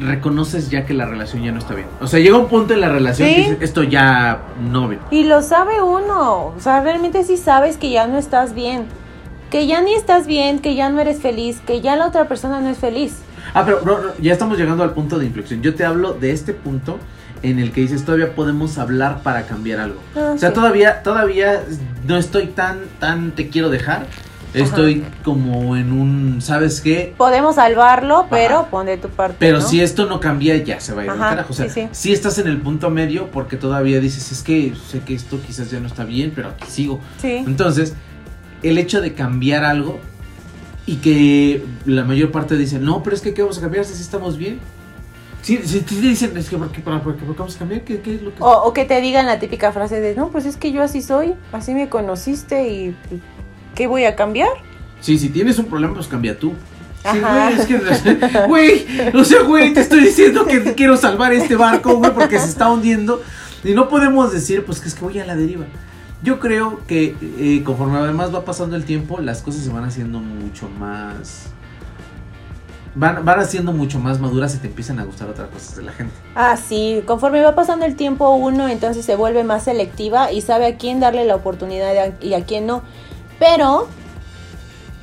reconoces 0.00 0.70
ya 0.70 0.86
que 0.86 0.94
la 0.94 1.06
relación 1.06 1.42
ya 1.42 1.50
no 1.52 1.58
está 1.58 1.74
bien. 1.74 1.88
O 2.00 2.06
sea, 2.06 2.20
llega 2.20 2.36
un 2.38 2.48
punto 2.48 2.72
en 2.72 2.80
la 2.80 2.88
relación 2.88 3.28
Sí. 3.28 3.34
que 3.34 3.40
dices, 3.42 3.58
esto 3.60 3.82
ya 3.82 4.38
no 4.70 4.88
ve. 4.88 4.98
Y 5.10 5.24
lo 5.24 5.42
sabe 5.42 5.82
uno. 5.82 6.46
O 6.46 6.60
sea, 6.60 6.80
realmente 6.80 7.24
sí 7.24 7.36
sabes 7.36 7.76
que 7.76 7.90
ya 7.90 8.06
no 8.06 8.16
estás 8.18 8.54
bien. 8.54 8.84
Que 9.50 9.66
ya 9.66 9.80
ni 9.80 9.94
estás 9.94 10.26
bien, 10.26 10.60
que 10.60 10.74
ya 10.74 10.90
no 10.90 11.00
eres 11.00 11.20
feliz, 11.20 11.60
que 11.66 11.80
ya 11.80 11.96
la 11.96 12.06
otra 12.06 12.28
persona 12.28 12.60
no 12.60 12.68
es 12.68 12.78
feliz. 12.78 13.16
Ah, 13.54 13.64
pero 13.64 13.80
no, 13.84 13.98
no, 13.98 14.08
ya 14.20 14.32
estamos 14.32 14.58
llegando 14.58 14.84
al 14.84 14.92
punto 14.92 15.18
de 15.18 15.24
inflexión. 15.26 15.62
Yo 15.62 15.74
te 15.74 15.84
hablo 15.84 16.12
de 16.12 16.32
este 16.32 16.52
punto 16.52 16.98
en 17.42 17.58
el 17.58 17.72
que 17.72 17.80
dices, 17.80 18.04
todavía 18.04 18.34
podemos 18.34 18.78
hablar 18.78 19.22
para 19.22 19.44
cambiar 19.46 19.80
algo. 19.80 20.00
Ah, 20.14 20.32
O 20.34 20.38
sea, 20.38 20.50
sí. 20.50 20.54
todavía, 20.54 21.02
todavía 21.02 21.62
no 22.06 22.16
estoy 22.18 22.46
tan, 22.48 22.80
tan 23.00 23.30
te 23.32 23.48
quiero 23.48 23.70
dejar. 23.70 24.06
Estoy 24.64 25.04
como 25.24 25.76
en 25.76 25.92
un, 25.92 26.40
¿sabes 26.40 26.80
qué? 26.80 27.14
Podemos 27.16 27.56
salvarlo, 27.56 28.26
pero 28.30 28.60
Ajá. 28.60 28.70
pon 28.70 28.86
de 28.86 28.96
tu 28.96 29.08
parte. 29.08 29.36
Pero 29.38 29.58
¿no? 29.60 29.66
si 29.66 29.80
esto 29.80 30.06
no 30.06 30.20
cambia, 30.20 30.56
ya 30.56 30.80
se 30.80 30.94
va 30.94 31.02
a 31.02 31.04
ir 31.04 31.10
al 31.10 31.18
carajo. 31.18 31.52
O 31.52 31.56
sea, 31.56 31.68
sí, 31.68 31.82
sí. 31.82 31.88
si 31.92 32.12
estás 32.12 32.38
en 32.38 32.46
el 32.48 32.60
punto 32.60 32.90
medio 32.90 33.26
porque 33.30 33.56
todavía 33.56 34.00
dices, 34.00 34.32
es 34.32 34.42
que 34.42 34.72
sé 34.90 35.00
que 35.00 35.14
esto 35.14 35.38
quizás 35.46 35.70
ya 35.70 35.80
no 35.80 35.86
está 35.86 36.04
bien, 36.04 36.32
pero 36.34 36.48
aquí 36.48 36.64
sigo. 36.68 37.00
Sí. 37.20 37.32
Entonces, 37.46 37.94
el 38.62 38.78
hecho 38.78 39.00
de 39.00 39.14
cambiar 39.14 39.64
algo 39.64 39.98
y 40.86 40.96
que 40.96 41.64
la 41.84 42.04
mayor 42.04 42.30
parte 42.30 42.56
dice, 42.56 42.78
no, 42.78 43.02
pero 43.02 43.14
es 43.14 43.22
que 43.22 43.34
¿qué 43.34 43.42
vamos 43.42 43.58
a 43.58 43.60
cambiar 43.60 43.84
si 43.84 43.92
estamos 44.00 44.38
bien? 44.38 44.58
Si, 45.42 45.56
si 45.58 45.80
te 45.80 45.94
dicen, 45.94 46.36
es 46.36 46.50
que 46.50 46.56
¿por 46.58 46.70
qué, 46.72 46.80
para- 46.80 47.00
por 47.02 47.14
qué- 47.16 47.24
por 47.24 47.34
qué 47.34 47.38
vamos 47.38 47.56
a 47.56 47.58
cambiar? 47.60 47.82
¿Qué, 47.82 48.00
qué 48.00 48.16
es 48.16 48.22
lo 48.22 48.34
que...? 48.34 48.42
O, 48.42 48.50
o 48.64 48.72
que 48.72 48.84
te 48.84 49.00
digan 49.00 49.26
la 49.26 49.38
típica 49.38 49.70
frase 49.72 50.00
de, 50.00 50.14
no, 50.14 50.30
pues 50.30 50.44
es 50.46 50.56
que 50.56 50.72
yo 50.72 50.82
así 50.82 51.00
soy, 51.00 51.34
así 51.52 51.74
me 51.74 51.88
conociste 51.88 52.68
y 52.68 52.96
¿qué 53.78 53.86
voy 53.86 54.04
a 54.06 54.16
cambiar? 54.16 54.48
Sí, 55.00 55.16
si 55.18 55.28
tienes 55.28 55.56
un 55.60 55.66
problema, 55.66 55.94
pues 55.94 56.08
cambia 56.08 56.36
tú. 56.36 56.52
Sí, 57.12 57.20
güey, 57.20 57.54
es 57.54 57.66
que, 57.66 58.44
güey, 58.48 58.86
o 59.14 59.24
sea, 59.24 59.42
güey, 59.44 59.72
te 59.72 59.80
estoy 59.80 60.00
diciendo 60.00 60.46
que 60.46 60.74
quiero 60.74 60.96
salvar 60.96 61.32
este 61.32 61.54
barco, 61.54 61.94
güey, 61.94 62.12
porque 62.12 62.40
se 62.40 62.48
está 62.48 62.68
hundiendo. 62.72 63.22
Y 63.62 63.74
no 63.74 63.88
podemos 63.88 64.32
decir, 64.32 64.64
pues, 64.64 64.80
que 64.80 64.88
es 64.88 64.96
que 64.96 65.04
voy 65.04 65.20
a 65.20 65.24
la 65.24 65.36
deriva. 65.36 65.64
Yo 66.24 66.40
creo 66.40 66.80
que 66.88 67.14
eh, 67.20 67.62
conforme 67.64 67.98
además 67.98 68.34
va 68.34 68.44
pasando 68.44 68.74
el 68.74 68.84
tiempo, 68.84 69.20
las 69.20 69.42
cosas 69.42 69.62
se 69.62 69.70
van 69.70 69.84
haciendo 69.84 70.18
mucho 70.18 70.68
más... 70.68 71.46
Van, 72.96 73.24
van 73.24 73.38
haciendo 73.38 73.72
mucho 73.72 74.00
más 74.00 74.18
maduras 74.18 74.56
y 74.56 74.58
te 74.58 74.66
empiezan 74.66 74.98
a 74.98 75.04
gustar 75.04 75.28
otras 75.28 75.50
cosas 75.50 75.76
de 75.76 75.82
la 75.84 75.92
gente. 75.92 76.14
Ah, 76.34 76.56
sí, 76.56 77.04
conforme 77.06 77.42
va 77.42 77.54
pasando 77.54 77.84
el 77.84 77.94
tiempo 77.94 78.34
uno 78.34 78.66
entonces 78.66 79.04
se 79.04 79.14
vuelve 79.14 79.44
más 79.44 79.64
selectiva 79.64 80.32
y 80.32 80.40
sabe 80.40 80.66
a 80.66 80.76
quién 80.76 80.98
darle 80.98 81.24
la 81.24 81.36
oportunidad 81.36 82.14
y 82.20 82.34
a 82.34 82.44
quién 82.44 82.66
no. 82.66 82.82
Pero 83.38 83.86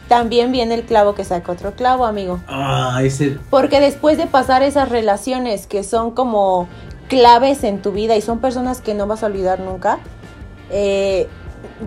también 0.08 0.52
viene 0.52 0.76
el 0.76 0.84
clavo 0.84 1.16
que 1.16 1.24
saca 1.24 1.52
otro 1.52 1.74
clavo, 1.74 2.06
amigo. 2.06 2.40
Ah, 2.48 3.00
ese... 3.04 3.38
Porque 3.50 3.80
después 3.80 4.18
de 4.18 4.28
pasar 4.28 4.62
esas 4.62 4.90
relaciones 4.90 5.66
que 5.68 5.84
son 5.84 6.12
como 6.12 6.68
claves 7.08 7.64
en 7.64 7.82
tu 7.82 7.92
vida 7.92 8.16
y 8.16 8.22
son 8.22 8.40
personas 8.40 8.82
que 8.82 8.94
no 8.94 9.08
vas 9.08 9.24
a 9.24 9.28
olvidar 9.28 9.60
nunca, 9.60 10.00
eh, 10.70 11.28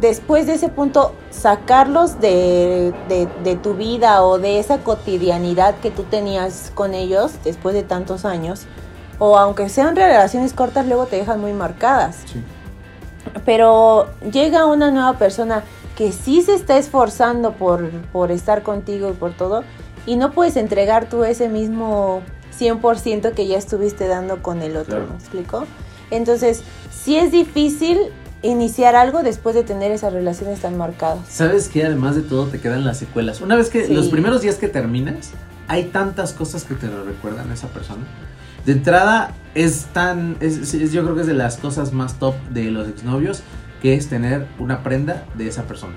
después 0.01 0.47
de 0.47 0.55
ese 0.55 0.69
punto 0.69 1.15
sacarlos 1.31 2.21
de, 2.21 2.93
de- 3.09 3.29
de 3.45 3.57
tu 3.57 3.75
vida 3.75 4.23
o 4.25 4.39
de 4.39 4.59
esa 4.59 4.79
cotidianidad 4.79 5.77
que 5.77 5.91
tú 5.91 6.03
tenías 6.05 6.73
con 6.75 6.95
ellos 6.95 7.33
después 7.45 7.75
de 7.75 7.83
tantos 7.85 8.25
años, 8.25 8.67
o 9.21 9.37
aunque 9.39 9.69
sean 9.69 9.95
relaciones 9.97 10.53
cortas, 10.53 10.87
luego 10.87 11.07
te 11.07 11.17
dejan 11.17 11.41
muy 11.41 11.53
marcadas 11.53 12.19
Sí. 12.27 12.43
pero 13.45 14.07
llega 14.33 14.67
una 14.67 14.91
nueva 14.91 15.15
persona 15.15 15.65
que 15.99 16.13
sí 16.13 16.41
se 16.43 16.55
está 16.55 16.79
esforzando 16.79 17.53
por, 17.55 17.91
por 18.13 18.31
estar 18.31 18.63
contigo 18.63 19.11
y 19.11 19.13
por 19.15 19.33
todo, 19.33 19.65
y 20.07 20.15
no 20.17 20.31
puedes 20.31 20.57
entregar 20.57 21.09
tú 21.09 21.25
ese 21.25 21.49
mismo 21.49 22.23
100% 22.59 23.33
que 23.35 23.47
ya 23.49 23.59
estuviste 23.59 24.07
dando 24.07 24.41
con 24.43 24.63
el 24.63 24.77
otro, 24.77 24.97
Claro. 24.99 25.11
¿me 25.11 25.17
explico? 25.17 25.67
Entonces, 26.11 26.63
sí 26.91 27.17
es 27.17 27.33
difícil 27.33 27.99
iniciar 28.43 28.95
algo 28.95 29.23
después 29.25 29.55
de 29.57 29.65
tener 29.65 29.91
esas 29.91 30.13
relaciones 30.13 30.61
tan 30.61 30.79
marcadas. 30.79 31.19
¿Sabes 31.29 31.69
que 31.69 31.85
Además 31.85 32.15
de 32.15 32.23
todo 32.23 32.47
te 32.47 32.61
quedan 32.61 32.85
las 32.85 32.99
secuelas. 32.99 33.41
Una 33.41 33.57
vez 33.57 33.69
que 33.69 33.87
Sí. 33.87 33.93
los 33.93 34.09
primeros 34.09 34.41
días 34.41 34.55
que 34.55 34.69
terminas, 34.69 35.33
hay 35.67 35.85
tantas 35.87 36.33
cosas 36.33 36.63
que 36.65 36.75
te 36.75 36.87
lo 36.87 37.05
recuerdan 37.05 37.51
a 37.51 37.55
esa 37.55 37.67
persona. 37.67 38.07
De 38.65 38.73
entrada, 38.73 39.33
es 39.57 39.87
tan. 39.93 40.37
Es, 40.41 40.73
es- 40.73 40.93
yo 40.93 41.03
creo 41.03 41.15
que 41.17 41.23
es 41.23 41.27
de 41.27 41.35
las 41.35 41.57
cosas 41.57 41.93
más 41.93 42.15
top 42.21 42.35
de 42.51 42.71
los 42.71 42.87
exnovios, 42.89 43.43
que 43.83 43.95
es 43.95 44.09
tener 44.09 44.47
una 44.59 44.83
prenda 44.83 45.25
de 45.35 45.49
esa 45.49 45.65
persona. 45.65 45.95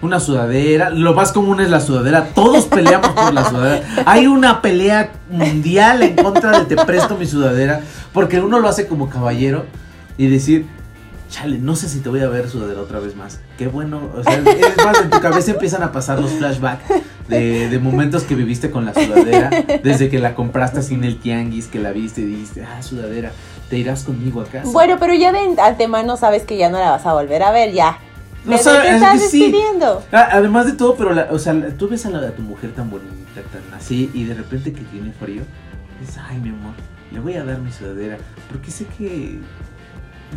Una 0.00 0.20
sudadera, 0.20 0.90
lo 0.90 1.12
más 1.14 1.32
común 1.32 1.60
es 1.60 1.70
la 1.70 1.80
sudadera. 1.80 2.28
Todos 2.28 2.66
peleamos 2.66 3.10
por 3.10 3.34
la 3.34 3.48
sudadera. 3.48 3.86
Hay 4.06 4.28
una 4.28 4.62
pelea 4.62 5.10
mundial 5.28 6.02
en 6.02 6.14
contra 6.14 6.60
de 6.60 6.66
te 6.66 6.84
presto 6.84 7.16
mi 7.16 7.26
sudadera. 7.26 7.80
Porque 8.12 8.40
uno 8.40 8.60
lo 8.60 8.68
hace 8.68 8.86
como 8.86 9.10
caballero 9.10 9.66
y 10.16 10.28
decir, 10.28 10.66
chale, 11.28 11.58
no 11.58 11.76
sé 11.76 11.88
si 11.88 11.98
te 11.98 12.08
voy 12.08 12.20
a 12.20 12.28
ver 12.28 12.48
sudadera 12.48 12.80
otra 12.80 13.00
vez 13.00 13.16
más. 13.16 13.40
Qué 13.56 13.66
bueno. 13.66 14.10
O 14.14 14.22
sea, 14.22 14.34
es 14.34 15.02
en 15.02 15.10
tu 15.10 15.20
cabeza 15.20 15.50
empiezan 15.50 15.82
a 15.82 15.90
pasar 15.90 16.20
los 16.20 16.30
flashbacks 16.32 16.84
de, 17.28 17.78
momentos 17.82 18.22
que 18.22 18.34
viviste 18.34 18.70
con 18.70 18.84
la 18.84 18.94
sudadera. 18.94 19.50
Desde 19.82 20.08
que 20.08 20.18
la 20.18 20.34
compraste 20.34 20.80
en 20.94 21.04
el 21.04 21.18
tianguis, 21.18 21.66
que 21.66 21.80
la 21.80 21.92
viste 21.92 22.22
y 22.22 22.26
dijiste, 22.26 22.64
ah, 22.64 22.82
sudadera, 22.82 23.32
te 23.68 23.76
irás 23.78 24.04
conmigo 24.04 24.40
a 24.40 24.44
casa. 24.46 24.70
Bueno, 24.72 24.96
pero 24.98 25.14
ya 25.14 25.32
de 25.32 25.60
antemano 25.60 26.16
sabes 26.16 26.44
que 26.44 26.56
ya 26.56 26.68
no 26.70 26.78
la 26.78 26.90
vas 26.90 27.06
a 27.06 27.12
volver 27.12 27.42
a 27.42 27.50
ver, 27.50 27.72
ya. 27.72 27.98
No 28.44 28.52
¿De 28.52 28.58
sabe- 28.62 28.82
qué 28.82 28.88
es 28.88 28.94
estás 28.96 29.12
que 29.14 29.28
sí. 29.28 29.40
despidiendo? 29.50 30.02
Ah, 30.12 30.28
Además 30.32 30.66
de 30.66 30.72
todo, 30.72 30.94
pero, 30.96 31.12
la- 31.12 31.28
o 31.30 31.38
sea, 31.38 31.54
tú 31.76 31.88
ves 31.88 32.06
a, 32.06 32.10
la, 32.10 32.26
a 32.28 32.30
tu 32.30 32.42
mujer 32.42 32.72
tan 32.72 32.88
bonita, 32.90 33.12
tan 33.52 33.74
así, 33.78 34.10
y 34.14 34.24
de 34.24 34.34
repente 34.34 34.72
que 34.72 34.80
tiene 34.82 35.12
frío, 35.12 35.42
dices, 36.00 36.18
ay, 36.28 36.38
mi 36.38 36.48
amor, 36.50 36.72
le 37.12 37.20
voy 37.20 37.34
a 37.34 37.44
dar 37.44 37.58
mi 37.58 37.70
sudadera, 37.72 38.16
porque 38.50 38.70
sé 38.70 38.86
que 38.96 39.38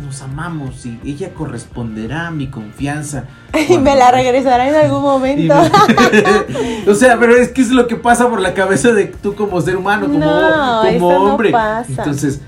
nos 0.04 0.22
amamos 0.22 0.84
y 0.86 0.98
ella 1.04 1.32
corresponderá 1.34 2.26
a 2.26 2.30
mi 2.30 2.48
confianza. 2.48 3.24
Y 3.68 3.78
me 3.78 3.94
la 3.94 4.10
regresará 4.10 4.68
en 4.68 4.74
algún 4.74 5.02
momento. 5.02 5.54
me- 5.54 6.90
o 6.90 6.94
sea, 6.94 7.18
pero 7.18 7.34
es 7.36 7.48
que 7.50 7.62
es 7.62 7.70
lo 7.70 7.86
que 7.86 7.96
pasa 7.96 8.28
por 8.28 8.40
la 8.40 8.52
cabeza 8.52 8.92
de 8.92 9.06
tú 9.06 9.34
como 9.34 9.60
ser 9.60 9.76
humano, 9.76 10.06
como, 10.06 10.18
No, 10.18 10.80
como 10.82 10.88
eso 10.88 10.98
no 10.98 11.32
hombre. 11.32 11.50
pasa. 11.52 11.86
Entonces, 11.88 12.40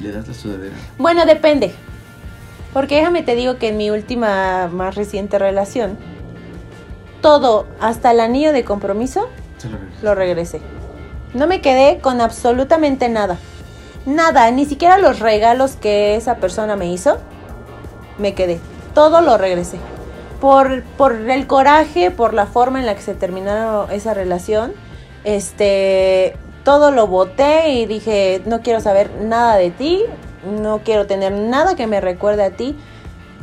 le 0.00 0.12
das 0.12 0.28
la 0.28 0.34
sudadera. 0.34 0.74
Bueno, 0.98 1.26
depende. 1.26 1.72
Porque 2.72 2.96
déjame 2.96 3.22
te 3.22 3.34
digo 3.34 3.58
que 3.58 3.68
en 3.68 3.76
mi 3.76 3.90
última 3.90 4.68
más 4.68 4.94
reciente 4.94 5.38
relación, 5.38 5.98
todo, 7.20 7.66
hasta 7.80 8.10
el 8.12 8.20
anillo 8.20 8.52
de 8.52 8.64
compromiso, 8.64 9.28
lo 10.02 10.10
lo 10.10 10.14
regresé. 10.14 10.60
No 11.34 11.46
me 11.46 11.60
quedé 11.60 11.98
con 12.00 12.20
absolutamente 12.20 13.08
nada. 13.08 13.38
Nada, 14.04 14.50
ni 14.50 14.66
siquiera 14.66 14.98
los 14.98 15.20
regalos 15.20 15.76
que 15.76 16.16
esa 16.16 16.36
persona 16.36 16.76
me 16.76 16.92
hizo, 16.92 17.18
me 18.18 18.34
quedé. 18.34 18.58
Todo 18.94 19.20
lo 19.20 19.38
regresé. 19.38 19.78
Por, 20.40 20.82
por 20.82 21.14
el 21.14 21.46
coraje, 21.46 22.10
por 22.10 22.34
la 22.34 22.46
forma 22.46 22.80
en 22.80 22.86
la 22.86 22.96
que 22.96 23.02
se 23.02 23.14
terminó 23.14 23.88
esa 23.90 24.12
relación, 24.12 24.72
este, 25.24 26.34
todo 26.64 26.90
lo 26.90 27.06
boté 27.06 27.70
y 27.70 27.86
dije, 27.86 28.42
no 28.46 28.60
quiero 28.62 28.80
saber 28.80 29.10
nada 29.20 29.56
de 29.56 29.70
ti, 29.70 30.02
no 30.60 30.80
quiero 30.84 31.06
tener 31.06 31.32
nada 31.32 31.74
que 31.76 31.86
me 31.86 32.00
recuerde 32.00 32.44
a 32.44 32.50
ti. 32.50 32.76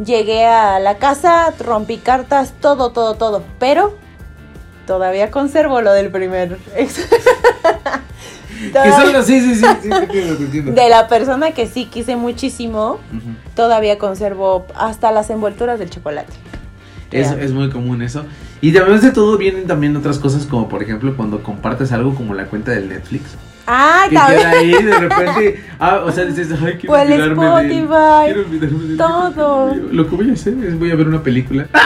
Llegué 0.04 0.46
a 0.46 0.80
la 0.80 0.98
casa, 0.98 1.54
rompí 1.60 1.98
cartas, 1.98 2.54
todo, 2.62 2.92
todo, 2.92 3.16
todo, 3.16 3.44
pero 3.60 3.96
todavía 4.88 5.30
conservo 5.30 5.82
lo 5.82 5.92
del 5.92 6.10
primer 6.12 6.58
ex. 6.76 7.08
Que 8.60 8.72
Todavía- 8.72 9.24
sí, 9.24 9.40
sí, 9.40 9.56
sí, 9.56 9.66
sí, 9.82 9.90
entiendo, 9.90 10.74
de 10.74 10.90
la 10.90 11.08
persona 11.08 11.52
que 11.52 11.66
sí 11.66 11.86
quise 11.86 12.18
muchísimo, 12.18 13.00
todavía 13.56 13.98
conservo 13.98 14.66
hasta 14.76 15.12
las 15.14 15.30
envolturas 15.30 15.80
del 15.80 15.90
chocolate. 15.90 16.34
Es 17.10 17.54
muy 17.54 17.70
común 17.70 18.02
eso. 18.02 18.26
Y 18.62 18.76
además 18.78 19.02
de 19.02 19.12
todo 19.12 19.38
vienen 19.38 19.68
también 19.68 19.96
otras 19.96 20.20
cosas 20.20 20.46
como 20.46 20.68
por 20.68 20.84
ejemplo 20.84 21.16
cuando 21.16 21.42
compartes 21.44 21.92
algo 21.92 22.14
como 22.16 22.34
la 22.34 22.46
cuenta 22.46 22.72
del 22.72 22.90
Netflix. 22.90 23.38
Ah, 23.72 24.06
Que 24.10 24.16
también. 24.16 24.40
queda 24.40 24.50
ahí 24.52 24.72
de 24.72 25.00
repente, 25.00 25.64
ah, 25.80 26.02
o 26.04 26.12
sea, 26.12 26.26
dices, 26.26 26.52
ay, 26.60 26.74
quiero 26.80 26.96
O 26.96 26.98
el 26.98 27.12
olvidarme 27.12 27.46
de 27.46 27.62
él, 27.62 27.72
Spotify, 27.84 28.26
quiero 28.26 28.42
olvidarme 28.42 28.84
de 28.86 28.92
él. 28.94 28.98
todo. 28.98 29.76
Lo 29.92 30.10
que 30.10 30.16
voy 30.16 30.30
a 30.30 30.34
hacer 30.34 30.54
es 30.64 30.80
voy 30.80 30.92
a 30.92 30.96
ver 30.96 31.08
una 31.08 31.22
película. 31.24 31.68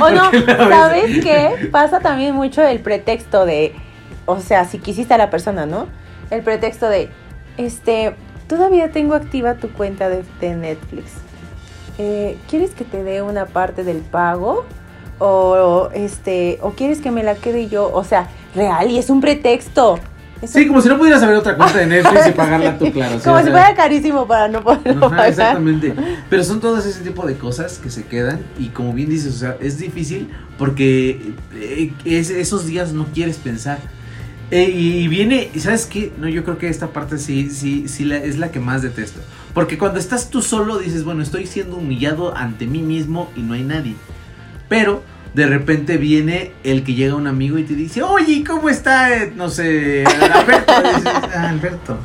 O 0.00 0.10
no, 0.10 0.30
¿sabes 0.46 1.22
qué? 1.24 1.68
Pasa 1.70 2.00
también 2.00 2.34
mucho 2.34 2.62
el 2.62 2.80
pretexto 2.80 3.46
de, 3.46 3.74
o 4.26 4.40
sea, 4.40 4.64
si 4.64 4.78
quisiste 4.78 5.14
a 5.14 5.18
la 5.18 5.30
persona, 5.30 5.66
¿no? 5.66 5.86
El 6.30 6.42
pretexto 6.42 6.88
de, 6.88 7.10
este, 7.56 8.14
todavía 8.48 8.90
tengo 8.90 9.14
activa 9.14 9.54
tu 9.54 9.70
cuenta 9.70 10.08
de, 10.08 10.24
de 10.40 10.54
Netflix. 10.56 11.12
Eh, 11.98 12.36
¿Quieres 12.48 12.70
que 12.72 12.84
te 12.84 13.04
dé 13.04 13.22
una 13.22 13.46
parte 13.46 13.84
del 13.84 13.98
pago? 13.98 14.64
O, 15.20 15.90
este, 15.94 16.58
o 16.62 16.70
quieres 16.72 17.00
que 17.00 17.10
me 17.10 17.22
la 17.22 17.34
quede 17.36 17.68
yo, 17.68 17.90
o 17.92 18.02
sea, 18.04 18.28
real 18.54 18.90
y 18.90 18.98
es 18.98 19.10
un 19.10 19.20
pretexto. 19.20 20.00
Sí, 20.46 20.66
como 20.66 20.80
si 20.80 20.88
no 20.88 20.96
pudieras 20.96 21.22
abrir 21.22 21.36
otra 21.38 21.54
cuenta 21.58 21.76
de 21.78 21.86
Netflix 21.86 22.28
y 22.28 22.30
pagarla 22.32 22.78
tú, 22.78 22.90
claro. 22.90 23.18
sí, 23.18 23.24
como 23.24 23.36
o 23.36 23.40
si 23.40 23.50
fuera 23.50 23.74
carísimo 23.74 24.26
para 24.26 24.48
no 24.48 24.62
poderlo 24.62 25.06
Ajá, 25.06 25.16
pagar. 25.16 25.28
exactamente. 25.28 25.94
Pero 26.30 26.42
son 26.44 26.60
todos 26.60 26.86
ese 26.86 27.00
tipo 27.02 27.26
de 27.26 27.34
cosas 27.36 27.78
que 27.78 27.90
se 27.90 28.04
quedan 28.06 28.40
y 28.58 28.68
como 28.68 28.94
bien 28.94 29.10
dices, 29.10 29.34
o 29.34 29.38
sea, 29.38 29.56
es 29.60 29.76
difícil 29.78 30.30
porque 30.56 31.34
eh, 31.54 31.92
es- 32.06 32.30
esos 32.30 32.64
días 32.66 32.94
no 32.94 33.04
quieres 33.12 33.36
pensar. 33.36 33.78
Eh, 34.50 34.64
y 34.70 35.06
viene, 35.08 35.50
¿sabes 35.58 35.84
qué? 35.84 36.10
No, 36.18 36.26
yo 36.28 36.42
creo 36.42 36.56
que 36.56 36.68
esta 36.68 36.88
parte 36.88 37.18
sí, 37.18 37.50
sí, 37.50 37.86
sí 37.88 38.04
la- 38.06 38.16
es 38.16 38.38
la 38.38 38.50
que 38.50 38.58
más 38.60 38.80
detesto. 38.80 39.20
Porque 39.52 39.76
cuando 39.76 39.98
estás 40.00 40.30
tú 40.30 40.40
solo 40.40 40.78
dices, 40.78 41.04
bueno, 41.04 41.22
estoy 41.22 41.46
siendo 41.46 41.76
humillado 41.76 42.34
ante 42.34 42.66
mí 42.66 42.80
mismo 42.80 43.30
y 43.36 43.42
no 43.42 43.52
hay 43.52 43.62
nadie. 43.62 43.94
Pero 44.70 45.02
de 45.34 45.46
repente 45.46 45.96
viene 45.98 46.52
el 46.64 46.82
que 46.84 46.94
llega 46.94 47.14
un 47.14 47.26
amigo 47.26 47.58
y 47.58 47.64
te 47.64 47.74
dice, 47.74 48.02
oye, 48.02 48.42
¿cómo 48.46 48.68
está? 48.70 49.14
eh, 49.14 49.30
no 49.36 49.50
sé, 49.50 50.04
Alberto. 50.06 50.72
Dices, 50.82 51.12
"Ah, 51.36 51.48
Alberto. 51.50 51.98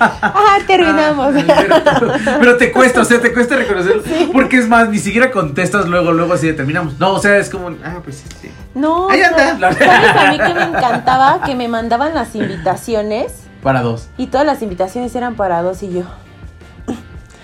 Ah, 0.00 0.58
terminamos. 0.66 1.34
Ah, 1.36 1.58
Alberto. 1.58 2.12
Pero 2.40 2.56
te 2.56 2.72
cuesta, 2.72 3.02
o 3.02 3.04
sea, 3.04 3.20
te 3.20 3.32
cuesta 3.32 3.56
reconocerlo. 3.56 4.02
Porque 4.32 4.58
es 4.58 4.68
más, 4.68 4.88
ni 4.88 4.98
siquiera 4.98 5.30
contestas 5.30 5.86
luego, 5.88 6.12
luego 6.12 6.32
así 6.32 6.46
de 6.46 6.54
terminamos. 6.54 6.98
No, 6.98 7.12
o 7.14 7.18
sea, 7.20 7.36
es 7.38 7.50
como, 7.50 7.68
ah, 7.84 7.98
pues 8.02 8.16
sí, 8.16 8.24
sí. 8.40 8.50
No, 8.74 9.10
Ahí 9.10 9.20
anda. 9.22 9.54
no. 9.54 9.72
¿sabes 9.76 10.10
a 10.16 10.30
mí 10.30 10.38
que 10.38 10.54
me 10.54 10.62
encantaba? 10.62 11.42
Que 11.44 11.54
me 11.54 11.68
mandaban 11.68 12.14
las 12.14 12.34
invitaciones 12.34 13.32
Para 13.62 13.82
dos. 13.82 14.08
y 14.16 14.28
todas 14.28 14.46
las 14.46 14.62
invitaciones 14.62 15.14
eran 15.14 15.34
para 15.34 15.60
dos 15.62 15.82
y 15.82 15.92
yo. 15.92 16.02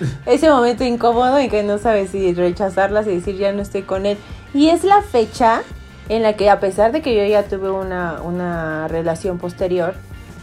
Ese 0.26 0.51
momento 0.51 0.84
incómodo 0.84 1.38
en 1.38 1.51
que 1.51 1.62
no 1.62 1.78
sabes 1.78 2.11
si 2.11 2.34
rechazarlas 2.34 3.07
y 3.07 3.16
decir 3.16 3.36
ya 3.36 3.53
no 3.53 3.62
estoy 3.62 3.82
con 3.82 4.07
él. 4.07 4.18
Y 4.55 4.68
es 4.68 4.84
la 4.84 5.03
fecha 5.03 5.62
en 6.09 6.22
la 6.22 6.34
que 6.34 6.51
a 6.51 6.61
pesar 6.61 6.92
de 6.92 7.03
que 7.03 7.14
yo 7.14 7.24
ya 7.24 7.44
tuve 7.44 7.70
una, 7.70 8.22
una 8.22 8.88
relación 8.88 9.38
posterior, 9.38 9.94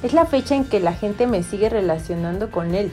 es 0.03 0.13
la 0.13 0.25
fecha 0.25 0.55
en 0.55 0.65
que 0.65 0.79
la 0.79 0.93
gente 0.93 1.27
me 1.27 1.43
sigue 1.43 1.69
relacionando 1.69 2.51
con 2.51 2.75
él. 2.75 2.91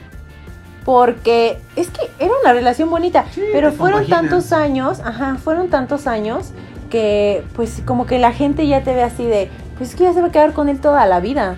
Porque 0.85 1.59
es 1.77 1.91
que 1.91 2.09
era 2.19 2.33
una 2.43 2.53
relación 2.53 2.91
bonita, 2.91 3.27
pero 3.53 3.73
fueron 3.73 4.01
compaginas. 4.01 4.31
tantos 4.31 4.53
años, 4.53 5.01
ajá, 5.01 5.37
fueron 5.37 5.69
tantos 5.69 6.07
años 6.07 6.53
porque 6.91 7.45
pues 7.55 7.83
como 7.87 8.05
que 8.05 8.19
la 8.19 8.33
gente 8.33 8.67
ya 8.67 8.83
te 8.83 8.93
ve 8.93 9.05
así 9.05 9.25
de, 9.25 9.49
pues 9.79 9.91
es 9.91 9.97
que 9.97 10.03
ya 10.03 10.13
se 10.13 10.21
va 10.21 10.27
a 10.27 10.33
quedar 10.33 10.53
con 10.53 10.69
él 10.69 10.81
toda 10.81 11.07
la 11.07 11.21
vida. 11.21 11.57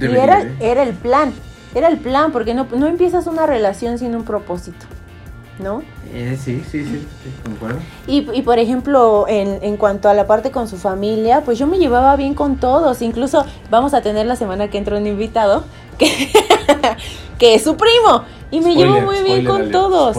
y 0.00 0.04
era, 0.04 0.42
¿eh? 0.42 0.56
era 0.60 0.84
el 0.84 0.94
plan, 0.94 1.32
era 1.76 1.88
el 1.88 1.98
plan, 1.98 2.32
porque 2.32 2.54
no, 2.54 2.66
no 2.74 2.86
empiezas 2.86 3.26
una 3.26 3.46
relación 3.46 3.98
sin 3.98 4.14
un 4.14 4.24
propósito, 4.24 4.86
¿no? 5.58 5.82
Eh, 6.12 6.38
sí, 6.42 6.62
sí, 6.70 6.84
sí, 6.84 7.06
sí, 7.22 7.30
concuerdo. 7.44 7.80
Y, 8.06 8.26
y, 8.32 8.42
por 8.42 8.58
ejemplo, 8.58 9.26
en, 9.28 9.58
en 9.62 9.76
cuanto 9.76 10.08
a 10.08 10.14
la 10.14 10.26
parte 10.26 10.50
con 10.50 10.68
su 10.68 10.78
familia, 10.78 11.42
pues 11.44 11.58
yo 11.58 11.66
me 11.66 11.78
llevaba 11.78 12.16
bien 12.16 12.32
con 12.34 12.56
todos. 12.56 13.02
Incluso 13.02 13.44
vamos 13.70 13.92
a 13.92 14.00
tener 14.00 14.26
la 14.26 14.36
semana 14.36 14.68
que 14.68 14.78
entra 14.78 14.96
un 14.96 15.06
invitado 15.06 15.64
que, 15.98 16.08
que 17.38 17.54
es 17.56 17.64
su 17.64 17.76
primo. 17.76 18.22
Y 18.50 18.60
me 18.60 18.74
llevo 18.74 19.00
muy 19.00 19.22
bien 19.22 19.44
con 19.44 19.56
alert, 19.56 19.72
todos. 19.72 20.16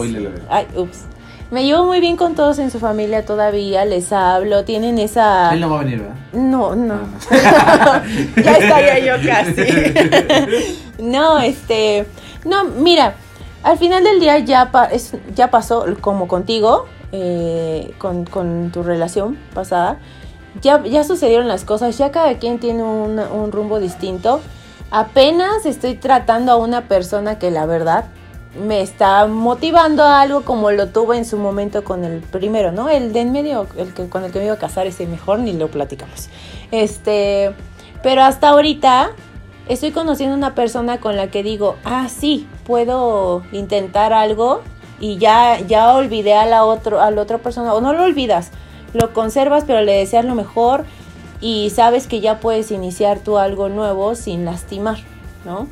Ay, 0.48 0.66
ups. 0.76 1.06
Me 1.50 1.64
llevo 1.64 1.84
muy 1.86 2.00
bien 2.00 2.16
con 2.16 2.34
todos 2.34 2.58
en 2.58 2.70
su 2.70 2.78
familia 2.78 3.24
todavía, 3.24 3.86
les 3.86 4.12
hablo, 4.12 4.64
tienen 4.64 4.98
esa... 4.98 5.50
Él 5.54 5.60
no 5.60 5.70
va 5.70 5.80
a 5.80 5.84
venir, 5.84 6.00
¿verdad? 6.00 6.14
No, 6.34 6.74
no. 6.76 6.98
Ah, 7.30 8.02
ya 8.36 8.52
estaría 8.52 8.98
yo 8.98 9.14
casi. 9.26 9.62
no, 11.02 11.38
este, 11.38 12.06
no, 12.44 12.64
mira, 12.64 13.14
al 13.62 13.78
final 13.78 14.04
del 14.04 14.20
día 14.20 14.38
ya, 14.40 14.70
pa- 14.70 14.84
es, 14.86 15.14
ya 15.34 15.50
pasó 15.50 15.86
como 16.02 16.28
contigo, 16.28 16.84
eh, 17.12 17.94
con, 17.96 18.26
con 18.26 18.70
tu 18.70 18.82
relación 18.82 19.38
pasada, 19.54 19.96
ya, 20.60 20.82
ya 20.84 21.02
sucedieron 21.02 21.48
las 21.48 21.64
cosas, 21.64 21.96
ya 21.96 22.10
cada 22.10 22.34
quien 22.34 22.58
tiene 22.58 22.82
un, 22.82 23.18
un 23.18 23.52
rumbo 23.52 23.80
distinto. 23.80 24.40
Apenas 24.90 25.64
estoy 25.64 25.94
tratando 25.94 26.52
a 26.52 26.56
una 26.56 26.82
persona 26.88 27.38
que 27.38 27.50
la 27.50 27.64
verdad 27.64 28.04
me 28.54 28.80
está 28.80 29.26
motivando 29.26 30.02
a 30.02 30.20
algo 30.20 30.42
como 30.42 30.70
lo 30.70 30.88
tuve 30.88 31.16
en 31.16 31.24
su 31.24 31.36
momento 31.36 31.84
con 31.84 32.04
el 32.04 32.20
primero, 32.20 32.72
¿no? 32.72 32.88
El 32.88 33.12
de 33.12 33.20
en 33.20 33.32
medio, 33.32 33.66
el 33.76 33.92
que 33.92 34.08
con 34.08 34.24
el 34.24 34.32
que 34.32 34.38
me 34.38 34.46
iba 34.46 34.54
a 34.54 34.58
casar, 34.58 34.86
ese 34.86 35.06
mejor 35.06 35.40
ni 35.40 35.52
lo 35.52 35.68
platicamos. 35.68 36.28
Este, 36.70 37.52
pero 38.02 38.22
hasta 38.22 38.48
ahorita 38.48 39.10
estoy 39.68 39.90
conociendo 39.90 40.34
una 40.34 40.54
persona 40.54 40.98
con 40.98 41.16
la 41.16 41.30
que 41.30 41.42
digo, 41.42 41.76
ah, 41.84 42.08
sí, 42.08 42.48
puedo 42.64 43.42
intentar 43.52 44.12
algo 44.12 44.62
y 45.00 45.18
ya, 45.18 45.60
ya 45.60 45.94
olvidé 45.94 46.34
a 46.34 46.46
la, 46.46 46.64
otro, 46.64 47.00
a 47.00 47.10
la 47.10 47.22
otra 47.22 47.38
persona, 47.38 47.74
o 47.74 47.80
no 47.80 47.92
lo 47.92 48.04
olvidas, 48.04 48.50
lo 48.94 49.12
conservas, 49.12 49.64
pero 49.66 49.82
le 49.82 49.92
deseas 49.92 50.24
lo 50.24 50.34
mejor 50.34 50.84
y 51.40 51.70
sabes 51.70 52.06
que 52.06 52.20
ya 52.20 52.40
puedes 52.40 52.70
iniciar 52.70 53.20
tú 53.20 53.38
algo 53.38 53.68
nuevo 53.68 54.14
sin 54.14 54.44
lastimar, 54.44 54.98
¿no? 55.44 55.68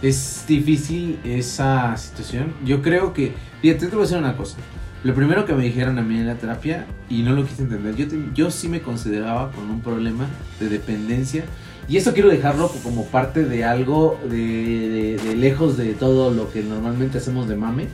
Es 0.00 0.44
difícil 0.46 1.18
esa 1.24 1.96
situación. 1.96 2.54
Yo 2.64 2.82
creo 2.82 3.12
que, 3.12 3.32
fíjate, 3.60 3.86
te 3.86 3.92
voy 3.96 4.00
a 4.00 4.02
decir 4.02 4.18
una 4.18 4.36
cosa. 4.36 4.56
Lo 5.04 5.14
primero 5.14 5.44
que 5.44 5.54
me 5.54 5.64
dijeron 5.64 5.98
a 5.98 6.02
mí 6.02 6.16
en 6.18 6.26
la 6.26 6.34
terapia, 6.36 6.86
y 7.08 7.22
no 7.22 7.32
lo 7.32 7.44
quise 7.46 7.62
entender, 7.62 7.94
yo, 8.34 8.50
sí 8.50 8.68
me 8.68 8.80
consideraba 8.80 9.50
con 9.52 9.70
un 9.70 9.80
problema 9.80 10.26
de 10.60 10.68
dependencia. 10.68 11.44
Y 11.88 11.96
eso 11.96 12.12
quiero 12.12 12.28
dejarlo 12.28 12.68
como 12.82 13.06
parte 13.06 13.44
de 13.44 13.64
algo 13.64 14.20
de- 14.28 15.18
de 15.24 15.36
lejos 15.36 15.76
de 15.76 15.94
todo 15.94 16.32
lo 16.32 16.50
que 16.52 16.62
normalmente 16.62 17.18
hacemos 17.18 17.48
de 17.48 17.56
mame. 17.56 17.86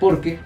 Porque 0.00 0.38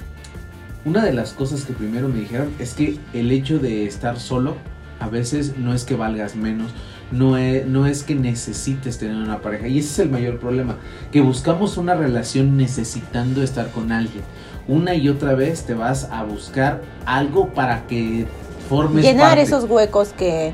una 0.84 1.04
de 1.04 1.12
las 1.12 1.32
cosas 1.32 1.64
que 1.64 1.72
primero 1.72 2.08
me 2.08 2.20
dijeron 2.20 2.50
es 2.58 2.74
que 2.74 2.98
el 3.12 3.30
hecho 3.30 3.58
de 3.58 3.86
estar 3.86 4.18
solo 4.18 4.56
a 5.00 5.08
veces 5.08 5.56
no 5.58 5.74
es 5.74 5.84
que 5.84 5.94
valgas 5.94 6.34
menos, 6.34 6.72
no 7.10 7.36
es, 7.36 7.66
no 7.66 7.86
es 7.86 8.02
que 8.02 8.14
necesites 8.14 8.98
tener 8.98 9.16
una 9.16 9.40
pareja. 9.40 9.68
Y 9.68 9.78
ese 9.78 9.88
es 9.88 9.98
el 10.00 10.10
mayor 10.10 10.38
problema, 10.38 10.76
que 11.12 11.20
buscamos 11.20 11.76
una 11.76 11.94
relación 11.94 12.56
necesitando 12.56 13.42
estar 13.42 13.70
con 13.70 13.92
alguien. 13.92 14.24
Una 14.66 14.94
y 14.94 15.08
otra 15.08 15.34
vez 15.34 15.64
te 15.64 15.74
vas 15.74 16.08
a 16.10 16.24
buscar 16.24 16.82
algo 17.06 17.48
para 17.48 17.86
que 17.86 18.26
formes 18.68 19.04
Llenar 19.04 19.30
parte. 19.30 19.42
esos 19.42 19.64
huecos 19.64 20.12
que 20.16 20.52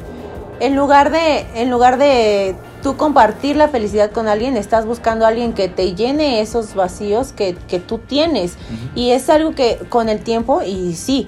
en 0.61 0.77
lugar 0.77 1.11
de 1.11 1.47
en 1.57 1.69
lugar 1.69 1.99
de 1.99 2.55
tú 2.85 2.97
compartir 2.97 3.57
la 3.57 3.69
felicidad 3.69 4.11
con 4.11 4.29
alguien, 4.29 4.57
estás 4.57 4.85
buscando 4.85 5.25
a 5.25 5.29
alguien 5.29 5.55
que 5.55 5.69
te 5.69 5.95
llene 5.95 6.43
esos 6.43 6.75
vacíos 6.75 7.33
que, 7.33 7.57
que 7.67 7.81
tú 7.81 7.99
tienes. 7.99 8.57
Y 8.95 9.11
es 9.11 9.31
algo 9.31 9.55
que 9.55 9.79
con 9.89 10.11
el 10.11 10.21
tiempo, 10.21 10.61
y 10.63 10.95
sí, 10.95 11.27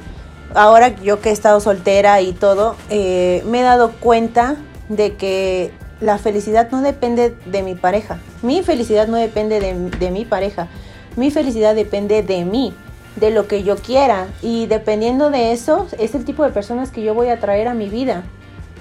ahora 0.55 0.95
yo 0.97 1.21
que 1.23 1.31
he 1.31 1.33
estado 1.33 1.61
soltera 1.61 2.21
y 2.21 2.33
todo, 2.33 2.77
eh, 2.91 3.43
me 3.47 3.61
he 3.61 3.63
dado 3.63 3.93
cuenta 3.93 4.57
de 4.89 5.15
que 5.15 5.73
la 6.01 6.19
felicidad 6.19 6.71
no 6.71 6.83
depende 6.83 7.35
de 7.47 7.63
mi 7.63 7.75
pareja. 7.75 8.19
Mi 8.43 8.63
felicidad 8.63 9.09
no 9.09 9.17
depende 9.17 9.61
de, 9.61 9.75
de 9.91 10.11
mi 10.11 10.25
pareja. 10.25 10.69
Mi 11.17 11.31
felicidad 11.31 11.75
depende 11.75 12.23
de 12.23 12.45
mí, 12.45 12.75
de 13.17 13.31
lo 13.31 13.49
que 13.49 13.63
yo 13.63 13.77
quiera. 13.77 14.27
Y 14.43 14.67
dependiendo 14.67 15.31
de 15.31 15.53
eso, 15.53 15.87
es 15.99 16.15
el 16.15 16.25
tipo 16.25 16.45
de 16.45 16.51
personas 16.51 16.91
que 16.91 17.03
yo 17.03 17.15
voy 17.15 17.29
a 17.29 17.41
traer 17.41 17.69
a 17.69 17.75
mi 17.75 17.89
vida. 17.89 18.25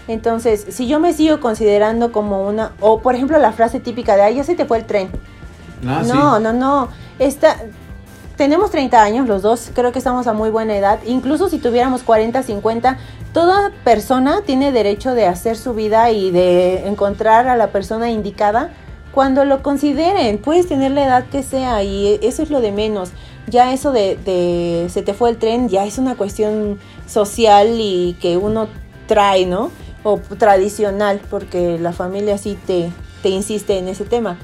Entonces, 0.07 0.65
si 0.69 0.87
yo 0.87 0.99
me 0.99 1.13
sigo 1.13 1.39
considerando 1.39 2.11
como 2.11 2.47
una, 2.47 2.73
o 2.79 2.99
por 2.99 3.15
ejemplo 3.15 3.39
la 3.39 3.53
frase 3.53 3.79
típica 3.79 4.15
de, 4.15 4.21
ay, 4.21 4.35
ya 4.35 4.43
se 4.43 4.55
te 4.55 4.65
fue 4.65 4.77
el 4.77 4.85
tren. 4.85 5.09
Ah, 5.87 6.01
sí. 6.03 6.11
No, 6.11 6.39
no, 6.39 6.53
no. 6.53 6.89
Esta, 7.17 7.57
tenemos 8.35 8.71
30 8.71 9.01
años 9.01 9.27
los 9.27 9.41
dos, 9.41 9.71
creo 9.73 9.91
que 9.91 9.99
estamos 9.99 10.27
a 10.27 10.33
muy 10.33 10.49
buena 10.49 10.75
edad. 10.75 10.99
Incluso 11.05 11.49
si 11.49 11.57
tuviéramos 11.57 12.03
40, 12.03 12.43
50, 12.43 12.97
toda 13.33 13.71
persona 13.83 14.41
tiene 14.45 14.71
derecho 14.71 15.13
de 15.13 15.25
hacer 15.25 15.57
su 15.57 15.73
vida 15.73 16.11
y 16.11 16.31
de 16.31 16.87
encontrar 16.87 17.47
a 17.47 17.55
la 17.55 17.67
persona 17.67 18.09
indicada 18.09 18.71
cuando 19.11 19.45
lo 19.45 19.63
consideren. 19.63 20.37
Puedes 20.37 20.67
tener 20.67 20.91
la 20.91 21.05
edad 21.05 21.25
que 21.25 21.43
sea 21.43 21.83
y 21.83 22.19
eso 22.21 22.43
es 22.43 22.49
lo 22.49 22.61
de 22.61 22.71
menos. 22.71 23.11
Ya 23.47 23.71
eso 23.71 23.91
de, 23.91 24.17
de 24.17 24.87
se 24.89 25.01
te 25.01 25.13
fue 25.13 25.29
el 25.29 25.37
tren 25.37 25.69
ya 25.69 25.85
es 25.85 25.97
una 25.97 26.15
cuestión 26.15 26.79
social 27.07 27.77
y 27.79 28.17
que 28.19 28.37
uno 28.37 28.67
trae, 29.07 29.45
¿no? 29.45 29.71
O 30.03 30.19
tradicional, 30.19 31.21
porque 31.29 31.77
la 31.79 31.93
familia 31.93 32.37
sí 32.37 32.57
te, 32.65 32.91
te 33.21 33.29
insiste 33.29 33.77
en 33.77 33.87
ese 33.87 34.03
tema 34.03 34.37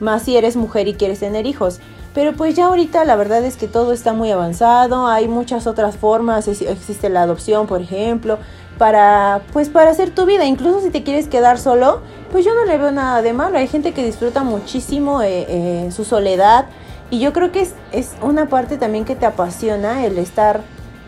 más 0.00 0.22
si 0.22 0.36
eres 0.36 0.56
mujer 0.56 0.88
y 0.88 0.94
quieres 0.94 1.20
tener 1.20 1.46
hijos. 1.46 1.80
Pero 2.16 2.32
pues 2.32 2.54
ya 2.54 2.64
ahorita 2.64 3.04
la 3.04 3.14
verdad 3.14 3.44
es 3.44 3.58
que 3.58 3.68
todo 3.68 3.92
está 3.92 4.14
muy 4.14 4.30
avanzado, 4.30 5.06
hay 5.06 5.28
muchas 5.28 5.66
otras 5.66 5.98
formas, 5.98 6.48
existe 6.48 7.10
la 7.10 7.20
adopción, 7.20 7.66
por 7.66 7.82
ejemplo, 7.82 8.38
para 8.78 9.42
pues 9.52 9.68
para 9.68 9.90
hacer 9.90 10.08
tu 10.08 10.24
vida, 10.24 10.46
incluso 10.46 10.80
si 10.80 10.88
te 10.88 11.02
quieres 11.02 11.28
quedar 11.28 11.58
solo, 11.58 12.00
pues 12.32 12.42
yo 12.42 12.54
no 12.54 12.64
le 12.64 12.78
veo 12.78 12.90
nada 12.90 13.20
de 13.20 13.34
malo, 13.34 13.58
hay 13.58 13.68
gente 13.68 13.92
que 13.92 14.02
disfruta 14.02 14.44
muchísimo 14.44 15.20
eh, 15.20 15.44
eh, 15.46 15.90
su 15.92 16.06
soledad 16.06 16.64
y 17.10 17.20
yo 17.20 17.34
creo 17.34 17.52
que 17.52 17.60
es, 17.60 17.74
es 17.92 18.12
una 18.22 18.48
parte 18.48 18.78
también 18.78 19.04
que 19.04 19.14
te 19.14 19.26
apasiona 19.26 20.06
el 20.06 20.16
estar 20.16 20.62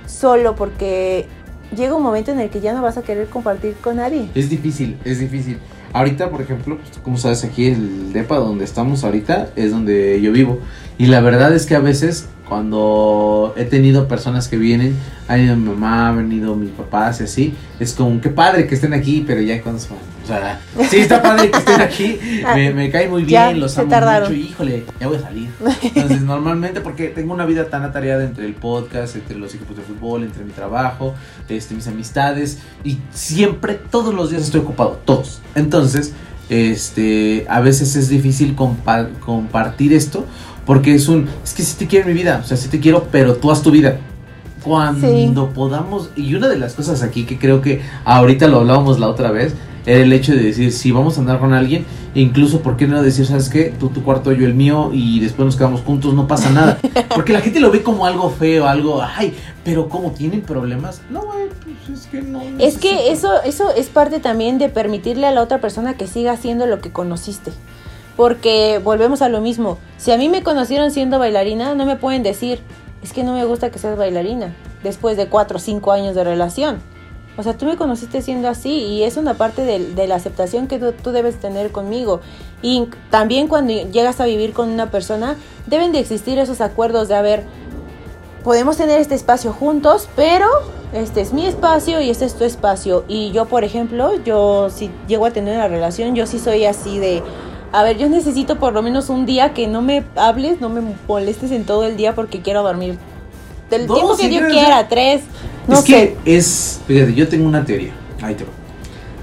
solo 0.05 0.57
porque 0.57 1.27
llega 1.75 1.95
un 1.95 2.03
momento 2.03 2.33
en 2.33 2.41
el 2.41 2.51
que 2.51 2.61
ya 2.61 2.75
no 2.75 2.83
vas 2.83 2.99
a 2.99 3.03
querer 3.03 3.29
compartir 3.29 3.77
con 3.77 3.97
nadie. 3.97 4.29
Es 4.35 4.51
difícil, 4.51 4.99
es 5.07 5.21
difícil. 5.21 5.59
Ahorita, 5.93 6.31
por 6.31 6.43
ejemplo, 6.43 6.77
pues, 6.77 6.99
como 7.03 7.17
sabes, 7.17 7.45
aquí 7.45 7.67
el 7.67 8.13
depa 8.13 8.37
donde 8.37 8.65
estamos 8.65 9.05
ahorita 9.05 9.51
es 9.57 9.71
donde 9.71 10.21
yo 10.21 10.33
vivo. 10.33 10.61
Y 10.99 11.07
la 11.07 11.21
verdad 11.21 11.55
es 11.55 11.67
que 11.67 11.77
a 11.77 11.81
veces 11.81 12.29
cuando 12.49 13.55
he 13.57 13.65
tenido 13.65 14.09
personas 14.09 14.49
que 14.49 14.57
vienen, 14.57 14.97
ha 15.29 15.35
venido 15.35 15.57
mi 15.57 15.69
mamá, 15.71 16.09
ha 16.09 16.13
venido 16.13 16.55
mis 16.57 16.71
papás 16.71 17.21
y 17.21 17.25
así, 17.25 17.55
es 17.79 17.93
como, 17.93 18.21
qué 18.21 18.31
padre 18.31 18.67
que 18.67 18.75
estén 18.75 18.95
aquí, 18.95 19.25
pero 19.27 19.41
ya 19.41 19.61
cuando 19.63 19.81
se 19.81 19.89
van. 19.91 19.99
O 20.25 20.27
sea, 20.29 20.61
sí 20.91 20.99
está 20.99 21.23
padre 21.23 21.51
que 21.51 21.57
estén 21.59 21.81
aquí, 21.81 22.19
me, 22.55 22.73
me 22.75 22.91
cae 22.91 23.09
muy 23.09 23.25
Ya, 23.25 23.49
bien, 23.49 23.61
los 23.61 23.79
amo 23.79 23.89
tardaron. 23.89 24.29
mucho, 24.31 24.39
híjole, 24.49 24.85
ya 25.01 25.09
voy 25.09 25.17
a 25.17 25.21
salir. 25.23 25.49
Entonces, 25.83 26.21
normalmente, 26.21 26.83
porque 26.83 27.09
tengo 27.09 27.33
una 27.33 27.47
vida 27.47 27.71
tan 27.71 27.83
atareada 27.83 28.25
entre 28.25 28.45
el 28.45 28.53
podcast, 28.55 29.17
entre 29.17 29.39
los 29.39 29.55
equipos 29.55 29.77
de 29.79 29.83
fútbol, 29.83 30.25
entre 30.25 30.45
mi 30.45 30.53
trabajo, 30.53 31.15
este, 31.49 31.75
mis 31.75 31.87
amistades, 31.89 32.59
y 32.85 32.99
siempre, 33.11 33.75
todos 33.91 34.13
los 34.15 34.29
días 34.31 34.43
estoy 34.43 34.61
ocupado, 34.61 35.01
todos. 35.07 35.41
Entonces, 35.55 36.13
este, 36.51 37.47
a 37.49 37.61
veces 37.61 37.97
es 37.97 38.09
difícil 38.11 38.55
compa- 38.57 39.09
compartir 39.21 39.93
esto, 39.95 40.27
porque 40.69 40.95
es 40.95 41.09
un, 41.09 41.27
es 41.43 41.55
que 41.55 41.63
sí 41.63 41.77
te 41.79 41.87
quiero 41.87 42.07
en 42.07 42.15
mi 42.15 42.21
vida, 42.21 42.43
o 42.45 42.47
sea, 42.47 42.59
sí 42.59 42.69
te 42.69 42.79
quiero, 42.79 43.07
pero 43.11 43.37
tú 43.37 43.51
haz 43.51 43.63
tu 43.63 43.71
vida. 43.71 44.01
Cuando 44.63 45.49
podamos, 45.55 46.11
y 46.15 46.35
una 46.35 46.47
de 46.47 46.59
las 46.59 46.75
cosas 46.75 47.03
aquí 47.03 47.25
que 47.25 47.39
creo 47.39 47.63
que 47.63 47.81
ahorita 48.05 48.49
lo 48.49 48.59
hablábamos 48.59 49.01
la 49.01 49.09
otra 49.09 49.31
vez, 49.31 49.55
era 49.87 50.03
el 50.03 50.13
hecho 50.13 50.35
de 50.35 50.43
decir, 50.43 50.71
si 50.71 50.91
vamos 50.93 51.17
a 51.17 51.21
andar 51.21 51.39
con 51.39 51.55
alguien, 51.55 51.87
incluso, 52.15 52.61
¿por 52.61 52.77
qué 52.77 52.87
no 52.87 53.03
decir, 53.03 53.25
sabes 53.25 53.49
qué? 53.49 53.73
Tú 53.81 53.89
tu 53.89 54.03
cuarto, 54.03 54.31
yo 54.33 54.45
el 54.45 54.53
mío, 54.53 54.91
y 54.93 55.21
después 55.21 55.47
nos 55.47 55.57
quedamos 55.57 55.81
juntos, 55.81 56.13
no 56.13 56.27
pasa 56.27 56.51
nada. 56.51 56.79
Porque 57.15 57.33
la 57.33 57.41
gente 57.41 57.61
lo 57.61 57.71
ve 57.71 57.83
como 57.83 58.05
algo 58.05 58.29
feo, 58.29 58.69
algo, 58.69 59.01
ay, 59.03 59.33
pero 59.65 59.89
como 59.89 60.11
tienen 60.11 60.43
problemas, 60.43 61.01
no, 61.09 61.23
güey, 61.23 61.49
pues 61.65 61.99
es 61.99 62.07
que 62.09 62.21
no. 62.21 62.43
Es 62.59 62.77
que 62.77 63.11
eso, 63.11 63.43
eso 63.43 63.71
es 63.75 63.87
parte 63.87 64.21
también 64.21 64.59
de 64.59 64.69
permitirle 64.69 65.27
a 65.29 65.31
la 65.31 65.41
otra 65.41 65.63
persona 65.63 65.95
que 65.95 66.07
siga 66.07 66.33
haciendo 66.33 66.67
lo 66.67 66.81
que 66.83 66.91
conociste. 66.93 67.53
Porque 68.19 68.81
volvemos 68.83 69.23
a 69.23 69.29
lo 69.29 69.41
mismo. 69.41 69.79
Si 69.97 70.11
a 70.11 70.19
mí 70.19 70.29
me 70.29 70.43
conocieron 70.43 70.91
siendo 70.91 71.21
bailarina, 71.21 71.77
no 71.77 71.87
me 71.87 71.95
pueden 71.95 72.25
decir, 72.25 72.61
es 73.01 73.13
que 73.13 73.23
no 73.23 73.33
me 73.33 73.45
gusta 73.45 73.71
que 73.71 73.79
seas 73.79 73.97
bailarina, 73.97 74.57
después 74.83 75.17
de 75.17 75.29
cuatro 75.29 75.59
o 75.59 75.61
cinco 75.61 75.93
años 75.93 76.17
de 76.17 76.25
relación. 76.25 76.81
O 77.37 77.45
sea, 77.45 77.57
tú 77.57 77.67
me 77.67 77.77
conociste 77.77 78.21
siendo 78.21 78.49
así 78.49 78.71
y 78.71 79.05
es 79.05 79.17
una 79.17 79.35
parte 79.35 79.63
de, 79.63 79.95
de 79.95 80.09
la 80.09 80.17
aceptación 80.17 80.67
que 80.67 80.81
tú, 80.81 80.91
tú 80.91 81.13
debes 81.13 81.37
tener 81.37 81.71
conmigo. 81.71 82.21
Y 82.61 82.89
también 83.09 83.47
cuando 83.47 83.73
llegas 83.73 84.21
a 84.21 84.25
vivir 84.25 84.53
con 84.53 84.69
una 84.69 84.91
persona, 84.91 85.37
deben 85.67 85.93
de 85.93 86.01
existir 86.01 86.41
esos 86.41 86.61
acuerdos 86.61 87.07
de, 87.07 87.15
a 87.15 87.23
ver, 87.23 87.45
podemos 88.43 88.77
tener 88.77 89.01
este 89.01 89.15
espacio 89.15 89.53
juntos, 89.53 90.09
pero 90.17 90.49
este 90.93 91.21
es 91.21 91.33
mi 91.33 91.47
espacio 91.47 92.01
y 92.01 92.11
este 92.11 92.25
es 92.25 92.35
tu 92.35 92.43
espacio. 92.43 93.05
Y 93.07 93.31
yo, 93.31 93.45
por 93.45 93.63
ejemplo, 93.63 94.17
yo 94.25 94.71
si 94.71 94.91
llego 95.07 95.27
a 95.27 95.31
tener 95.31 95.55
una 95.55 95.69
relación, 95.69 96.17
yo 96.17 96.27
sí 96.27 96.41
soy 96.41 96.65
así 96.65 96.99
de, 96.99 97.23
a 97.73 97.83
ver, 97.83 97.99
yo 97.99 98.09
necesito 98.09 98.59
por 98.59 98.73
lo 98.73 98.83
menos 98.83 99.09
un 99.11 99.27
día 99.27 99.53
que 99.55 99.67
no 99.67 99.83
me 99.83 100.05
hables, 100.17 100.61
no 100.61 100.69
me 100.71 100.81
molestes 101.07 101.51
en 101.51 101.65
todo 101.65 101.85
el 101.85 101.97
día 101.97 102.15
porque 102.15 102.41
quiero 102.41 102.63
dormir. 102.63 102.97
Del 103.71 103.87
No, 103.87 103.95
tiempo 103.95 104.17
que 104.17 104.33
yo 104.33 104.47
quiera, 104.49 104.89
tres, 104.89 105.23
no 105.67 105.75
es 105.75 105.81
sé. 105.81 105.87
que 105.87 106.17
es, 106.37 106.81
fíjate, 106.87 107.15
yo 107.15 107.29
tengo 107.29 107.47
una 107.47 107.65
teoría. 107.65 107.93
Ahí 108.23 108.35
te 108.35 108.45
va. 108.45 108.51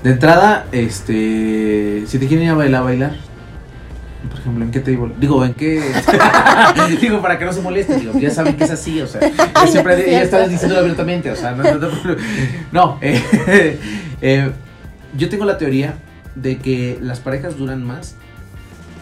De 0.04 0.12
entrada, 0.12 0.68
este, 0.72 2.04
si 2.06 2.20
te 2.20 2.28
quieren 2.28 2.46
ir 2.46 2.52
a 2.52 2.56
bailar, 2.56 2.84
bailar. 2.84 3.16
Por 4.30 4.40
ejemplo, 4.40 4.64
¿en 4.66 4.72
qué 4.72 4.80
table? 4.80 5.14
Digo, 5.20 5.44
¿en 5.44 5.54
qué? 5.56 5.82
digo, 7.02 7.22
para 7.22 7.40
que 7.40 7.46
no 7.46 7.54
se 7.54 7.62
molesten, 7.62 8.00
digo, 8.00 8.14
ya 8.20 8.30
saben 8.30 8.56
que 8.56 8.64
es 8.66 8.72
así, 8.72 9.02
o 9.02 9.08
sea, 9.08 9.22
yo 9.22 9.28
Ay, 9.54 9.68
siempre 9.68 9.94
no 9.96 10.00
es 10.00 10.06
ya 10.06 10.12
cierto. 10.20 10.38
estás 10.38 10.50
diciéndolo 10.50 10.82
abiertamente, 10.82 11.32
o 11.32 11.36
sea, 11.36 11.52
no, 11.54 11.64
no, 11.64 11.76
no, 11.80 11.90
no, 12.72 12.98
eh, 13.02 13.80
eh, 14.22 14.52
yo 15.18 15.30
tengo 15.30 15.46
la 15.46 15.58
teoría 15.58 15.96
de 16.36 16.58
que 16.58 16.98
las 17.02 17.20
parejas 17.20 17.58
duran 17.58 17.84
más, 17.84 18.16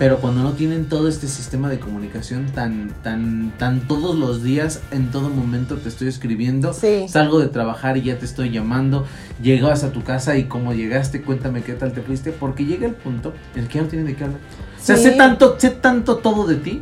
pero 0.03 0.17
cuando 0.17 0.43
no 0.43 0.51
tienen 0.51 0.89
todo 0.89 1.07
este 1.07 1.29
sistema 1.29 1.69
de 1.69 1.79
comunicación 1.79 2.47
tan, 2.47 2.89
tan, 3.03 3.53
tan 3.57 3.87
todos 3.87 4.17
los 4.17 4.43
días, 4.43 4.81
en 4.91 5.11
todo 5.11 5.29
momento 5.29 5.77
te 5.77 5.87
estoy 5.87 6.09
escribiendo, 6.09 6.73
Sí. 6.73 7.05
salgo 7.07 7.39
de 7.39 7.47
trabajar 7.47 7.95
y 7.95 8.01
ya 8.01 8.19
te 8.19 8.25
estoy 8.25 8.49
llamando, 8.49 9.05
llegas 9.41 9.85
a 9.85 9.93
tu 9.93 10.03
casa 10.03 10.35
y 10.35 10.43
como 10.43 10.73
llegaste, 10.73 11.21
cuéntame 11.21 11.63
qué 11.63 11.71
tal 11.71 11.93
te 11.93 12.01
fuiste, 12.01 12.33
porque 12.33 12.65
llega 12.65 12.85
el 12.85 12.95
punto 12.95 13.31
en 13.55 13.61
el 13.61 13.67
que 13.69 13.75
ya 13.75 13.83
no 13.83 13.87
tienen 13.87 14.07
de 14.07 14.15
qué 14.17 14.25
hablar. 14.25 14.41
O 14.77 14.83
sea, 14.85 14.97
Sí. 14.97 15.03
sé 15.03 15.11
tanto, 15.11 15.55
sé 15.57 15.69
tanto 15.69 16.17
todo 16.17 16.47
de 16.47 16.55
ti, 16.57 16.81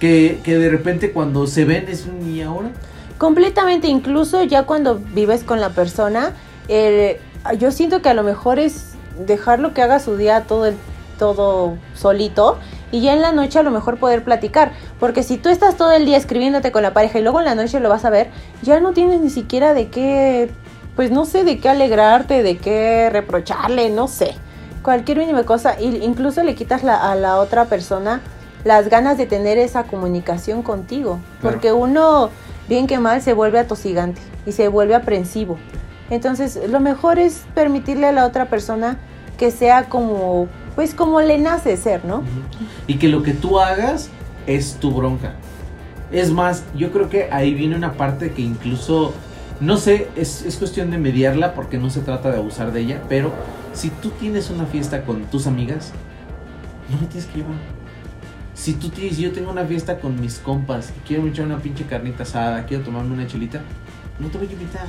que, 0.00 0.40
que 0.42 0.56
de 0.56 0.70
repente 0.70 1.12
cuando 1.12 1.46
se 1.46 1.66
ven 1.66 1.84
es 1.88 2.06
un 2.06 2.26
y 2.34 2.40
ahora. 2.40 2.70
Completamente, 3.18 3.88
incluso 3.88 4.42
ya 4.42 4.62
cuando 4.62 4.98
vives 5.14 5.42
con 5.44 5.60
la 5.60 5.68
persona, 5.68 6.32
eh, 6.68 7.20
yo 7.58 7.70
siento 7.72 8.00
que 8.00 8.08
a 8.08 8.14
lo 8.14 8.22
mejor 8.22 8.58
es 8.58 8.92
dejarlo 9.26 9.74
que 9.74 9.82
haga 9.82 9.98
su 10.00 10.16
día 10.16 10.44
todo 10.44 10.64
el 10.64 10.76
todo 11.18 11.76
solito 11.94 12.58
y 12.92 13.00
ya 13.00 13.12
en 13.12 13.22
la 13.22 13.32
noche 13.32 13.58
a 13.58 13.62
lo 13.62 13.70
mejor 13.70 13.98
poder 13.98 14.22
platicar, 14.24 14.72
porque 15.00 15.22
si 15.22 15.36
tú 15.36 15.48
estás 15.48 15.76
todo 15.76 15.92
el 15.92 16.04
día 16.06 16.16
escribiéndote 16.16 16.70
con 16.72 16.82
la 16.82 16.92
pareja 16.94 17.18
y 17.18 17.22
luego 17.22 17.40
en 17.40 17.46
la 17.46 17.54
noche 17.54 17.80
lo 17.80 17.88
vas 17.88 18.04
a 18.04 18.10
ver, 18.10 18.28
ya 18.62 18.78
no 18.80 18.92
tienes 18.92 19.20
ni 19.20 19.30
siquiera 19.30 19.74
de 19.74 19.88
qué, 19.88 20.50
pues 20.94 21.10
no 21.10 21.24
sé, 21.24 21.44
de 21.44 21.58
qué 21.58 21.68
alegrarte, 21.68 22.42
de 22.42 22.56
qué 22.58 23.10
reprocharle, 23.10 23.90
no 23.90 24.06
sé, 24.06 24.34
cualquier 24.82 25.18
mínima 25.18 25.42
cosa, 25.44 25.80
incluso 25.80 26.42
le 26.42 26.54
quitas 26.54 26.84
la- 26.84 27.10
a 27.10 27.14
la 27.16 27.38
otra 27.38 27.64
persona 27.64 28.20
las 28.64 28.88
ganas 28.88 29.18
de 29.18 29.26
tener 29.26 29.58
esa 29.58 29.84
comunicación 29.84 30.62
contigo, 30.62 31.18
porque 31.42 31.72
uno, 31.72 32.30
bien 32.68 32.86
que 32.86 32.98
mal, 32.98 33.20
se 33.22 33.32
vuelve 33.32 33.58
atosigante 33.58 34.20
y 34.46 34.52
se 34.52 34.68
vuelve 34.68 34.94
aprensivo. 34.94 35.58
Entonces, 36.10 36.60
lo 36.68 36.80
mejor 36.80 37.18
es 37.18 37.44
permitirle 37.54 38.06
a 38.06 38.12
la 38.12 38.24
otra 38.26 38.46
persona 38.46 38.98
que 39.36 39.50
sea 39.50 39.84
como, 39.88 40.48
pues 40.74 40.94
como 40.94 41.20
le 41.20 41.38
nace 41.38 41.76
ser, 41.76 42.04
¿no? 42.04 42.22
Y 42.86 42.94
que 42.96 43.08
lo 43.08 43.22
que 43.22 43.32
tú 43.32 43.60
hagas 43.60 44.10
es 44.46 44.74
tu 44.74 44.90
bronca. 44.92 45.34
Es 46.12 46.30
más, 46.30 46.64
yo 46.76 46.92
creo 46.92 47.08
que 47.08 47.28
ahí 47.32 47.54
viene 47.54 47.76
una 47.76 47.92
parte 47.94 48.32
que 48.32 48.42
incluso, 48.42 49.12
no 49.60 49.76
sé, 49.76 50.08
es, 50.16 50.42
es 50.42 50.56
cuestión 50.56 50.90
de 50.90 50.98
mediarla 50.98 51.54
porque 51.54 51.78
no 51.78 51.90
se 51.90 52.00
trata 52.00 52.30
de 52.30 52.38
abusar 52.38 52.72
de 52.72 52.80
ella, 52.80 53.02
pero 53.08 53.32
si 53.72 53.90
tú 53.90 54.10
tienes 54.10 54.50
una 54.50 54.66
fiesta 54.66 55.04
con 55.04 55.22
tus 55.24 55.46
amigas, 55.46 55.92
no 56.90 57.00
me 57.00 57.06
tienes 57.06 57.26
que 57.28 57.38
llevar. 57.38 57.54
Si 58.54 58.74
tú 58.74 58.88
tienes, 58.90 59.18
yo 59.18 59.32
tengo 59.32 59.50
una 59.50 59.64
fiesta 59.64 59.98
con 59.98 60.20
mis 60.20 60.38
compas 60.38 60.92
y 60.96 61.06
quiero 61.08 61.26
echar 61.26 61.46
una 61.46 61.58
pinche 61.58 61.84
carnita 61.84 62.22
asada, 62.22 62.64
quiero 62.66 62.84
tomarme 62.84 63.14
una 63.14 63.26
chelita, 63.26 63.60
no 64.20 64.28
te 64.28 64.38
voy 64.38 64.46
a 64.48 64.52
invitar. 64.52 64.86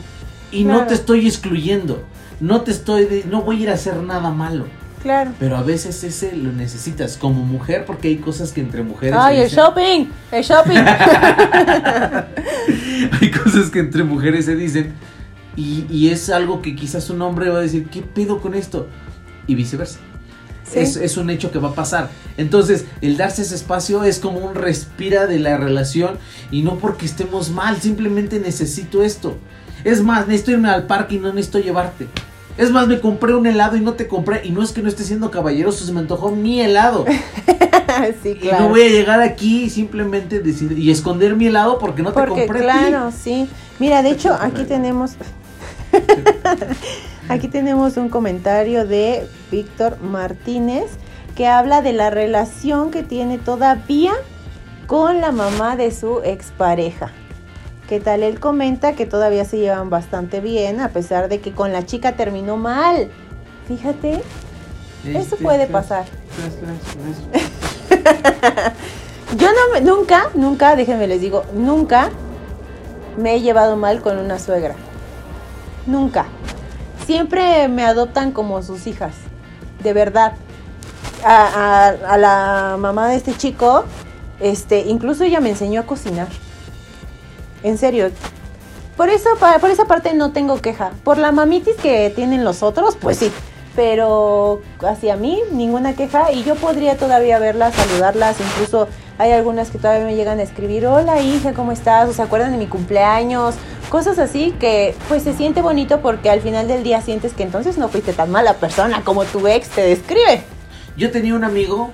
Y 0.51 0.63
no 0.63 0.85
te 0.85 0.93
estoy 0.93 1.25
excluyendo. 1.27 2.03
No 2.39 2.61
te 2.61 2.69
estoy, 2.71 3.05
de- 3.05 3.23
no 3.25 3.41
voy 3.41 3.57
a 3.57 3.59
ir 3.63 3.69
a 3.71 3.73
hacer 3.73 3.95
nada 4.03 4.29
malo. 4.29 4.65
Claro. 5.05 5.33
Pero 5.39 5.55
a 5.55 5.61
veces 5.61 6.03
ese 6.03 6.35
lo 6.35 6.51
necesitas 6.51 7.15
como 7.15 7.43
mujer 7.43 7.85
porque 7.85 8.07
hay 8.07 8.17
cosas 8.17 8.51
que 8.51 8.59
entre 8.59 8.81
mujeres... 8.81 9.15
Ay, 9.15 9.41
el 9.41 9.51
dicen- 9.51 9.55
shopping, 9.55 10.07
el 10.31 10.43
shopping. 10.43 10.79
hay 13.21 13.29
cosas 13.29 13.69
que 13.69 13.81
entre 13.81 14.03
mujeres 14.03 14.45
se 14.45 14.55
dicen 14.55 14.93
y, 15.55 15.85
y 15.91 16.09
es 16.09 16.31
algo 16.31 16.63
que 16.63 16.75
quizás 16.75 17.11
un 17.11 17.21
hombre 17.21 17.49
va 17.49 17.59
a 17.59 17.61
decir, 17.61 17.87
¿qué 17.87 18.01
pedo 18.01 18.41
con 18.41 18.55
esto? 18.55 18.87
Y 19.45 19.53
viceversa. 19.53 19.99
Sí. 20.63 20.79
Es, 20.79 20.95
es 20.95 21.17
un 21.17 21.29
hecho 21.29 21.51
que 21.51 21.59
va 21.59 21.69
a 21.69 21.75
pasar. 21.75 22.09
Entonces, 22.37 22.85
el 23.01 23.15
darse 23.15 23.43
ese 23.43 23.53
espacio 23.53 24.03
es 24.03 24.17
como 24.17 24.39
un 24.39 24.55
respira 24.55 25.27
de 25.27 25.37
la 25.37 25.57
relación 25.57 26.17
y 26.49 26.63
no 26.63 26.79
porque 26.79 27.05
estemos 27.05 27.51
mal, 27.51 27.79
simplemente 27.79 28.39
necesito 28.39 29.03
esto. 29.03 29.37
Es 29.83 30.01
más, 30.01 30.25
necesito 30.27 30.53
irme 30.53 30.69
al 30.69 30.87
parque 30.87 31.13
y 31.13 31.19
no 31.19 31.31
necesito 31.31 31.59
llevarte. 31.59 32.07
Es 32.57 32.71
más, 32.71 32.87
me 32.87 33.01
compré 33.01 33.35
un 33.35 33.45
helado 33.45 33.75
y 33.75 33.81
no 33.81 33.93
te 33.93 34.07
compré. 34.07 34.45
Y 34.45 34.51
no 34.51 34.63
es 34.63 34.71
que 34.71 34.81
no 34.81 34.87
esté 34.87 35.03
siendo 35.03 35.29
caballeroso, 35.29 35.85
se 35.85 35.91
me 35.91 35.99
antojó 35.99 36.31
mi 36.31 36.61
helado. 36.61 37.05
sí, 38.23 38.29
Y 38.29 38.35
claro. 38.35 38.65
no 38.65 38.69
voy 38.69 38.83
a 38.83 38.89
llegar 38.89 39.21
aquí 39.21 39.63
y 39.63 39.69
simplemente 39.69 40.39
decir 40.39 40.77
y 40.77 40.89
esconder 40.89 41.35
mi 41.35 41.47
helado 41.47 41.79
porque 41.79 42.01
no 42.01 42.13
te 42.13 42.25
compré. 42.25 42.61
claro, 42.61 43.11
sí. 43.11 43.49
Mira, 43.79 44.01
de 44.03 44.11
hecho, 44.11 44.33
aquí 44.39 44.63
tenemos 44.63 45.15
aquí 47.29 47.47
tenemos 47.47 47.97
un 47.97 48.09
comentario 48.09 48.85
de 48.85 49.27
Víctor 49.51 49.99
Martínez 50.01 50.85
que 51.35 51.47
habla 51.47 51.81
de 51.81 51.93
la 51.93 52.09
relación 52.09 52.91
que 52.91 53.03
tiene 53.03 53.37
todavía 53.37 54.13
con 54.87 55.19
la 55.19 55.31
mamá 55.31 55.75
de 55.75 55.91
su 55.91 56.21
expareja. 56.23 57.11
¿Qué 57.89 57.99
tal? 57.99 58.23
Él 58.23 58.39
comenta 58.39 58.93
que 58.93 59.05
todavía 59.05 59.45
se 59.45 59.57
llevan 59.59 59.89
bastante 59.91 60.41
bien, 60.41 60.79
a 60.81 60.89
pesar 60.89 61.29
de 61.29 61.39
que 61.39 61.51
con 61.51 61.71
la 61.71 61.85
chica 61.85 62.13
terminó 62.13 62.57
mal. 62.57 63.09
Fíjate, 63.67 64.21
eso 65.05 65.19
Este, 65.19 65.35
puede 65.37 65.67
pasar. 65.67 66.05
Yo 69.37 69.47
no 69.47 69.73
me- 69.73 69.81
nunca, 69.81 70.29
nunca, 70.33 70.75
déjenme 70.75 71.07
les 71.07 71.21
digo, 71.21 71.43
nunca 71.53 72.09
me 73.17 73.35
he 73.35 73.41
llevado 73.41 73.75
mal 73.77 74.01
con 74.01 74.17
una 74.17 74.39
suegra. 74.39 74.75
Nunca. 75.85 76.25
Siempre 77.05 77.67
me 77.67 77.83
adoptan 77.85 78.31
como 78.31 78.63
sus 78.63 78.87
hijas. 78.87 79.13
De 79.83 79.93
verdad. 79.93 80.33
A, 81.23 81.87
a- 81.87 82.13
a 82.13 82.17
la 82.17 82.77
mamá 82.79 83.07
de 83.09 83.15
este 83.15 83.35
chico, 83.35 83.85
este, 84.39 84.81
incluso 84.81 85.23
ella 85.23 85.39
me 85.39 85.49
enseñó 85.49 85.81
a 85.81 85.85
cocinar. 85.85 86.27
En 87.65 87.79
serio. 87.79 88.11
Por 88.95 89.09
eso, 89.09 89.27
por 89.59 89.71
esa 89.71 89.85
parte 89.85 90.13
no 90.13 90.31
tengo 90.31 90.61
queja. 90.61 90.91
Por 91.03 91.17
la 91.17 91.31
mamitis 91.31 91.75
que 91.75 92.11
tienen 92.15 92.43
los 92.43 92.61
otros, 92.61 92.95
pues 92.95 93.17
sí. 93.17 93.31
Pero 93.75 94.61
hacia 94.87 95.15
mí, 95.15 95.41
ninguna 95.51 95.95
queja. 95.95 96.31
Y 96.31 96.43
yo 96.43 96.53
podría 96.53 96.95
todavía 96.95 97.39
verlas, 97.39 97.73
saludarlas. 97.73 98.37
Incluso 98.39 98.87
hay 99.17 99.31
algunas 99.31 99.71
que 99.71 99.79
todavía 99.79 100.05
me 100.05 100.15
llegan 100.15 100.37
a 100.37 100.43
escribir, 100.43 100.85
hola 100.85 101.19
hija, 101.21 101.53
¿cómo 101.53 101.71
estás? 101.71 102.07
O 102.07 102.13
se 102.13 102.21
acuerdan 102.21 102.51
de 102.51 102.59
mi 102.59 102.67
cumpleaños. 102.67 103.55
Cosas 103.89 104.19
así 104.19 104.51
que 104.59 104.95
pues 105.07 105.23
se 105.23 105.33
siente 105.33 105.63
bonito 105.63 106.01
porque 106.01 106.29
al 106.29 106.41
final 106.41 106.67
del 106.67 106.83
día 106.83 107.01
sientes 107.01 107.33
que 107.33 107.41
entonces 107.41 107.79
no 107.79 107.89
fuiste 107.89 108.13
tan 108.13 108.29
mala 108.29 108.53
persona 108.53 109.01
como 109.03 109.25
tu 109.25 109.47
ex 109.47 109.69
te 109.69 109.81
describe. 109.81 110.43
Yo 110.97 111.09
tenía 111.09 111.33
un 111.33 111.43
amigo 111.43 111.89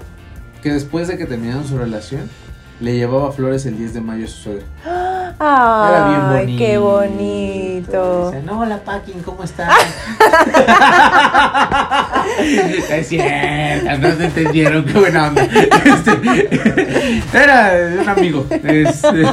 que 0.62 0.74
después 0.74 1.08
de 1.08 1.18
que 1.18 1.26
terminaron 1.26 1.66
su 1.66 1.78
relación 1.78 2.30
le 2.82 2.96
llevaba 2.96 3.32
flores 3.32 3.66
el 3.66 3.78
10 3.78 3.94
de 3.94 4.02
mayo 4.02 4.26
a 4.26 4.28
su 4.28 4.38
suegra. 4.38 5.11
Era 5.40 6.08
bien 6.08 6.50
Ay, 6.50 6.58
qué 6.58 6.78
bonito. 6.78 8.34
No, 8.46 8.60
hola 8.60 8.84
Paquín, 8.84 9.22
¿cómo 9.24 9.44
estás? 9.44 9.74
es 12.92 13.08
cierto, 13.08 13.98
no 14.00 14.14
te 14.14 14.26
entendieron, 14.26 14.86
qué 14.86 14.94
buena 14.94 15.28
onda. 15.28 15.44
Este, 15.44 16.50
era 17.34 18.02
un 18.02 18.10
amigo. 18.10 18.46
este, 18.50 19.26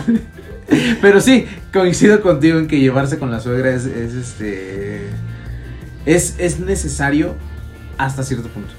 pero 1.00 1.20
sí, 1.20 1.46
coincido 1.72 2.20
contigo 2.20 2.58
en 2.58 2.68
que 2.68 2.78
llevarse 2.78 3.18
con 3.18 3.30
la 3.30 3.40
suegra 3.40 3.70
es, 3.70 3.84
es 3.86 4.14
este. 4.14 5.08
Es, 6.06 6.36
es 6.38 6.60
necesario 6.60 7.34
hasta 7.98 8.22
cierto 8.22 8.48
punto. 8.48 8.72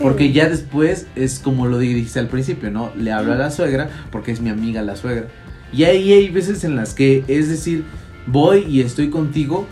Porque 0.00 0.32
ya 0.32 0.48
después 0.48 1.06
es 1.14 1.38
como 1.38 1.66
lo 1.66 1.78
dijiste 1.78 2.18
al 2.18 2.28
principio, 2.28 2.70
¿no? 2.70 2.90
Le 2.96 3.12
hablo 3.12 3.34
a 3.34 3.36
la 3.36 3.50
suegra 3.50 3.90
porque 4.10 4.32
es 4.32 4.40
mi 4.40 4.48
amiga 4.48 4.82
la 4.82 4.96
suegra. 4.96 5.26
Y 5.72 5.84
ahí 5.84 6.12
hay 6.12 6.28
veces 6.28 6.64
en 6.64 6.76
las 6.76 6.94
que, 6.94 7.24
es 7.28 7.48
decir, 7.48 7.84
voy 8.26 8.64
y 8.68 8.80
estoy 8.80 9.10
contigo. 9.10 9.66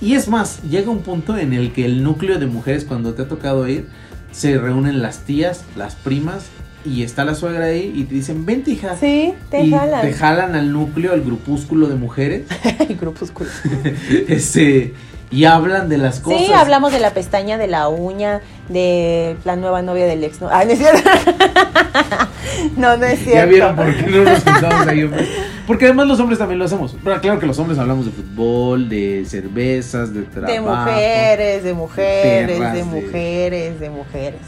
Y 0.00 0.14
es 0.14 0.28
más, 0.28 0.62
llega 0.62 0.90
un 0.90 1.02
punto 1.02 1.36
en 1.36 1.52
el 1.52 1.72
que 1.72 1.84
el 1.84 2.02
núcleo 2.02 2.38
de 2.38 2.46
mujeres, 2.46 2.84
cuando 2.84 3.14
te 3.14 3.22
ha 3.22 3.28
tocado 3.28 3.68
ir, 3.68 3.86
se 4.32 4.58
reúnen 4.58 5.02
las 5.02 5.20
tías, 5.20 5.64
las 5.76 5.94
primas, 5.94 6.46
y 6.84 7.02
está 7.02 7.24
la 7.24 7.34
suegra 7.34 7.66
ahí 7.66 7.92
y 7.94 8.04
te 8.04 8.14
dicen, 8.16 8.44
vente 8.44 8.72
hija. 8.72 8.96
Sí, 8.96 9.34
te 9.50 9.64
y 9.64 9.70
jalan. 9.70 10.02
te 10.02 10.12
jalan 10.12 10.54
al 10.54 10.72
núcleo, 10.72 11.12
al 11.12 11.22
grupúsculo 11.22 11.88
de 11.88 11.94
mujeres. 11.94 12.46
Ay, 12.78 12.96
grupúsculo. 13.00 13.48
este, 14.28 14.94
y 15.32 15.44
hablan 15.46 15.88
de 15.88 15.98
las 15.98 16.20
cosas. 16.20 16.40
Sí, 16.46 16.52
hablamos 16.52 16.92
de 16.92 17.00
la 17.00 17.10
pestaña, 17.10 17.56
de 17.58 17.66
la 17.66 17.88
uña, 17.88 18.40
de 18.68 19.36
la 19.44 19.56
nueva 19.56 19.82
novia 19.82 20.06
del 20.06 20.22
ex. 20.24 20.40
No, 20.40 20.48
Ay, 20.52 20.66
no 20.66 20.72
es 20.72 20.78
cierto. 20.78 21.10
no, 22.76 22.96
no 22.96 23.04
es 23.06 23.18
cierto. 23.20 23.38
Ya 23.40 23.44
vieron 23.46 23.76
por 23.76 23.94
qué 23.96 24.06
no 24.10 24.24
nos 24.24 24.44
juntamos 24.44 24.86
ahí, 24.86 25.02
hombre. 25.04 25.26
Porque 25.66 25.84
además 25.86 26.08
los 26.08 26.18
hombres 26.20 26.38
también 26.38 26.58
lo 26.58 26.64
hacemos. 26.64 26.96
Pero 27.02 27.20
claro 27.20 27.38
que 27.38 27.46
los 27.46 27.58
hombres 27.58 27.78
hablamos 27.78 28.04
de 28.04 28.10
fútbol, 28.12 28.88
de 28.88 29.24
cervezas, 29.26 30.12
de 30.12 30.22
trabajo. 30.22 30.52
De 30.52 30.60
mujeres, 30.60 31.64
de 31.64 31.72
mujeres, 31.72 32.50
perras, 32.50 32.72
de 32.72 32.78
de- 32.78 32.84
mujeres, 32.84 33.80
de 33.80 33.90
mujeres. 33.90 34.40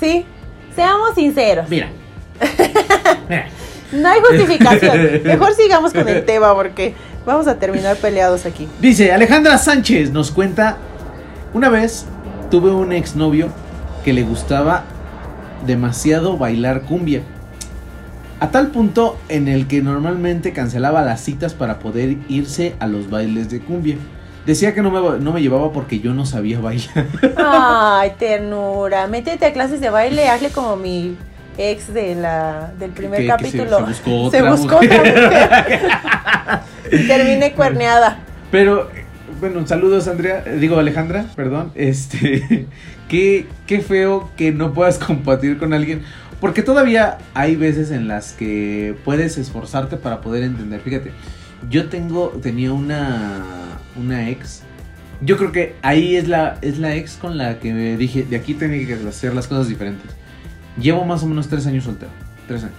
Sí, 0.00 0.24
seamos 0.74 1.14
sinceros. 1.14 1.68
Mira. 1.68 1.88
Mira. 3.28 3.48
No 3.94 4.08
hay 4.08 4.20
justificación. 4.20 5.22
Mejor 5.24 5.54
sigamos 5.54 5.92
con 5.92 6.08
el 6.08 6.24
tema 6.24 6.54
porque 6.54 6.94
vamos 7.24 7.46
a 7.46 7.58
terminar 7.58 7.96
peleados 7.96 8.44
aquí. 8.46 8.68
Dice 8.80 9.12
Alejandra 9.12 9.56
Sánchez 9.58 10.10
nos 10.10 10.30
cuenta, 10.30 10.76
una 11.52 11.68
vez 11.68 12.06
tuve 12.50 12.70
un 12.70 12.92
exnovio 12.92 13.48
que 14.04 14.12
le 14.12 14.22
gustaba 14.22 14.84
demasiado 15.66 16.36
bailar 16.36 16.82
cumbia. 16.82 17.22
A 18.40 18.50
tal 18.50 18.68
punto 18.68 19.16
en 19.28 19.48
el 19.48 19.68
que 19.68 19.80
normalmente 19.80 20.52
cancelaba 20.52 21.02
las 21.02 21.20
citas 21.20 21.54
para 21.54 21.78
poder 21.78 22.16
irse 22.28 22.74
a 22.80 22.86
los 22.86 23.08
bailes 23.08 23.48
de 23.48 23.60
cumbia. 23.60 23.96
Decía 24.44 24.74
que 24.74 24.82
no 24.82 24.90
me, 24.90 25.18
no 25.20 25.32
me 25.32 25.40
llevaba 25.40 25.72
porque 25.72 26.00
yo 26.00 26.12
no 26.12 26.26
sabía 26.26 26.60
bailar. 26.60 27.06
Ay, 27.36 28.12
ternura. 28.18 29.06
Métete 29.06 29.46
a 29.46 29.52
clases 29.52 29.80
de 29.80 29.88
baile, 29.88 30.28
hazle 30.28 30.50
como 30.50 30.76
mi 30.76 31.16
ex 31.58 31.92
de 31.92 32.14
la, 32.14 32.72
del 32.78 32.90
primer 32.90 33.20
Que- 33.20 33.26
que 33.26 33.50
se- 33.50 33.58
capítulo. 33.58 33.78
se 33.78 33.84
buscó 33.84 34.30
Se 34.30 34.38
otra 34.42 34.50
buscó 34.50 34.74
mujer. 34.76 35.00
otra 35.00 35.62
mujer. 35.62 35.80
Terminé 37.06 37.52
cuerneada. 37.52 38.18
Pero, 38.50 38.90
bueno, 39.40 39.66
saludos 39.66 40.06
Andrea, 40.08 40.42
eh, 40.46 40.56
digo 40.60 40.78
Alejandra, 40.78 41.26
perdón. 41.34 41.72
Este, 41.74 42.66
qué, 43.08 43.46
qué 43.66 43.80
feo 43.80 44.30
que 44.36 44.52
no 44.52 44.72
puedas 44.72 44.98
compartir 44.98 45.58
con 45.58 45.72
alguien. 45.72 46.02
Porque 46.40 46.62
todavía 46.62 47.18
hay 47.32 47.56
veces 47.56 47.90
en 47.90 48.06
las 48.06 48.32
que 48.32 48.94
puedes 49.04 49.38
esforzarte 49.38 49.96
para 49.96 50.20
poder 50.20 50.42
entender. 50.42 50.80
Fíjate, 50.80 51.12
yo 51.70 51.88
tengo, 51.88 52.28
tenía 52.42 52.72
una, 52.72 53.42
una 53.96 54.28
ex. 54.28 54.62
Yo 55.22 55.38
creo 55.38 55.52
que 55.52 55.74
ahí 55.80 56.16
es 56.16 56.28
la, 56.28 56.58
es 56.60 56.78
la 56.78 56.94
ex 56.96 57.14
con 57.16 57.38
la 57.38 57.58
que 57.60 57.72
me 57.72 57.96
dije, 57.96 58.24
de 58.24 58.36
aquí 58.36 58.52
tenía 58.52 58.86
que 58.86 59.08
hacer 59.08 59.32
las 59.34 59.46
cosas 59.46 59.68
diferentes. 59.68 60.10
Llevo 60.78 61.04
más 61.04 61.22
o 61.22 61.26
menos 61.26 61.48
tres 61.48 61.66
años 61.66 61.84
soltero. 61.84 62.10
Tres 62.46 62.64
años. 62.64 62.76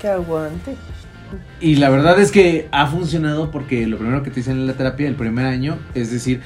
Que 0.00 0.08
aguante. 0.08 0.76
Y 1.60 1.76
la 1.76 1.90
verdad 1.90 2.18
es 2.18 2.32
que 2.32 2.68
ha 2.72 2.86
funcionado 2.86 3.50
porque 3.50 3.86
lo 3.86 3.98
primero 3.98 4.22
que 4.22 4.30
te 4.30 4.36
dicen 4.36 4.56
en 4.56 4.66
la 4.66 4.72
terapia 4.74 5.06
el 5.06 5.14
primer 5.14 5.46
año, 5.46 5.78
es 5.94 6.10
decir, 6.10 6.40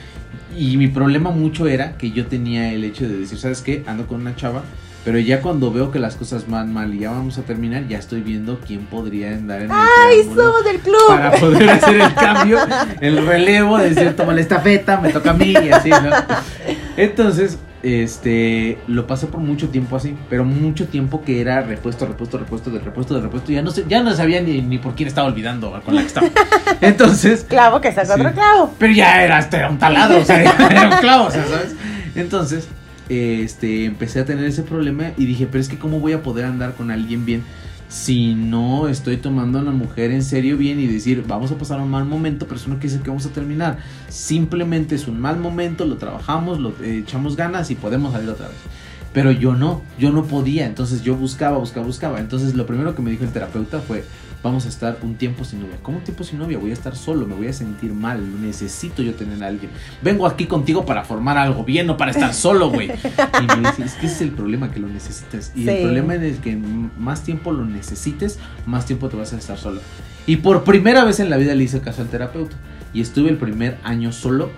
y 0.57 0.76
mi 0.76 0.89
problema 0.89 1.30
mucho 1.30 1.66
era 1.66 1.97
que 1.97 2.11
yo 2.11 2.26
tenía 2.26 2.72
el 2.72 2.85
hecho 2.85 3.09
de 3.09 3.16
decir, 3.16 3.39
¿sabes 3.39 3.62
qué? 3.62 3.82
Ando 3.87 4.07
con 4.07 4.20
una 4.20 4.37
chava, 4.37 4.62
pero 5.05 5.18
ya 5.18 5.41
cuando 5.41 5.72
veo 5.72 5.91
que 5.91 5.99
las 5.99 6.16
cosas 6.16 6.49
van 6.49 6.72
mal 6.72 6.95
y 6.95 7.01
ya 7.01 7.11
vamos 7.11 7.39
a 7.39 7.43
terminar, 7.43 7.87
ya 7.89 7.99
estoy 7.99 8.20
viendo 8.20 8.59
quién 8.66 8.87
podría 8.87 9.28
andar 9.28 9.62
en 9.62 9.70
el 9.70 9.76
¡Ay, 9.76 10.24
somos 10.24 10.64
del 10.64 10.80
club! 10.80 11.09
para 11.09 11.32
poder 11.32 11.70
hacer 11.70 12.01
el 12.01 12.14
cambio, 12.14 12.59
el 13.01 13.26
relevo, 13.26 13.78
de 13.78 13.91
decir, 13.91 14.16
toma 14.16 14.35
la 14.35 14.41
estafeta, 14.41 15.01
me 15.01 15.12
toca 15.12 15.30
a 15.30 15.35
mí 15.35 15.53
y 15.53 15.70
así, 15.70 15.91
¿no? 15.91 16.11
Entonces, 16.97 17.59
este, 17.85 18.78
lo 18.87 19.07
pasé 19.07 19.26
por 19.26 19.41
mucho 19.41 19.68
tiempo 19.68 19.97
así, 19.97 20.16
pero 20.30 20.45
mucho 20.45 20.89
tiempo 20.89 21.22
que 21.22 21.41
era 21.41 21.61
repuesto, 21.62 22.07
repuesto, 22.07 22.39
repuesto, 22.39 22.70
de 22.70 22.78
repuesto, 22.80 23.14
de 23.14 23.20
repuesto, 23.20 23.53
ya 23.53 23.62
no 23.62 23.70
sé, 23.70 23.85
ya 23.89 24.03
no 24.03 24.12
sabía 24.14 24.41
ni, 24.41 24.61
ni 24.62 24.78
por 24.78 24.95
quién 24.95 25.07
estaba 25.07 25.28
olvidando 25.28 25.70
con 25.85 25.95
la 25.95 26.01
que 26.01 26.07
estaba. 26.09 26.28
Entonces, 26.80 27.45
Clavo 27.49 27.80
que 27.80 27.93
saca 27.93 28.14
Sí. 28.14 28.20
otro 28.20 28.32
clavo. 28.32 28.74
pero 28.78 28.93
ya 28.93 29.22
era, 29.22 29.39
este, 29.39 29.59
era 29.59 29.68
un 29.70 29.78
taladro, 29.78 30.18
o 30.20 30.24
sea, 30.24 30.43
era 30.70 30.89
un 30.89 30.97
clavo, 31.01 31.26
o 31.26 31.30
sea, 31.30 31.45
¿sabes? 31.47 31.74
Entonces, 32.14 32.68
este, 33.09 33.85
empecé 33.85 34.20
a 34.20 34.24
tener 34.24 34.45
ese 34.47 34.62
problema 34.62 35.11
y 35.16 35.26
dije, 35.26 35.47
pero 35.51 35.61
es 35.61 35.68
que 35.68 35.78
cómo 35.78 36.01
voy 36.01 36.12
a 36.14 36.22
poder 36.22 36.47
andar 36.47 36.74
con 36.74 36.91
alguien 36.91 37.24
bien 37.26 37.43
si 37.89 38.35
no 38.35 38.89
estoy 38.89 39.18
tomando 39.18 39.59
a 39.59 39.62
la 39.62 39.70
mujer 39.70 40.11
en 40.11 40.22
serio 40.22 40.57
bien 40.57 40.80
y 40.80 40.87
decir, 40.87 41.24
vamos 41.26 41.53
a 41.53 41.59
pasar 41.59 41.80
un 41.80 41.91
mal 41.91 42.05
momento, 42.05 42.47
pero 42.47 42.59
eso 42.59 42.68
no 42.68 42.76
quiere 42.76 42.89
decir 42.89 43.03
que 43.03 43.11
vamos 43.11 43.26
a 43.26 43.30
terminar. 43.30 43.78
Simplemente 44.09 44.95
es 44.95 45.07
un 45.07 45.20
mal 45.20 45.39
momento, 45.39 45.85
lo 45.85 45.97
trabajamos, 45.97 46.59
lo 46.59 46.74
echamos 46.82 47.37
ganas 47.37 47.70
y 47.70 47.74
podemos 47.74 48.12
salir 48.12 48.28
otra 48.30 48.49
vez. 48.49 48.57
Pero 49.12 49.30
yo 49.30 49.55
no, 49.55 49.82
yo 49.99 50.11
no 50.11 50.24
podía, 50.24 50.66
entonces 50.66 51.03
yo 51.03 51.14
buscaba, 51.14 51.59
buscaba, 51.59 51.87
buscaba. 51.87 52.20
Entonces 52.20 52.55
lo 52.55 52.66
primero 52.66 52.97
que 52.97 53.03
me 53.03 53.12
dijo 53.12 53.22
el 53.22 53.30
terapeuta 53.30 53.80
fue, 53.80 54.05
vamos 54.45 54.67
a 54.67 54.69
estar 54.69 54.99
un 55.03 55.17
tiempo 55.17 55.45
sin 55.45 55.61
novia. 55.61 55.79
¿Cómo 55.83 55.99
un 55.99 56.05
tiempo 56.05 56.23
sin 56.23 56.39
novia? 56.39 56.59
Voy 56.59 56.71
a 56.71 56.75
estar 56.75 56.95
solo, 56.95 57.27
me 57.27 57.35
voy 57.35 57.49
a 57.49 57.53
sentir 57.53 57.93
mal, 57.93 58.21
necesito 58.43 59.03
yo 59.03 59.15
tener 59.15 59.43
a 59.43 59.49
alguien. 59.49 59.71
Vengo 60.03 60.27
aquí 60.27 60.45
contigo 60.47 60.85
para 60.85 61.03
formar 61.03 61.39
algo 61.39 61.65
bien, 61.65 61.87
no 61.87 61.97
para 61.97 62.11
estar 62.13 62.33
solo, 62.47 62.71
güey. 62.71 62.91
Y 62.93 63.61
me 63.61 63.69
dice, 63.71 63.85
es 63.85 63.95
que 63.95 64.07
ese 64.07 64.15
es 64.17 64.21
el 64.21 64.31
problema, 64.33 64.71
que 64.71 64.79
lo 64.79 64.87
necesitas. 64.89 65.51
Y 65.57 65.67
el 65.69 65.83
problema 65.83 66.15
es 66.17 66.39
que 66.39 66.55
más 66.55 67.23
tiempo 67.25 67.51
lo 67.53 67.65
necesites, 67.65 68.39
más 68.67 68.87
tiempo 68.87 69.09
te 69.09 69.17
vas 69.17 69.33
a 69.33 69.39
estar 69.39 69.59
solo. 69.59 69.81
Y 70.27 70.37
por 70.37 70.63
primera 70.63 71.05
vez 71.05 71.19
en 71.21 71.31
la 71.31 71.39
vida 71.39 71.55
le 71.55 71.65
hice 71.65 71.81
caso 71.81 72.03
al 72.03 72.09
terapeuta. 72.09 72.55
Y 72.93 73.01
estuve 73.01 73.31
el 73.31 73.39
primer 73.39 73.79
año 73.83 74.13
solo 74.13 74.51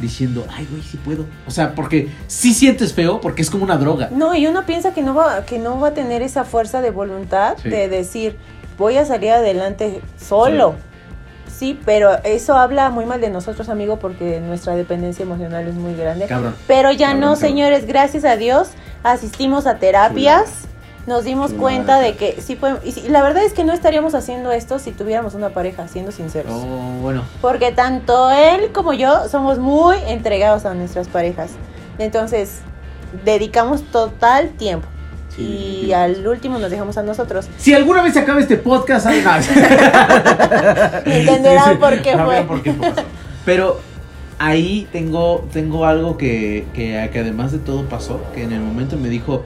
diciendo, 0.00 0.46
ay, 0.50 0.66
güey, 0.70 0.82
sí 0.82 0.96
puedo. 0.98 1.24
O 1.46 1.50
sea, 1.50 1.74
porque 1.74 2.08
sí 2.26 2.52
sientes 2.52 2.92
feo, 2.92 3.20
porque 3.20 3.42
es 3.42 3.50
como 3.50 3.64
una 3.64 3.76
droga. 3.78 4.10
No, 4.12 4.34
y 4.34 4.46
uno 4.46 4.66
piensa 4.66 4.92
que 4.92 5.02
no 5.02 5.14
va, 5.14 5.44
que 5.46 5.58
no 5.58 5.80
va 5.80 5.88
a 5.88 5.94
tener 5.94 6.20
esa 6.22 6.44
fuerza 6.44 6.82
de 6.82 6.90
voluntad 6.90 7.56
Sí. 7.62 7.68
de 7.68 7.88
decir, 7.88 8.36
voy 8.78 8.96
a 8.96 9.04
salir 9.04 9.30
adelante 9.30 10.00
solo. 10.18 10.74
Sí, 11.48 11.78
pero 11.84 12.10
eso 12.24 12.56
habla 12.56 12.90
muy 12.90 13.06
mal 13.06 13.20
de 13.20 13.30
nosotros, 13.30 13.68
amigo, 13.68 13.98
porque 13.98 14.40
nuestra 14.40 14.74
dependencia 14.74 15.22
emocional 15.22 15.66
es 15.68 15.74
muy 15.74 15.94
grande. 15.94 16.26
Cabrón. 16.26 16.56
Pero 16.66 16.90
ya 16.90 17.08
Cabrón, 17.08 17.20
no, 17.20 17.26
cabrón. 17.28 17.40
señores, 17.40 17.86
gracias 17.86 18.24
a 18.24 18.36
Dios, 18.36 18.70
asistimos 19.04 19.66
a 19.66 19.78
terapias, 19.78 20.66
nos 21.06 21.22
dimos 21.24 21.52
cuenta 21.52 22.00
de 22.00 22.16
que 22.16 22.40
sí 22.40 22.56
podemos, 22.56 22.84
y 22.84 23.08
la 23.08 23.22
verdad 23.22 23.44
es 23.44 23.52
que 23.52 23.62
no 23.62 23.72
estaríamos 23.72 24.14
haciendo 24.14 24.50
esto 24.50 24.78
si 24.78 24.90
tuviéramos 24.90 25.34
una 25.34 25.50
pareja, 25.50 25.86
siendo 25.86 26.10
sinceros. 26.10 26.52
Oh, 26.52 26.98
bueno. 27.00 27.22
Porque 27.40 27.70
tanto 27.70 28.30
él 28.32 28.72
como 28.72 28.92
yo 28.92 29.28
somos 29.28 29.58
muy 29.58 29.96
entregados 30.08 30.64
a 30.64 30.74
nuestras 30.74 31.06
parejas. 31.06 31.50
Entonces, 31.98 32.60
dedicamos 33.24 33.82
total 33.84 34.48
tiempo. 34.50 34.88
Sí. 35.36 35.84
y 35.86 35.92
al 35.92 36.26
último 36.26 36.58
nos 36.58 36.70
dejamos 36.70 36.96
a 36.96 37.02
nosotros. 37.02 37.48
Si 37.56 37.74
alguna 37.74 38.02
vez 38.02 38.12
se 38.12 38.20
acaba 38.20 38.40
este 38.40 38.56
podcast. 38.56 39.06
Entenderán 41.06 41.78
por 41.78 42.00
qué 42.02 42.16
fue. 42.16 42.44
por 42.44 42.62
qué 42.62 42.72
pasó. 42.72 43.02
Pero 43.44 43.80
ahí 44.38 44.88
tengo, 44.92 45.46
tengo 45.52 45.86
algo 45.86 46.16
que, 46.16 46.66
que, 46.74 47.08
que 47.12 47.18
además 47.18 47.52
de 47.52 47.58
todo 47.58 47.84
pasó, 47.84 48.20
que 48.34 48.44
en 48.44 48.52
el 48.52 48.60
momento 48.60 48.96
me 48.96 49.08
dijo, 49.08 49.44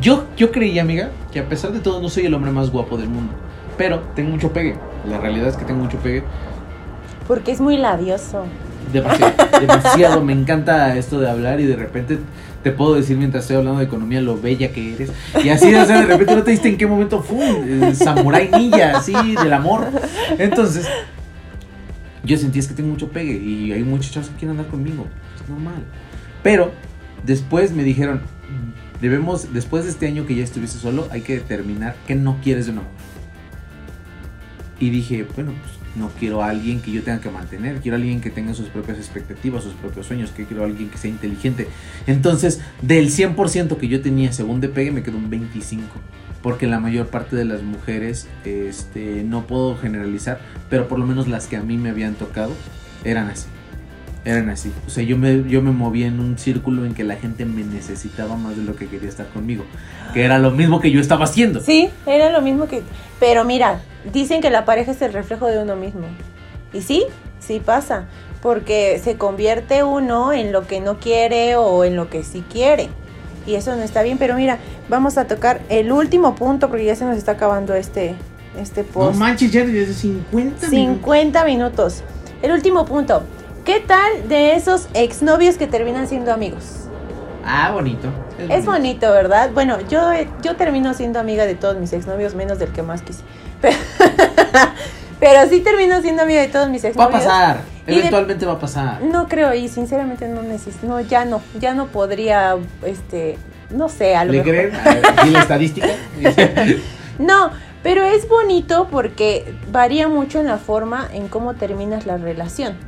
yo, 0.00 0.24
yo 0.36 0.50
creí, 0.50 0.78
amiga, 0.78 1.10
que 1.32 1.40
a 1.40 1.48
pesar 1.48 1.72
de 1.72 1.80
todo 1.80 2.00
no 2.00 2.08
soy 2.08 2.26
el 2.26 2.34
hombre 2.34 2.50
más 2.50 2.70
guapo 2.70 2.96
del 2.96 3.08
mundo, 3.08 3.32
pero 3.76 4.00
tengo 4.14 4.30
mucho 4.30 4.52
pegue. 4.52 4.76
La 5.08 5.18
realidad 5.18 5.48
es 5.48 5.56
que 5.56 5.64
tengo 5.64 5.82
mucho 5.82 5.98
pegue. 5.98 6.22
Porque 7.26 7.52
es 7.52 7.60
muy 7.60 7.76
labioso. 7.76 8.44
Demasiado, 8.92 9.34
demasiado. 9.60 10.22
Me 10.22 10.32
encanta 10.32 10.96
esto 10.96 11.20
de 11.20 11.30
hablar 11.30 11.60
y 11.60 11.66
de 11.66 11.76
repente 11.76 12.18
te 12.62 12.72
puedo 12.72 12.94
decir 12.94 13.16
mientras 13.16 13.44
estoy 13.44 13.56
hablando 13.56 13.80
de 13.80 13.86
economía 13.86 14.20
lo 14.20 14.40
bella 14.40 14.72
que 14.72 14.94
eres. 14.94 15.10
Y 15.42 15.48
así, 15.48 15.70
de 15.70 16.06
repente 16.06 16.36
no 16.36 16.42
te 16.42 16.50
diste 16.50 16.68
en 16.68 16.76
qué 16.76 16.86
momento 16.86 17.22
fue 17.22 17.94
Samurai 17.94 18.50
Ninja, 18.50 18.98
así, 18.98 19.12
del 19.12 19.52
amor. 19.52 19.86
Entonces, 20.38 20.86
yo 22.22 22.36
sentí 22.36 22.58
es 22.58 22.68
que 22.68 22.74
tengo 22.74 22.90
mucho 22.90 23.08
pegue 23.08 23.32
y 23.32 23.72
hay 23.72 23.82
muchos 23.82 24.12
chavos 24.12 24.28
que 24.28 24.36
quieren 24.36 24.58
andar 24.58 24.70
conmigo. 24.70 25.06
Es 25.42 25.48
normal. 25.48 25.82
Pero 26.42 26.72
después 27.24 27.72
me 27.72 27.82
dijeron, 27.82 28.20
debemos, 29.00 29.52
después 29.52 29.84
de 29.84 29.90
este 29.90 30.06
año 30.06 30.26
que 30.26 30.34
ya 30.34 30.44
estuviste 30.44 30.78
solo, 30.78 31.08
hay 31.10 31.22
que 31.22 31.34
determinar 31.34 31.96
qué 32.06 32.14
no 32.14 32.38
quieres 32.42 32.66
de 32.66 32.72
un 32.72 32.78
amor. 32.78 32.90
Y 34.78 34.90
dije, 34.90 35.26
bueno, 35.34 35.52
pues 35.62 35.79
no 35.96 36.10
quiero 36.18 36.42
a 36.42 36.50
alguien 36.50 36.80
que 36.80 36.92
yo 36.92 37.02
tenga 37.02 37.20
que 37.20 37.30
mantener, 37.30 37.80
quiero 37.80 37.96
a 37.96 37.98
alguien 37.98 38.20
que 38.20 38.30
tenga 38.30 38.54
sus 38.54 38.68
propias 38.68 38.98
expectativas, 38.98 39.64
sus 39.64 39.74
propios 39.74 40.06
sueños, 40.06 40.30
que 40.30 40.44
quiero 40.44 40.62
a 40.62 40.66
alguien 40.66 40.88
que 40.88 40.98
sea 40.98 41.10
inteligente. 41.10 41.68
Entonces, 42.06 42.60
del 42.82 43.10
100% 43.10 43.76
que 43.76 43.88
yo 43.88 44.00
tenía 44.00 44.32
según 44.32 44.60
pegue, 44.60 44.90
me 44.90 45.02
quedó 45.02 45.16
un 45.16 45.30
25%. 45.30 45.80
Porque 46.42 46.66
la 46.66 46.80
mayor 46.80 47.08
parte 47.08 47.36
de 47.36 47.44
las 47.44 47.62
mujeres, 47.62 48.26
este, 48.46 49.24
no 49.24 49.46
puedo 49.46 49.76
generalizar, 49.76 50.40
pero 50.70 50.88
por 50.88 50.98
lo 50.98 51.06
menos 51.06 51.28
las 51.28 51.46
que 51.46 51.56
a 51.56 51.62
mí 51.62 51.76
me 51.76 51.90
habían 51.90 52.14
tocado, 52.14 52.54
eran 53.04 53.28
así. 53.28 53.46
Eran 54.24 54.50
así. 54.50 54.70
O 54.86 54.90
sea, 54.90 55.02
yo 55.02 55.16
me, 55.16 55.44
yo 55.48 55.62
me 55.62 55.70
movía 55.70 56.06
en 56.06 56.20
un 56.20 56.36
círculo 56.38 56.84
en 56.84 56.92
que 56.94 57.04
la 57.04 57.16
gente 57.16 57.46
me 57.46 57.64
necesitaba 57.64 58.36
más 58.36 58.54
de 58.56 58.62
lo 58.64 58.76
que 58.76 58.86
quería 58.86 59.08
estar 59.08 59.26
conmigo. 59.28 59.64
Que 60.12 60.24
era 60.24 60.38
lo 60.38 60.50
mismo 60.50 60.78
que 60.80 60.90
yo 60.90 61.00
estaba 61.00 61.24
haciendo. 61.24 61.60
Sí, 61.60 61.88
era 62.06 62.30
lo 62.30 62.42
mismo 62.42 62.66
que... 62.66 62.82
Pero 63.18 63.44
mira, 63.44 63.80
dicen 64.12 64.42
que 64.42 64.50
la 64.50 64.64
pareja 64.66 64.92
es 64.92 65.00
el 65.00 65.12
reflejo 65.14 65.46
de 65.46 65.62
uno 65.62 65.74
mismo. 65.74 66.02
Y 66.74 66.82
sí, 66.82 67.04
sí 67.38 67.62
pasa. 67.64 68.04
Porque 68.42 69.00
se 69.02 69.16
convierte 69.16 69.84
uno 69.84 70.32
en 70.34 70.52
lo 70.52 70.66
que 70.66 70.80
no 70.80 70.98
quiere 70.98 71.56
o 71.56 71.84
en 71.84 71.96
lo 71.96 72.10
que 72.10 72.22
sí 72.22 72.44
quiere. 72.52 72.88
Y 73.46 73.54
eso 73.54 73.74
no 73.74 73.82
está 73.82 74.02
bien. 74.02 74.18
Pero 74.18 74.34
mira, 74.34 74.58
vamos 74.90 75.16
a 75.16 75.26
tocar 75.26 75.62
el 75.70 75.92
último 75.92 76.34
punto 76.34 76.68
porque 76.68 76.84
ya 76.84 76.94
se 76.94 77.06
nos 77.06 77.16
está 77.16 77.32
acabando 77.32 77.74
este, 77.74 78.14
este 78.58 78.82
No 78.82 78.88
post. 78.88 79.18
manches, 79.18 79.50
ya 79.50 79.64
desde 79.64 79.94
50 79.94 80.68
minutos. 80.68 80.70
50 80.70 81.44
minutos. 81.46 82.02
El 82.42 82.52
último 82.52 82.84
punto. 82.84 83.22
¿Qué 83.64 83.80
tal 83.80 84.28
de 84.28 84.54
esos 84.54 84.88
exnovios 84.94 85.56
que 85.56 85.66
terminan 85.66 86.08
siendo 86.08 86.32
amigos? 86.32 86.86
Ah, 87.44 87.70
bonito. 87.72 88.08
Es 88.48 88.64
bonito, 88.66 89.10
¿verdad? 89.12 89.50
Bueno, 89.52 89.78
yo, 89.88 90.00
yo 90.42 90.56
termino 90.56 90.94
siendo 90.94 91.18
amiga 91.20 91.46
de 91.46 91.54
todos 91.54 91.76
mis 91.76 91.92
exnovios, 91.92 92.34
menos 92.34 92.58
del 92.58 92.70
que 92.70 92.82
más 92.82 93.02
quise. 93.02 93.22
Pero, 93.60 93.76
pero 95.20 95.46
sí 95.50 95.60
termino 95.60 96.00
siendo 96.00 96.22
amiga 96.22 96.40
de 96.40 96.48
todos 96.48 96.70
mis 96.70 96.82
Va 96.82 96.86
a 96.86 96.90
exnovios. 96.92 97.22
pasar. 97.24 97.60
De- 97.86 97.92
Eventualmente 97.98 98.46
va 98.46 98.52
a 98.54 98.58
pasar. 98.58 99.02
No 99.02 99.28
creo, 99.28 99.52
y 99.52 99.68
sinceramente 99.68 100.26
no 100.28 100.40
necesito, 100.42 100.86
no, 100.86 100.98
ya 101.00 101.26
no, 101.26 101.42
ya 101.60 101.74
no 101.74 101.88
podría, 101.88 102.56
este, 102.86 103.36
no 103.68 103.90
sé, 103.90 104.16
a 104.16 104.24
lo 104.24 104.32
¿Le 104.32 104.42
mejor. 104.42 104.70
creen? 104.70 104.72
¿y 105.26 105.30
la 105.30 105.40
estadística? 105.40 105.88
No, 107.18 107.50
pero 107.82 108.02
es 108.02 108.26
bonito 108.26 108.88
porque 108.90 109.52
varía 109.70 110.08
mucho 110.08 110.40
en 110.40 110.46
la 110.46 110.56
forma 110.56 111.06
en 111.12 111.28
cómo 111.28 111.52
terminas 111.52 112.06
la 112.06 112.16
relación. 112.16 112.78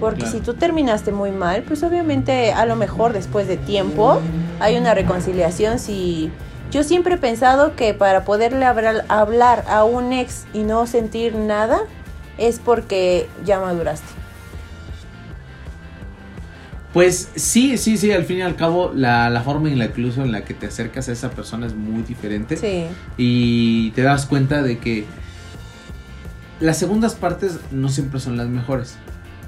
Porque 0.00 0.20
Claro. 0.22 0.32
si 0.32 0.40
tú 0.40 0.54
terminaste 0.54 1.12
muy 1.12 1.30
mal, 1.30 1.62
pues 1.62 1.82
obviamente 1.82 2.52
a 2.52 2.66
lo 2.66 2.76
mejor 2.76 3.12
después 3.12 3.46
de 3.46 3.56
tiempo 3.56 4.20
hay 4.60 4.76
una 4.76 4.92
reconciliación. 4.94 5.78
Si 5.78 6.30
yo 6.70 6.82
siempre 6.82 7.14
he 7.14 7.18
pensado 7.18 7.76
que 7.76 7.94
para 7.94 8.24
poderle 8.24 8.66
hablar, 8.66 9.64
a 9.68 9.84
un 9.84 10.12
ex 10.12 10.46
y 10.52 10.64
no 10.64 10.86
sentir 10.86 11.36
nada 11.36 11.78
es 12.38 12.58
porque 12.58 13.28
ya 13.44 13.60
maduraste. 13.60 14.06
Pues 16.92 17.28
sí, 17.34 17.76
sí, 17.76 17.96
sí, 17.96 18.12
al 18.12 18.24
fin 18.24 18.38
y 18.38 18.42
al 18.42 18.54
cabo 18.54 18.92
la, 18.94 19.28
la 19.28 19.42
forma 19.42 19.68
en 19.68 19.78
la 19.78 19.86
incluso 19.86 20.22
en 20.22 20.30
la 20.30 20.44
que 20.44 20.54
te 20.54 20.66
acercas 20.66 21.08
a 21.08 21.12
esa 21.12 21.30
persona 21.30 21.66
es 21.66 21.74
muy 21.74 22.02
diferente 22.02 22.56
Sí, 22.56 22.84
y 23.16 23.90
te 23.92 24.02
das 24.02 24.26
cuenta 24.26 24.62
de 24.62 24.78
que 24.78 25.04
las 26.60 26.78
segundas 26.78 27.14
partes 27.14 27.58
no 27.72 27.88
siempre 27.88 28.20
son 28.20 28.36
las 28.36 28.46
mejores. 28.48 28.96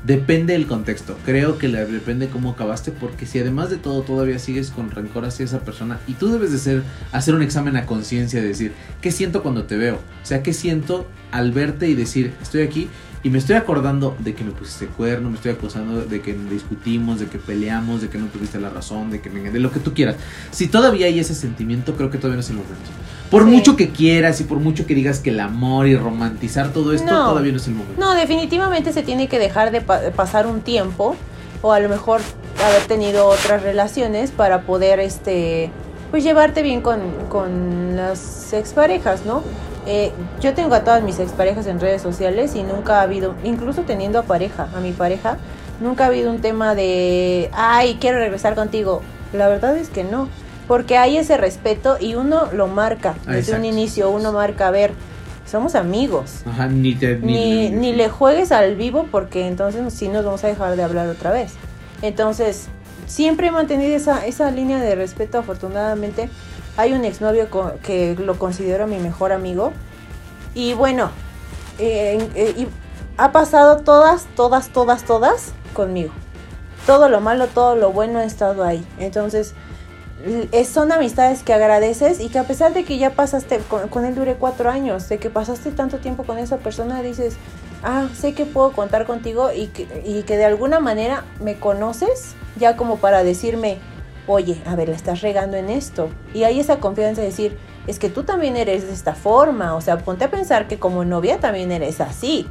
Depende 0.07 0.53
del 0.53 0.67
contexto. 0.69 1.19
Creo 1.25 1.59
que 1.59 1.67
la- 1.69 1.85
depende 1.85 2.29
cómo 2.29 2.53
acabaste 2.53 2.93
porque 2.93 3.27
si 3.27 3.41
además 3.41 3.71
de 3.71 3.77
todo 3.77 4.03
todavía 4.03 4.39
sigues 4.39 4.71
con 4.71 4.91
rencor 4.93 5.25
hacia 5.25 5.45
esa 5.45 5.61
persona 5.61 5.99
y 6.07 6.13
tú 6.15 6.29
debes 6.29 6.53
de 6.53 6.59
ser 6.59 6.83
hacer 7.11 7.35
un 7.35 7.43
examen 7.43 7.77
a 7.77 7.87
conciencia 7.87 8.41
de 8.41 8.47
decir, 8.47 8.73
¿qué 9.01 9.11
siento 9.11 9.43
cuando 9.43 9.65
te 9.65 9.77
veo? 9.77 9.97
O 9.97 10.27
sea, 10.27 10.43
¿qué 10.45 10.53
siento 10.53 11.09
al 11.33 11.51
verte 11.51 11.89
y 11.89 11.95
decir, 11.95 12.33
estoy 12.41 12.63
aquí 12.63 12.89
y 13.25 13.31
me 13.31 13.39
estoy 13.39 13.57
acordando 13.57 14.17
de 14.21 14.35
que 14.35 14.45
me 14.45 14.53
pusiste 14.53 14.87
cuerno, 14.87 15.29
me 15.31 15.37
estoy 15.37 15.51
acusando 15.51 16.05
de 16.05 16.21
que 16.21 16.35
discutimos, 16.35 17.19
de 17.19 17.27
que 17.27 17.39
peleamos, 17.39 18.01
de 18.01 18.09
que 18.09 18.19
no 18.19 18.27
tuviste 18.27 18.61
la 18.61 18.71
razón, 18.71 19.11
de 19.11 19.21
que 19.21 19.29
me- 19.31 19.51
de 19.51 19.59
lo 19.59 19.73
que 19.73 19.81
tú 19.81 19.93
quieras. 19.93 20.15
Si 20.53 20.69
todavía 20.69 21.07
hay 21.07 21.19
ese 21.19 21.35
sentimiento, 21.35 21.97
creo 21.97 22.11
que 22.11 22.19
todavía 22.19 22.37
no 22.37 22.41
es 22.43 22.51
el 22.51 22.57
momento. 22.57 22.91
Por 23.31 23.45
Sí. 23.45 23.51
mucho 23.51 23.77
que 23.77 23.91
quieras 23.91 24.41
y 24.41 24.45
por 24.45 24.59
mucho 24.59 24.87
que 24.87 24.95
digas 24.95 25.19
que 25.21 25.31
el 25.31 25.41
amor 25.41 25.87
y 25.89 25.97
romantizar 25.97 26.73
todo 26.73 26.93
esto, 26.93 27.11
No. 27.11 27.31
todavía 27.31 27.51
no 27.53 27.59
es 27.59 27.67
el 27.67 27.75
momento. 27.75 28.01
No, 28.01 28.15
definitivamente 28.15 28.93
se 28.93 29.03
tiene 29.03 29.27
que 29.29 29.39
dejar 29.39 29.71
de 29.73 29.81
pa- 29.81 30.01
pasar 30.15 30.47
un 30.47 30.61
tiempo 30.61 31.17
o 31.63 31.73
a 31.73 31.81
lo 31.81 31.89
mejor 31.89 32.21
haber 32.65 32.83
tenido 32.87 33.27
otras 33.27 33.63
relaciones 33.63 34.31
para 34.31 34.63
poder, 34.63 35.01
este, 35.01 35.71
pues 36.11 36.23
llevarte 36.23 36.63
bien 36.63 36.81
con, 36.81 37.01
con 37.29 37.97
las 37.97 38.53
exparejas, 38.53 39.25
¿no? 39.27 39.43
Eh, 39.89 40.13
yo 40.41 40.55
tengo 40.55 40.75
a 40.75 40.85
todas 40.85 41.03
mis 41.03 41.19
exparejas 41.19 41.67
en 41.67 41.81
redes 41.81 42.03
sociales 42.03 42.55
y 42.57 42.63
nunca 42.63 42.99
ha 43.01 43.03
habido, 43.03 43.35
incluso 43.45 43.83
teniendo 43.83 44.19
a 44.19 44.23
pareja, 44.23 44.69
a 44.75 44.81
mi 44.81 44.93
pareja, 44.93 45.37
nunca 45.81 46.05
ha 46.05 46.07
habido 46.09 46.31
un 46.31 46.41
tema 46.41 46.75
de, 46.75 47.51
ay, 47.53 47.97
quiero 48.01 48.19
regresar 48.19 48.55
contigo. 48.55 49.03
La 49.33 49.49
verdad 49.49 49.77
es 49.77 49.89
que 49.89 50.03
no, 50.05 50.29
porque 50.67 50.99
hay 50.99 51.17
ese 51.17 51.37
respeto 51.37 51.97
y 52.01 52.15
uno 52.15 52.49
lo 52.53 52.67
marca 52.67 53.15
desde 53.27 53.55
un 53.55 53.65
inicio, 53.65 54.11
uno 54.11 54.33
marca, 54.33 54.69
a 54.69 54.71
ver, 54.71 54.93
somos 55.47 55.75
amigos. 55.75 56.43
Ajá, 56.47 56.67
ni 56.67 56.95
te. 56.95 57.17
Ni, 57.19 57.71
ni 57.71 57.93
le 57.93 58.09
juegues 58.09 58.53
al 58.53 58.75
vivo 58.75 59.07
porque 59.11 59.47
entonces 59.47 59.93
sí 59.95 60.09
nos 60.09 60.25
vamos 60.25 60.43
a 60.45 60.49
dejar 60.49 60.77
de 60.77 60.83
hablar 60.83 61.09
otra 61.09 61.31
vez. 61.31 61.53
Entonces, 62.03 62.67
siempre 63.07 63.49
he 63.49 63.51
mantenido 63.51 63.97
esa, 63.97 64.27
esa 64.27 64.51
línea 64.51 64.81
de 64.81 64.95
respeto, 64.95 65.39
afortunadamente. 65.39 66.29
Hay 66.77 66.93
un 66.93 67.05
exnovio 67.05 67.49
que 67.83 68.17
lo 68.19 68.39
considero 68.39 68.87
mi 68.87 68.99
mejor 68.99 69.33
amigo. 69.33 69.73
Y 70.55 70.75
bueno, 70.75 71.11
eh, 71.79 72.29
eh, 72.35 72.55
y 72.57 72.67
ha 73.17 73.33
pasado 73.33 73.79
todas, 73.79 74.27
todas, 74.35 74.69
todas, 74.71 75.05
todas 75.05 75.53
conmigo. 75.73 76.13
Todo 76.87 77.09
lo 77.09 77.21
malo, 77.21 77.47
todo 77.47 77.77
lo 77.77 77.93
bueno 77.93 78.19
ha 78.19 78.25
estado 78.25 78.63
ahí. 78.63 78.87
Entonces, 78.99 79.55
son 80.65 80.93
amistades 80.93 81.43
que 81.43 81.53
agradeces 81.53 82.21
y 82.21 82.29
que 82.29 82.39
a 82.39 82.45
pesar 82.45 82.73
de 82.73 82.85
que 82.85 82.99
ya 82.99 83.11
pasaste, 83.11 83.59
con, 83.69 83.89
con 83.89 84.05
él 84.05 84.15
duré 84.15 84.35
cuatro 84.35 84.71
años, 84.71 85.09
de 85.09 85.19
que 85.19 85.31
pasaste 85.31 85.71
tanto 85.71 85.99
tiempo 85.99 86.25
con 86.25 86.39
esa 86.39 86.57
persona, 86.59 87.03
dices, 87.03 87.37
ah, 87.83 88.09
sé 88.15 88.35
que 88.35 88.47
puedo 88.47 88.73
contar 88.73 89.07
contigo 89.07 89.53
y 89.53 89.69
que, 89.69 90.03
y 90.05 90.23
que 90.23 90.37
de 90.37 90.45
alguna 90.45 90.81
manera 90.81 91.25
me 91.41 91.57
conoces, 91.59 92.35
ya 92.57 92.77
como 92.77 92.97
para 92.97 93.23
decirme, 93.23 93.79
oye, 94.27 94.61
a 94.67 94.75
ver, 94.75 94.89
la 94.89 94.97
estás 94.97 95.21
regando 95.21 95.57
en 95.57 95.71
esto. 95.71 96.11
Y 96.35 96.45
hay 96.45 96.61
esa 96.61 96.81
confianza 96.81 97.21
de 97.21 97.29
decir, 97.29 97.57
es 97.87 97.99
que 97.99 98.09
tú 98.09 98.25
también 98.25 98.57
eres 98.57 98.87
de 98.87 98.93
esta 98.93 99.15
forma, 99.15 99.75
o 99.75 99.81
sea, 99.81 99.99
ponte 99.99 100.25
a 100.25 100.31
pensar 100.31 100.67
que 100.67 100.79
como 100.79 101.05
novia 101.05 101.39
también 101.39 101.71
eres 101.71 102.01
así, 102.01 102.47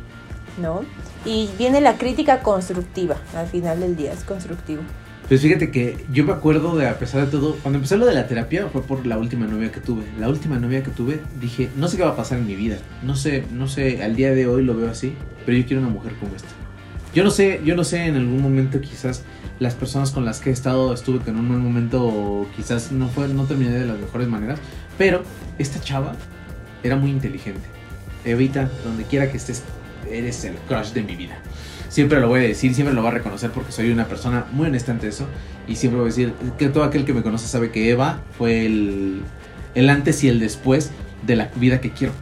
¿no? 0.62 0.82
Y 1.26 1.50
viene 1.58 1.82
la 1.82 1.98
crítica 1.98 2.42
constructiva, 2.42 3.18
al 3.36 3.48
final 3.48 3.80
del 3.80 3.96
día 3.96 4.14
es 4.14 4.24
constructivo. 4.24 4.84
Pues 5.28 5.42
fíjate 5.42 5.72
que 5.72 6.06
yo 6.12 6.24
me 6.24 6.34
acuerdo 6.34 6.78
de, 6.78 6.88
a 6.88 7.00
pesar 7.00 7.26
de 7.26 7.32
todo, 7.32 7.56
cuando 7.64 7.78
empecé 7.78 7.98
lo 7.98 8.06
de 8.06 8.14
la 8.14 8.28
terapia 8.28 8.68
fue 8.68 8.84
por 8.84 9.08
la 9.08 9.18
última 9.18 9.48
novia 9.48 9.72
que 9.72 9.80
tuve. 9.80 10.04
La 10.20 10.30
última 10.30 10.60
novia 10.60 10.84
que 10.84 10.92
tuve, 10.92 11.20
dije, 11.42 11.70
no 11.76 11.88
sé 11.88 11.98
qué 11.98 12.04
va 12.04 12.12
a 12.12 12.16
pasar 12.16 12.38
en 12.38 12.46
mi 12.46 12.56
vida. 12.56 12.78
No 13.02 13.16
sé, 13.16 13.44
no 13.52 13.68
sé, 13.68 14.04
al 14.04 14.16
día 14.16 14.36
de 14.36 14.46
hoy 14.46 14.64
lo 14.64 14.76
veo 14.76 14.88
así, 14.88 15.16
pero 15.44 15.58
yo 15.58 15.66
quiero 15.66 15.82
una 15.82 15.92
mujer 15.92 16.14
como 16.20 16.36
esta. 16.36 16.50
Yo 17.16 17.24
no 17.24 17.32
sé, 17.32 17.60
yo 17.66 17.76
no 17.76 17.84
sé 17.84 18.06
en 18.06 18.18
algún 18.18 18.40
momento 18.40 18.80
quizás 18.82 19.24
las 19.58 19.74
personas 19.74 20.12
con 20.12 20.26
las 20.26 20.42
que 20.42 20.52
he 20.52 20.54
estado 20.54 20.94
estuve 20.94 21.20
que 21.20 21.32
en 21.32 21.38
un 21.38 21.60
momento 21.60 22.46
quizás 22.56 22.92
no 22.92 23.08
fue, 23.08 23.28
no 23.28 23.46
terminé 23.46 23.72
de 23.72 23.86
las 23.86 23.98
mejores 23.98 24.28
maneras, 24.28 24.60
pero 24.96 25.24
esta 25.58 25.80
chava 25.80 26.14
era 26.84 26.98
muy 26.98 27.10
inteligente. 27.10 27.68
Evita, 28.26 28.70
donde 28.84 29.06
quiera 29.06 29.32
que 29.32 29.38
estés, 29.38 29.64
eres 30.12 30.44
el 30.44 30.56
crush 30.68 30.92
de 30.92 31.02
mi 31.02 31.16
vida. 31.16 31.40
Siempre 31.90 32.20
lo 32.20 32.28
voy 32.28 32.40
a 32.42 32.44
decir, 32.44 32.74
siempre 32.74 32.94
lo 32.94 33.02
voy 33.02 33.12
a 33.12 33.14
reconocer 33.14 33.52
porque 33.52 33.72
soy 33.72 33.92
una 33.92 34.06
persona 34.06 34.46
muy 34.52 34.68
honesta 34.68 34.92
ante 34.92 35.08
eso. 35.08 35.28
Y 35.68 35.76
siempre 35.76 36.00
voy 36.00 36.08
a 36.08 36.10
decir 36.10 36.34
que 36.58 36.70
todo 36.70 36.84
aquel 36.84 37.06
que 37.06 37.14
me 37.14 37.22
conoce 37.24 37.48
sabe 37.48 37.72
que 37.72 37.90
Eva 37.90 38.20
fue 38.38 38.66
el, 38.66 39.22
el 39.76 39.90
antes 39.90 40.24
y 40.24 40.28
el 40.30 40.40
después 40.40 40.92
de 41.26 41.36
la 41.36 41.50
vida 41.56 41.80
que 41.82 41.92
quiero. 41.92 42.14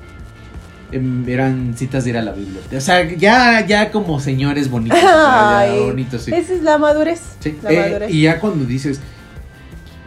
Em, 0.92 1.28
Eran 1.28 1.74
citas 1.76 2.04
de 2.04 2.12
ir 2.12 2.18
a 2.18 2.22
la 2.22 2.34
biblioteca. 2.34 2.78
O 2.78 2.82
sea, 2.82 3.04
ya, 3.16 3.66
ya 3.66 3.92
como 3.92 4.20
señores 4.20 4.70
bonitos. 4.70 5.00
ya 5.02 5.66
bonitos, 5.86 6.22
sí. 6.22 6.32
Esa 6.34 6.54
es 6.54 6.62
la 6.62 6.78
madurez. 6.78 7.22
Sí, 7.40 7.58
La 7.64 7.72
eh, 7.72 7.80
madurez. 7.90 8.12
y 8.14 8.22
ya 8.22 8.40
cuando 8.40 8.66
dices. 8.66 9.02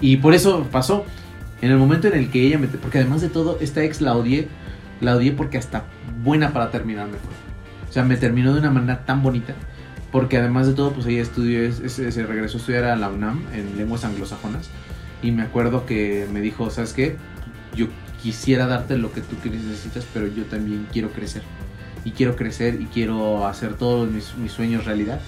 Y 0.01 0.19
por 0.19 0.35
eso 0.35 0.67
pasó. 0.71 1.05
En 1.63 1.71
el 1.71 1.79
momento 1.79 2.07
en 2.07 2.15
el 2.15 2.31
que 2.31 2.43
ella 2.43 2.59
me. 2.59 2.69
Porque 2.69 2.99
además 2.99 3.21
de 3.23 3.31
todo, 3.31 3.59
esta 3.61 3.83
ex 3.83 4.01
la 4.01 4.15
odié. 4.15 4.47
La 5.01 5.17
odié 5.17 5.33
porque 5.33 5.59
hasta 5.59 5.85
buena 6.23 6.53
para 6.53 6.71
terminarme 6.71 7.15
fue. 7.19 7.33
Sea, 7.97 8.05
me 8.05 8.19
terminó 8.19 8.53
de 8.53 8.61
una 8.61 8.71
manera 8.71 9.07
tan 9.07 9.23
bonita. 9.23 9.55
Porque 10.13 10.37
además 10.37 10.67
de 10.67 10.75
todo, 10.75 10.93
pues 10.93 11.07
ella 11.07 11.23
estudió. 11.23 11.63
es- 11.63 11.81
es- 11.81 12.15
se 12.15 12.27
regresó 12.27 12.59
a 12.59 12.61
estudiar 12.61 12.85
a 12.85 12.95
la 12.95 13.09
UNAM 13.09 13.43
en 13.55 13.79
lenguas 13.79 14.05
anglosajonas. 14.05 14.69
Y 15.23 15.31
me 15.31 15.41
acuerdo 15.41 15.87
que 15.87 16.27
me 16.31 16.43
dijo: 16.43 16.69
¿Sabes 16.69 16.93
qué? 16.93 17.17
Yo 17.75 17.87
quisiera 18.23 18.67
darte 18.67 18.99
lo 18.99 19.13
que 19.13 19.23
tú 19.23 19.37
necesitas, 19.49 20.07
pero 20.13 20.27
yo 20.27 20.45
también 20.45 20.87
quiero 20.93 21.09
crecer. 21.11 21.41
Y 22.05 22.11
quiero 22.11 22.37
crecer 22.37 22.83
y 22.83 22.85
quiero 22.85 23.47
hacer 23.47 23.73
todos 23.75 24.11
mis, 24.11 24.37
mis 24.37 24.53
sueños 24.53 24.85
realidad 24.85 25.19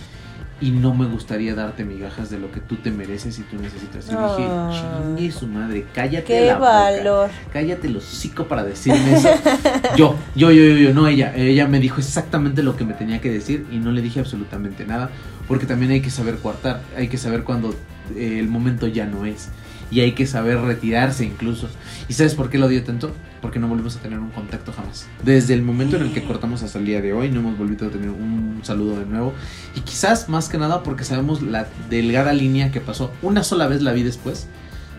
y 0.61 0.71
no 0.73 0.93
me 0.95 1.07
gustaría 1.07 1.55
darte 1.55 1.85
migajas 1.85 2.31
de 2.31 2.39
lo 2.39 2.51
que 2.51 2.61
tú 2.61 2.77
te 2.77 2.91
mereces 2.91 3.39
y 3.39 3.43
tú 3.43 3.57
necesitas. 3.61 4.09
Y 4.09 4.13
Ah. 4.17 4.37
dije, 4.37 4.81
chingue 5.17 5.33
su 5.33 5.47
madre, 5.47 5.87
cállate 5.95 6.25
Qué 6.25 6.47
la 6.47 6.55
boca, 6.59 6.69
valor. 6.71 7.31
cállate 7.53 7.87
el 7.87 7.97
hocico 7.97 8.47
para 8.49 8.65
decirme 8.65 9.15
eso. 9.15 9.29
yo, 9.97 10.17
yo, 10.35 10.51
yo, 10.51 10.63
yo, 10.65 10.77
yo, 10.77 10.95
no 10.95 11.07
ella. 11.07 11.33
Ella 11.37 11.67
me 11.69 11.79
dijo 11.79 11.99
exactamente 12.01 12.63
lo 12.63 12.77
que 12.77 12.85
me 12.85 12.95
tenía 12.95 13.21
que 13.21 13.31
decir 13.31 13.67
y 13.71 13.77
no 13.79 13.93
le 13.93 14.03
dije 14.03 14.19
absolutamente 14.21 14.85
nada, 14.85 15.11
porque 15.47 15.67
también 15.67 15.93
hay 15.93 16.01
que 16.01 16.11
saber 16.11 16.37
coartar, 16.39 16.83
hay 16.97 17.09
que 17.09 17.19
saber 17.19 17.45
cuando 17.45 17.71
eh, 18.17 18.39
el 18.41 18.49
momento 18.49 18.87
ya 18.89 19.07
no 19.07 19.27
es. 19.27 19.51
Y 19.91 20.01
hay 20.01 20.13
que 20.13 20.27
saber 20.27 20.59
retirarse 20.61 21.25
incluso. 21.25 21.69
¿Y 22.09 22.13
sabes 22.13 22.35
por 22.35 22.51
qué 22.51 22.59
lo 22.59 22.67
odio 22.67 22.83
tanto? 22.85 23.15
Porque 23.41 23.59
no 23.59 23.69
volvimos 23.69 23.97
a 23.97 24.01
tener 24.01 24.19
un 24.19 24.31
contacto 24.31 24.73
jamás. 24.73 25.07
Desde 25.23 25.55
el 25.55 25.63
momento 25.63 25.97
en 25.97 26.03
el 26.03 26.13
que 26.13 26.25
cortamos 26.25 26.63
hasta 26.63 26.79
el 26.79 26.87
día 26.87 27.01
de 27.01 27.13
hoy, 27.13 27.31
no 27.31 27.41
hemos 27.41 27.57
vuelto 27.57 27.87
a 27.87 27.91
tener 27.91 28.11
un 28.11 28.61
saludo 28.63 28.99
de 28.99 29.07
nuevo. 29.07 29.33
Y 29.77 29.81
quizás 29.81 30.29
más 30.29 30.49
que 30.49 30.59
nada 30.59 30.83
porque 30.83 31.05
sabemos 31.05 31.43
la 31.43 31.69
delgada 31.89 32.33
línea 32.33 32.73
que 32.73 32.81
pasó. 32.81 33.13
Una 33.23 33.45
sola 33.45 33.69
vez 33.69 33.83
la 33.83 33.93
vi 33.93 34.03
después. 34.03 34.49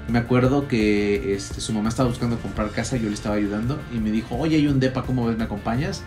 Me 0.07 0.17
acuerdo 0.19 0.67
que 0.67 1.35
este, 1.35 1.61
su 1.61 1.73
mamá 1.73 1.89
estaba 1.89 2.09
buscando 2.09 2.39
comprar 2.39 2.71
casa, 2.71 2.97
yo 2.97 3.09
le 3.09 3.13
estaba 3.13 3.35
ayudando 3.35 3.79
y 3.93 3.99
me 3.99 4.09
dijo, 4.09 4.35
oye, 4.37 4.55
hay 4.55 4.67
un 4.67 4.79
depa, 4.79 5.03
¿cómo 5.03 5.27
ves? 5.27 5.37
¿Me 5.37 5.43
acompañas? 5.43 6.01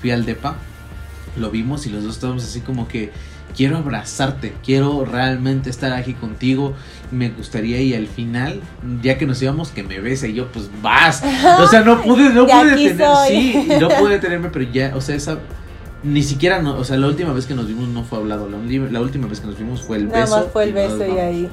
Fui 0.00 0.12
al 0.12 0.24
depa, 0.24 0.56
lo 1.36 1.50
vimos 1.50 1.86
y 1.86 1.90
los 1.90 2.04
dos 2.04 2.14
estábamos 2.14 2.44
así 2.44 2.60
como 2.60 2.86
que 2.86 3.10
quiero 3.56 3.78
abrazarte, 3.78 4.54
quiero 4.64 5.04
realmente 5.04 5.70
estar 5.70 5.92
aquí 5.92 6.14
contigo, 6.14 6.74
me 7.10 7.30
gustaría 7.30 7.80
y 7.80 7.94
al 7.94 8.06
final, 8.06 8.60
ya 9.02 9.18
que 9.18 9.26
nos 9.26 9.40
íbamos, 9.42 9.70
que 9.70 9.82
me 9.82 10.00
bese 10.00 10.28
y 10.30 10.34
yo 10.34 10.50
pues 10.52 10.70
vas. 10.82 11.22
O 11.58 11.66
sea, 11.66 11.82
no 11.82 12.02
pude, 12.02 12.30
no 12.30 12.44
De 12.46 12.52
pude 12.52 12.76
detener, 12.76 13.16
sí, 13.28 13.68
no 13.80 13.88
pude 13.98 14.14
detenerme, 14.14 14.48
pero 14.50 14.70
ya, 14.70 14.92
o 14.94 15.00
sea, 15.00 15.14
esa 15.14 15.38
ni 16.02 16.22
siquiera, 16.22 16.62
no, 16.62 16.78
o 16.78 16.84
sea, 16.84 16.96
la 16.96 17.08
última 17.08 17.32
vez 17.32 17.44
que 17.46 17.54
nos 17.54 17.68
vimos 17.68 17.88
no 17.88 18.04
fue 18.04 18.18
hablado, 18.18 18.48
la, 18.48 18.56
la 18.90 19.00
última 19.00 19.26
vez 19.26 19.40
que 19.40 19.46
nos 19.46 19.58
vimos 19.58 19.82
fue 19.82 19.98
el 19.98 20.08
Nada 20.08 20.20
beso. 20.20 20.36
más 20.36 20.46
fue 20.50 20.64
el 20.64 20.70
y 20.70 20.72
beso 20.72 21.06
y 21.06 21.18
ahí. 21.18 21.50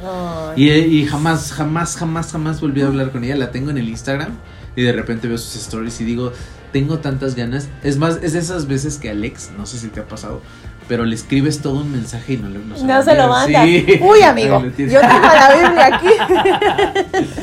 Y, 0.56 0.70
y 0.70 1.06
jamás, 1.06 1.52
jamás, 1.52 1.98
jamás, 1.98 2.32
jamás 2.32 2.62
volví 2.62 2.82
a 2.82 2.88
hablar 2.88 3.12
con 3.12 3.26
ella. 3.26 3.36
La 3.36 3.52
tengo 3.52 3.72
en 3.72 3.78
el 3.78 3.90
Instagram 3.90 4.32
y 4.76 4.84
de 4.84 4.94
repente 4.94 5.28
veo 5.28 5.38
sus 5.38 5.56
stories 5.58 6.00
y 6.00 6.06
digo, 6.06 6.32
tengo 6.72 7.00
tantas 7.00 7.36
ganas. 7.36 7.68
Es 7.84 7.98
más, 7.98 8.20
es 8.24 8.34
de 8.34 8.40
esas 8.40 8.68
veces 8.68 8.98
que 8.98 9.10
Alex, 9.10 9.52
no 9.58 9.66
sé 9.66 9.80
si 9.80 9.90
te 9.90 10.00
ha 10.00 10.08
pasado, 10.08 10.42
pero 10.88 11.06
le 11.06 11.16
escribes 11.16 11.62
todo 11.62 11.82
un 11.82 11.92
mensaje 11.92 12.34
y 12.34 12.38
no, 12.38 12.50
le, 12.50 12.60
no 12.60 12.78
se 12.78 12.86
No 12.86 13.04
se 13.04 13.16
lo 13.16 13.28
mandas. 13.28 13.66
Sí. 13.66 14.00
Uy, 14.02 14.22
amigo, 14.22 14.60
lo 14.60 14.70
yo 14.70 15.02
tengo 15.02 15.28
la 15.28 15.56
Biblia 15.56 15.86
aquí. 15.96 17.28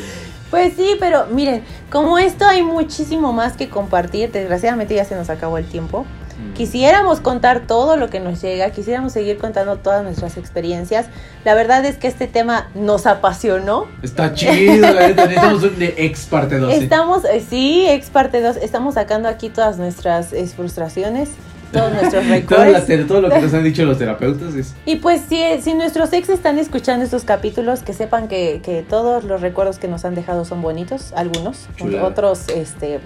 pues 0.51 0.73
sí, 0.75 0.95
pero 0.99 1.27
miren, 1.27 1.63
como 1.89 2.17
esto 2.17 2.45
hay 2.45 2.63
muchísimo 2.63 3.33
más 3.33 3.53
que 3.53 3.69
compartir, 3.69 4.31
desgraciadamente 4.31 4.95
ya 4.95 5.05
se 5.05 5.15
nos 5.15 5.29
acabó 5.29 5.57
el 5.57 5.65
tiempo. 5.65 6.05
Mm. 6.37 6.53
Quisiéramos 6.53 7.21
contar 7.21 7.61
todo 7.65 7.95
lo 7.95 8.09
que 8.09 8.19
nos 8.19 8.41
llega, 8.41 8.69
quisiéramos 8.71 9.13
seguir 9.13 9.37
contando 9.37 9.77
todas 9.77 10.03
nuestras 10.03 10.37
experiencias. 10.37 11.05
La 11.45 11.53
verdad 11.53 11.85
es 11.85 11.97
que 11.97 12.07
este 12.07 12.27
tema 12.27 12.69
nos 12.75 13.05
apasionó. 13.05 13.87
Está 14.01 14.33
chido, 14.33 14.93
necesitamos 14.93 15.63
un 15.63 15.79
de 15.79 15.93
ex 15.97 16.25
parte 16.25 16.57
2. 16.57 16.73
Estamos, 16.73 17.23
eh, 17.25 17.43
sí, 17.47 17.85
ex 17.87 18.09
parte 18.09 18.41
2, 18.41 18.57
estamos 18.57 18.95
sacando 18.95 19.29
aquí 19.29 19.49
todas 19.49 19.77
nuestras 19.77 20.33
eh, 20.33 20.45
frustraciones, 20.47 21.29
todos 21.71 21.91
nuestros 21.93 22.23
Todo, 22.23 22.33
recuerdos. 22.33 22.85
te- 22.85 22.97
todo 23.05 23.21
lo 23.21 23.29
que 23.29 23.39
nos 23.41 23.53
han 23.53 23.63
dicho 23.63 23.83
los 23.85 23.97
terapeutas 23.97 24.53
es... 24.55 24.73
Y 24.85 24.97
pues 24.97 25.21
si, 25.27 25.39
si 25.61 25.73
nuestros 25.73 26.11
ex 26.13 26.29
están 26.29 26.57
escuchando 26.57 27.03
estos 27.05 27.23
capítulos, 27.23 27.81
que 27.83 27.93
sepan 27.93 28.27
que, 28.27 28.61
que 28.63 28.83
todos 28.87 29.23
los 29.23 29.41
recuerdos 29.41 29.77
que 29.79 29.87
nos 29.87 30.05
han 30.05 30.15
dejado 30.15 30.45
son 30.45 30.61
bonitos, 30.61 31.13
algunos, 31.13 31.67
Chulada. 31.77 32.03
otros, 32.05 32.47
este... 32.49 32.99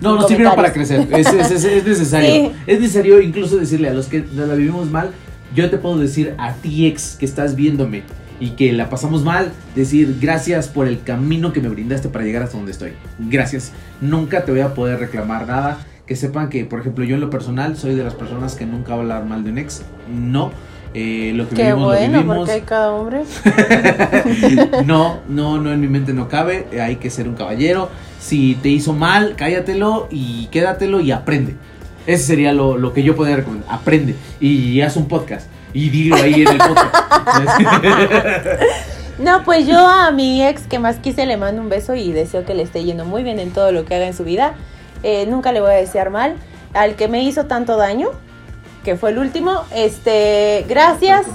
No, 0.00 0.16
nos 0.16 0.28
sirvieron 0.28 0.54
para 0.56 0.72
crecer. 0.72 1.06
Es, 1.12 1.26
es- 1.32 1.50
es- 1.50 1.64
es 1.64 1.84
necesario. 1.86 2.26
Sí. 2.36 2.52
Es 2.66 2.80
necesario 2.80 3.20
incluso 3.20 3.56
decirle 3.56 3.88
a 3.88 3.92
los 3.94 4.06
que 4.06 4.20
nos 4.32 4.48
la 4.48 4.54
vivimos 4.54 4.90
mal. 4.90 5.10
Yo 5.54 5.70
te 5.70 5.78
puedo 5.78 5.96
decir 5.98 6.34
a 6.38 6.52
ti, 6.54 6.86
ex, 6.86 7.16
que 7.16 7.24
estás 7.24 7.54
viéndome 7.56 8.02
y 8.40 8.50
que 8.50 8.72
la 8.72 8.90
pasamos 8.90 9.22
mal, 9.24 9.50
decir 9.74 10.18
gracias 10.20 10.68
por 10.68 10.86
el 10.88 11.00
camino 11.02 11.52
que 11.54 11.60
me 11.62 11.68
brindaste 11.68 12.08
para 12.10 12.24
llegar 12.24 12.42
hasta 12.42 12.56
donde 12.56 12.72
estoy. 12.72 12.92
Gracias. 13.18 13.72
Nunca 14.00 14.44
te 14.44 14.50
voy 14.52 14.60
a 14.60 14.74
poder 14.74 14.98
reclamar 14.98 15.46
nada. 15.46 15.78
Que 16.06 16.14
sepan 16.16 16.48
que, 16.48 16.64
por 16.64 16.80
ejemplo, 16.80 17.04
yo 17.04 17.16
en 17.16 17.20
lo 17.20 17.30
personal 17.30 17.76
soy 17.76 17.94
de 17.96 18.04
las 18.04 18.14
personas 18.14 18.54
que 18.54 18.64
nunca 18.64 18.92
va 18.92 18.98
a 18.98 19.00
hablar 19.00 19.24
mal 19.24 19.42
de 19.44 19.50
un 19.50 19.58
ex. 19.58 19.82
No. 20.08 20.52
Eh, 20.94 21.32
lo 21.34 21.48
que 21.48 21.56
Qué 21.56 21.62
vivimos, 21.64 21.80
lo 21.82 21.86
bueno, 21.98 22.12
vivimos. 22.12 22.36
porque 22.38 22.52
hay 22.52 22.60
cada 22.62 22.92
hombre. 22.92 23.22
no, 24.86 25.18
no, 25.28 25.58
no, 25.58 25.72
en 25.72 25.80
mi 25.80 25.88
mente 25.88 26.12
no 26.12 26.28
cabe. 26.28 26.66
eh, 26.72 26.80
Hay 26.80 26.96
que 26.96 27.10
ser 27.10 27.28
un 27.28 27.34
caballero. 27.34 27.88
Si 28.20 28.54
te 28.62 28.68
hizo 28.68 28.92
mal, 28.92 29.34
cállatelo 29.36 30.08
y 30.10 30.46
quédatelo 30.46 31.00
y 31.00 31.10
aprende. 31.12 31.54
Ese 32.06 32.22
sería 32.24 32.52
lo, 32.52 32.78
lo 32.78 32.92
que 32.92 33.02
yo 33.02 33.16
podría 33.16 33.36
recomendar. 33.36 33.68
Aprende 33.74 34.14
y 34.40 34.80
haz 34.80 34.96
un 34.96 35.08
podcast. 35.08 35.48
Y 35.74 35.90
dilo 35.90 36.16
ahí 36.16 36.42
en 36.42 36.48
el 36.48 36.58
podcast. 36.58 36.94
No, 39.18 39.44
pues 39.44 39.66
yo 39.66 39.78
a 39.78 40.10
mi 40.10 40.44
ex 40.46 40.66
que 40.66 40.78
más 40.78 40.96
quise 40.98 41.24
le 41.24 41.38
mando 41.38 41.62
un 41.62 41.70
beso 41.70 41.94
y 41.94 42.12
deseo 42.12 42.44
que 42.44 42.52
le 42.52 42.62
esté 42.62 42.84
yendo 42.84 43.06
muy 43.06 43.22
bien 43.22 43.38
en 43.38 43.50
todo 43.50 43.72
lo 43.72 43.86
que 43.86 43.94
haga 43.94 44.06
en 44.06 44.12
su 44.14 44.24
vida. 44.24 44.52
Eh, 45.02 45.26
nunca 45.26 45.52
le 45.52 45.60
voy 45.60 45.70
a 45.70 45.74
desear 45.74 46.10
mal. 46.10 46.36
Al 46.74 46.96
que 46.96 47.08
me 47.08 47.22
hizo 47.22 47.46
tanto 47.46 47.76
daño, 47.76 48.10
que 48.84 48.96
fue 48.96 49.10
el 49.10 49.18
último, 49.18 49.64
este, 49.74 50.64
gracias. 50.68 51.26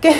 que, 0.00 0.14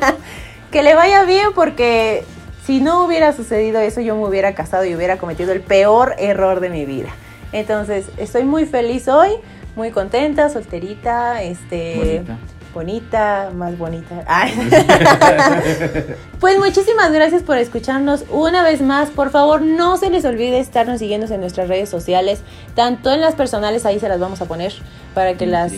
que 0.70 0.82
le 0.82 0.94
vaya 0.94 1.24
bien 1.24 1.48
porque 1.54 2.24
si 2.64 2.80
no 2.80 3.04
hubiera 3.04 3.32
sucedido 3.32 3.80
eso 3.80 4.00
yo 4.00 4.16
me 4.16 4.26
hubiera 4.26 4.54
casado 4.54 4.84
y 4.84 4.94
hubiera 4.94 5.18
cometido 5.18 5.52
el 5.52 5.60
peor 5.60 6.14
error 6.18 6.60
de 6.60 6.70
mi 6.70 6.84
vida. 6.84 7.10
Entonces 7.52 8.06
estoy 8.16 8.44
muy 8.44 8.66
feliz 8.66 9.08
hoy, 9.08 9.30
muy 9.76 9.90
contenta, 9.90 10.48
solterita, 10.48 11.42
este, 11.42 12.22
Bonita. 12.26 12.38
Bonita, 12.76 13.50
más 13.54 13.78
bonita. 13.78 14.22
Ay. 14.26 14.52
Pues 16.40 16.58
muchísimas 16.58 17.10
gracias 17.12 17.42
por 17.42 17.56
escucharnos 17.56 18.24
una 18.30 18.62
vez 18.62 18.82
más. 18.82 19.08
Por 19.08 19.30
favor, 19.30 19.62
no 19.62 19.96
se 19.96 20.10
les 20.10 20.22
olvide 20.26 20.60
estarnos 20.60 20.98
siguiendo 20.98 21.26
en 21.32 21.40
nuestras 21.40 21.68
redes 21.68 21.88
sociales, 21.88 22.40
tanto 22.74 23.10
en 23.10 23.22
las 23.22 23.34
personales, 23.34 23.86
ahí 23.86 23.98
se 23.98 24.08
las 24.08 24.20
vamos 24.20 24.42
a 24.42 24.44
poner 24.44 24.74
para 25.14 25.34
que 25.34 25.46
las 25.46 25.72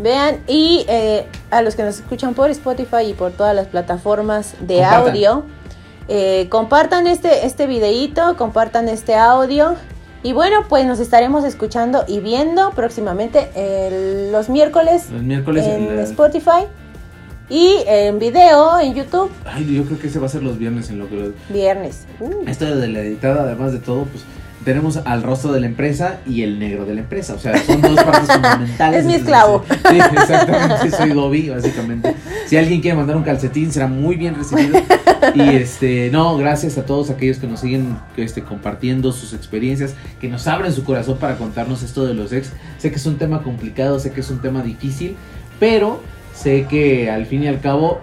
vean. 0.00 0.38
Y 0.46 0.86
eh, 0.88 1.26
a 1.50 1.60
los 1.60 1.76
que 1.76 1.82
nos 1.82 1.96
escuchan 1.96 2.32
por 2.32 2.48
Spotify 2.50 3.10
y 3.10 3.12
por 3.12 3.32
todas 3.32 3.54
las 3.54 3.66
plataformas 3.66 4.54
de 4.60 4.76
Compartan. 4.76 5.08
audio, 5.08 5.44
eh, 6.08 6.46
compartan 6.48 7.06
este, 7.06 7.44
este 7.44 7.66
videíto, 7.66 8.36
compartan 8.38 8.88
este 8.88 9.14
audio. 9.14 9.76
Y 10.22 10.32
bueno, 10.32 10.64
pues 10.68 10.84
nos 10.84 10.98
estaremos 10.98 11.44
escuchando 11.44 12.04
y 12.08 12.20
viendo 12.20 12.70
próximamente 12.72 13.50
el- 13.54 14.32
los 14.32 14.48
miércoles 14.48 15.10
Los 15.10 15.22
miércoles 15.22 15.64
en 15.66 15.98
Spotify 16.00 16.66
y 17.48 17.76
en 17.86 18.18
video 18.18 18.78
en 18.80 18.94
YouTube 18.94 19.30
Ay, 19.44 19.76
yo 19.76 19.84
creo 19.84 19.98
que 19.98 20.08
ese 20.08 20.18
va 20.18 20.26
a 20.26 20.28
ser 20.28 20.42
los 20.42 20.58
viernes 20.58 20.90
en 20.90 20.98
lo 20.98 21.08
que 21.08 21.14
lo- 21.16 21.32
viernes. 21.48 22.04
Uh. 22.20 22.48
Esto 22.48 22.64
de 22.76 22.88
la 22.88 23.00
editada, 23.00 23.42
además 23.44 23.72
de 23.72 23.78
todo, 23.78 24.04
pues 24.04 24.24
tenemos 24.68 24.98
al 24.98 25.22
rostro 25.22 25.50
de 25.52 25.60
la 25.60 25.66
empresa 25.66 26.18
y 26.26 26.42
el 26.42 26.58
negro 26.58 26.84
de 26.84 26.92
la 26.92 27.00
empresa. 27.00 27.32
O 27.32 27.38
sea, 27.38 27.56
son 27.64 27.80
dos 27.80 27.94
partes 28.04 28.30
fundamentales. 28.34 29.00
Es 29.00 29.06
mi 29.06 29.14
esclavo. 29.14 29.64
Sí, 29.66 29.96
exactamente. 29.98 30.90
Soy 30.90 31.08
Dobby, 31.08 31.48
básicamente. 31.48 32.14
Si 32.44 32.54
alguien 32.58 32.82
quiere 32.82 32.94
mandar 32.94 33.16
un 33.16 33.22
calcetín, 33.22 33.72
será 33.72 33.86
muy 33.86 34.16
bien 34.16 34.34
recibido. 34.34 34.78
Y 35.34 35.40
este, 35.40 36.10
no, 36.12 36.36
gracias 36.36 36.76
a 36.76 36.84
todos 36.84 37.08
aquellos 37.08 37.38
que 37.38 37.46
nos 37.46 37.60
siguen 37.60 37.96
este, 38.18 38.42
compartiendo 38.42 39.10
sus 39.12 39.32
experiencias, 39.32 39.94
que 40.20 40.28
nos 40.28 40.46
abren 40.46 40.70
su 40.70 40.84
corazón 40.84 41.16
para 41.16 41.38
contarnos 41.38 41.82
esto 41.82 42.04
de 42.04 42.12
los 42.12 42.30
ex. 42.34 42.52
Sé 42.76 42.90
que 42.90 42.96
es 42.96 43.06
un 43.06 43.16
tema 43.16 43.42
complicado, 43.42 43.98
sé 43.98 44.12
que 44.12 44.20
es 44.20 44.30
un 44.30 44.42
tema 44.42 44.60
difícil, 44.60 45.16
pero 45.58 46.02
sé 46.34 46.66
que 46.68 47.10
al 47.10 47.24
fin 47.24 47.42
y 47.42 47.48
al 47.48 47.62
cabo 47.62 48.02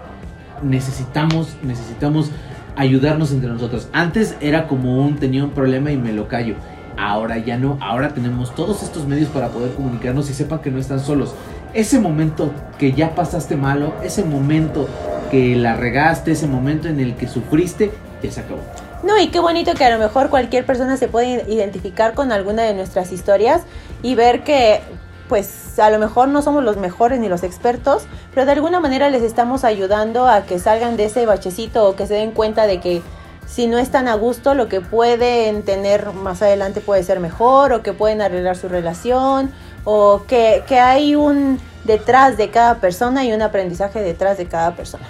necesitamos, 0.64 1.56
necesitamos 1.62 2.32
ayudarnos 2.76 3.32
entre 3.32 3.50
nosotros. 3.50 3.88
Antes 3.92 4.36
era 4.40 4.68
como 4.68 5.04
un 5.04 5.16
tenía 5.16 5.44
un 5.44 5.50
problema 5.50 5.90
y 5.90 5.96
me 5.96 6.12
lo 6.12 6.28
callo. 6.28 6.54
Ahora 6.98 7.38
ya 7.38 7.58
no, 7.58 7.78
ahora 7.80 8.14
tenemos 8.14 8.54
todos 8.54 8.82
estos 8.82 9.06
medios 9.06 9.28
para 9.28 9.48
poder 9.48 9.72
comunicarnos 9.74 10.30
y 10.30 10.34
sepan 10.34 10.60
que 10.60 10.70
no 10.70 10.78
están 10.78 11.00
solos. 11.00 11.34
Ese 11.74 11.98
momento 11.98 12.52
que 12.78 12.92
ya 12.92 13.14
pasaste 13.14 13.56
malo, 13.56 13.92
ese 14.02 14.24
momento 14.24 14.88
que 15.30 15.56
la 15.56 15.76
regaste, 15.76 16.32
ese 16.32 16.46
momento 16.46 16.88
en 16.88 17.00
el 17.00 17.16
que 17.16 17.28
sufriste, 17.28 17.90
ya 18.22 18.30
se 18.30 18.40
acabó. 18.40 18.60
No, 19.02 19.20
y 19.20 19.28
qué 19.28 19.40
bonito 19.40 19.74
que 19.74 19.84
a 19.84 19.90
lo 19.90 19.98
mejor 19.98 20.30
cualquier 20.30 20.64
persona 20.64 20.96
se 20.96 21.08
puede 21.08 21.44
identificar 21.52 22.14
con 22.14 22.32
alguna 22.32 22.62
de 22.62 22.72
nuestras 22.72 23.12
historias 23.12 23.62
y 24.02 24.14
ver 24.14 24.42
que 24.42 24.80
pues 25.28 25.78
a 25.78 25.90
lo 25.90 25.98
mejor 25.98 26.28
no 26.28 26.42
somos 26.42 26.62
los 26.62 26.76
mejores 26.76 27.20
ni 27.20 27.28
los 27.28 27.42
expertos, 27.42 28.06
pero 28.34 28.46
de 28.46 28.52
alguna 28.52 28.80
manera 28.80 29.10
les 29.10 29.22
estamos 29.22 29.64
ayudando 29.64 30.26
a 30.26 30.42
que 30.44 30.58
salgan 30.58 30.96
de 30.96 31.06
ese 31.06 31.26
bachecito 31.26 31.88
o 31.88 31.96
que 31.96 32.06
se 32.06 32.14
den 32.14 32.30
cuenta 32.30 32.66
de 32.66 32.80
que 32.80 33.02
si 33.46 33.66
no 33.66 33.78
están 33.78 34.08
a 34.08 34.14
gusto, 34.14 34.54
lo 34.54 34.68
que 34.68 34.80
pueden 34.80 35.62
tener 35.62 36.12
más 36.12 36.42
adelante 36.42 36.80
puede 36.80 37.02
ser 37.02 37.20
mejor 37.20 37.72
o 37.72 37.82
que 37.82 37.92
pueden 37.92 38.20
arreglar 38.20 38.56
su 38.56 38.68
relación 38.68 39.52
o 39.84 40.24
que, 40.26 40.64
que 40.66 40.80
hay 40.80 41.14
un 41.14 41.60
detrás 41.84 42.36
de 42.36 42.50
cada 42.50 42.80
persona 42.80 43.24
y 43.24 43.32
un 43.32 43.42
aprendizaje 43.42 44.00
detrás 44.00 44.36
de 44.36 44.46
cada 44.46 44.74
persona. 44.74 45.06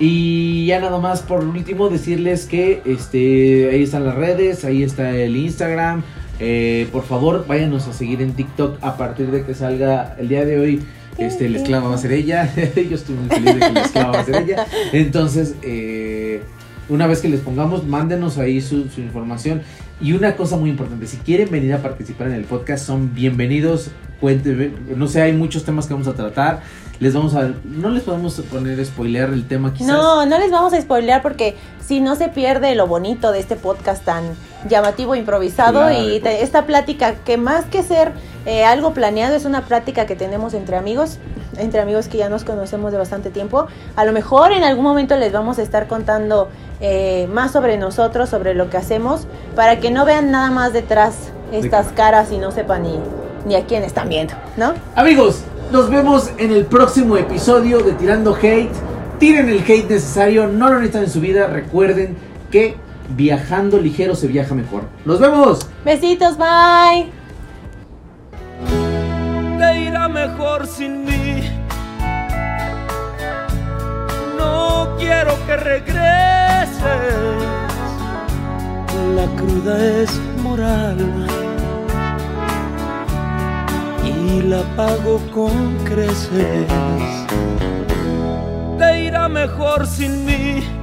Y 0.00 0.66
ya 0.66 0.80
nada 0.80 0.98
más 0.98 1.22
por 1.22 1.44
último 1.44 1.88
decirles 1.88 2.46
que 2.46 2.82
este 2.84 3.70
ahí 3.70 3.82
están 3.82 4.04
las 4.04 4.14
redes, 4.14 4.64
ahí 4.64 4.82
está 4.82 5.10
el 5.10 5.36
Instagram. 5.36 6.02
Eh, 6.40 6.88
por 6.92 7.04
favor, 7.04 7.46
váyanos 7.46 7.88
a 7.88 7.92
seguir 7.92 8.22
en 8.22 8.32
TikTok 8.32 8.78
a 8.80 8.96
partir 8.96 9.30
de 9.30 9.44
que 9.44 9.54
salga 9.54 10.14
el 10.18 10.28
día 10.28 10.44
de 10.44 10.58
hoy. 10.58 10.82
Este, 11.16 11.48
la 11.48 11.58
esclava 11.58 11.88
va 11.88 11.96
a 11.96 11.98
ser 11.98 12.12
ella. 12.12 12.52
Yo 12.76 12.94
estoy 12.94 13.16
muy 13.16 13.28
feliz 13.28 13.54
de 13.54 13.60
que 13.60 13.72
la 13.72 13.80
esclava 13.80 14.12
va 14.12 14.20
a 14.20 14.24
ser 14.24 14.36
ella. 14.42 14.66
Entonces, 14.92 15.56
eh, 15.62 16.42
una 16.88 17.06
vez 17.06 17.20
que 17.20 17.28
les 17.28 17.40
pongamos, 17.40 17.84
mándenos 17.84 18.38
ahí 18.38 18.60
su, 18.60 18.88
su 18.88 19.00
información. 19.00 19.62
Y 20.00 20.12
una 20.12 20.36
cosa 20.36 20.56
muy 20.56 20.70
importante, 20.70 21.08
si 21.08 21.16
quieren 21.16 21.50
venir 21.50 21.74
a 21.74 21.82
participar 21.82 22.28
en 22.28 22.34
el 22.34 22.44
podcast, 22.44 22.86
son 22.86 23.14
bienvenidos. 23.14 23.90
Cuéntenme, 24.20 24.70
no 24.96 25.08
sé, 25.08 25.22
hay 25.22 25.32
muchos 25.32 25.64
temas 25.64 25.86
que 25.86 25.94
vamos 25.94 26.06
a 26.06 26.14
tratar. 26.14 26.60
Les 27.00 27.14
vamos 27.14 27.34
a, 27.34 27.52
no 27.64 27.90
les 27.90 28.04
podemos 28.04 28.34
poner 28.42 28.84
spoilear 28.84 29.30
el 29.30 29.46
tema 29.46 29.72
quizás. 29.72 29.88
No, 29.88 30.24
no 30.24 30.38
les 30.38 30.50
vamos 30.50 30.72
a 30.72 30.80
spoilear 30.80 31.20
porque 31.22 31.56
si 31.84 32.00
no 32.00 32.14
se 32.14 32.28
pierde 32.28 32.74
lo 32.76 32.86
bonito 32.86 33.32
de 33.32 33.40
este 33.40 33.56
podcast 33.56 34.04
tan 34.04 34.24
llamativo, 34.68 35.14
improvisado 35.14 35.80
Claro, 35.80 36.08
y 36.08 36.20
te- 36.20 36.42
esta 36.42 36.66
plática 36.66 37.14
que 37.24 37.36
más 37.36 37.64
que 37.66 37.82
ser 37.82 38.12
eh, 38.46 38.64
algo 38.64 38.92
planeado 38.94 39.34
es 39.36 39.44
una 39.44 39.62
plática 39.62 40.06
que 40.06 40.16
tenemos 40.16 40.54
entre 40.54 40.76
amigos, 40.76 41.18
entre 41.58 41.80
amigos 41.80 42.08
que 42.08 42.18
ya 42.18 42.28
nos 42.28 42.44
conocemos 42.44 42.92
de 42.92 42.98
bastante 42.98 43.30
tiempo. 43.30 43.66
A 43.96 44.04
lo 44.04 44.12
mejor 44.12 44.52
en 44.52 44.64
algún 44.64 44.84
momento 44.84 45.16
les 45.16 45.32
vamos 45.32 45.58
a 45.58 45.62
estar 45.62 45.86
contando 45.86 46.48
eh, 46.80 47.28
más 47.32 47.52
sobre 47.52 47.76
nosotros, 47.76 48.28
sobre 48.28 48.54
lo 48.54 48.70
que 48.70 48.76
hacemos, 48.78 49.26
para 49.54 49.78
que 49.80 49.90
no 49.90 50.04
vean 50.04 50.30
nada 50.30 50.50
más 50.50 50.72
detrás 50.72 51.14
estas 51.52 51.88
caras 51.88 52.30
y 52.32 52.38
no 52.38 52.50
sepan 52.50 52.82
ni, 52.84 52.98
ni 53.46 53.54
a 53.54 53.64
quién 53.64 53.82
están 53.82 54.08
viendo, 54.08 54.34
¿no? 54.56 54.74
Amigos, 54.94 55.42
nos 55.72 55.90
vemos 55.90 56.30
en 56.38 56.50
el 56.52 56.64
próximo 56.66 57.16
episodio 57.16 57.80
de 57.80 57.92
Tirando 57.92 58.34
Hate. 58.34 58.70
Tiren 59.18 59.48
el 59.48 59.58
hate 59.62 59.88
necesario, 59.90 60.46
no 60.46 60.68
lo 60.68 60.74
necesitan 60.76 61.04
en 61.04 61.10
su 61.10 61.20
vida. 61.20 61.48
Recuerden 61.48 62.16
que 62.50 62.76
viajando 63.16 63.78
ligero 63.78 64.14
se 64.14 64.26
viaja 64.26 64.54
mejor. 64.54 64.84
¡Nos 65.04 65.20
vemos! 65.20 65.68
Besitos, 65.84 66.36
bye. 66.36 67.10
Te 69.58 69.80
irá 69.80 70.08
mejor 70.08 70.66
sin 70.66 71.04
mí. 71.04 71.42
No 74.36 74.96
quiero 74.98 75.34
que 75.46 75.56
regreses. 75.56 76.78
La 79.16 79.26
cruda 79.36 80.02
es 80.02 80.20
moral. 80.42 81.26
Y 84.04 84.42
la 84.42 84.62
pago 84.76 85.20
con 85.34 85.76
creces. 85.84 86.66
Te 88.78 89.02
irá 89.04 89.28
mejor 89.28 89.86
sin 89.86 90.24
mí 90.24 90.77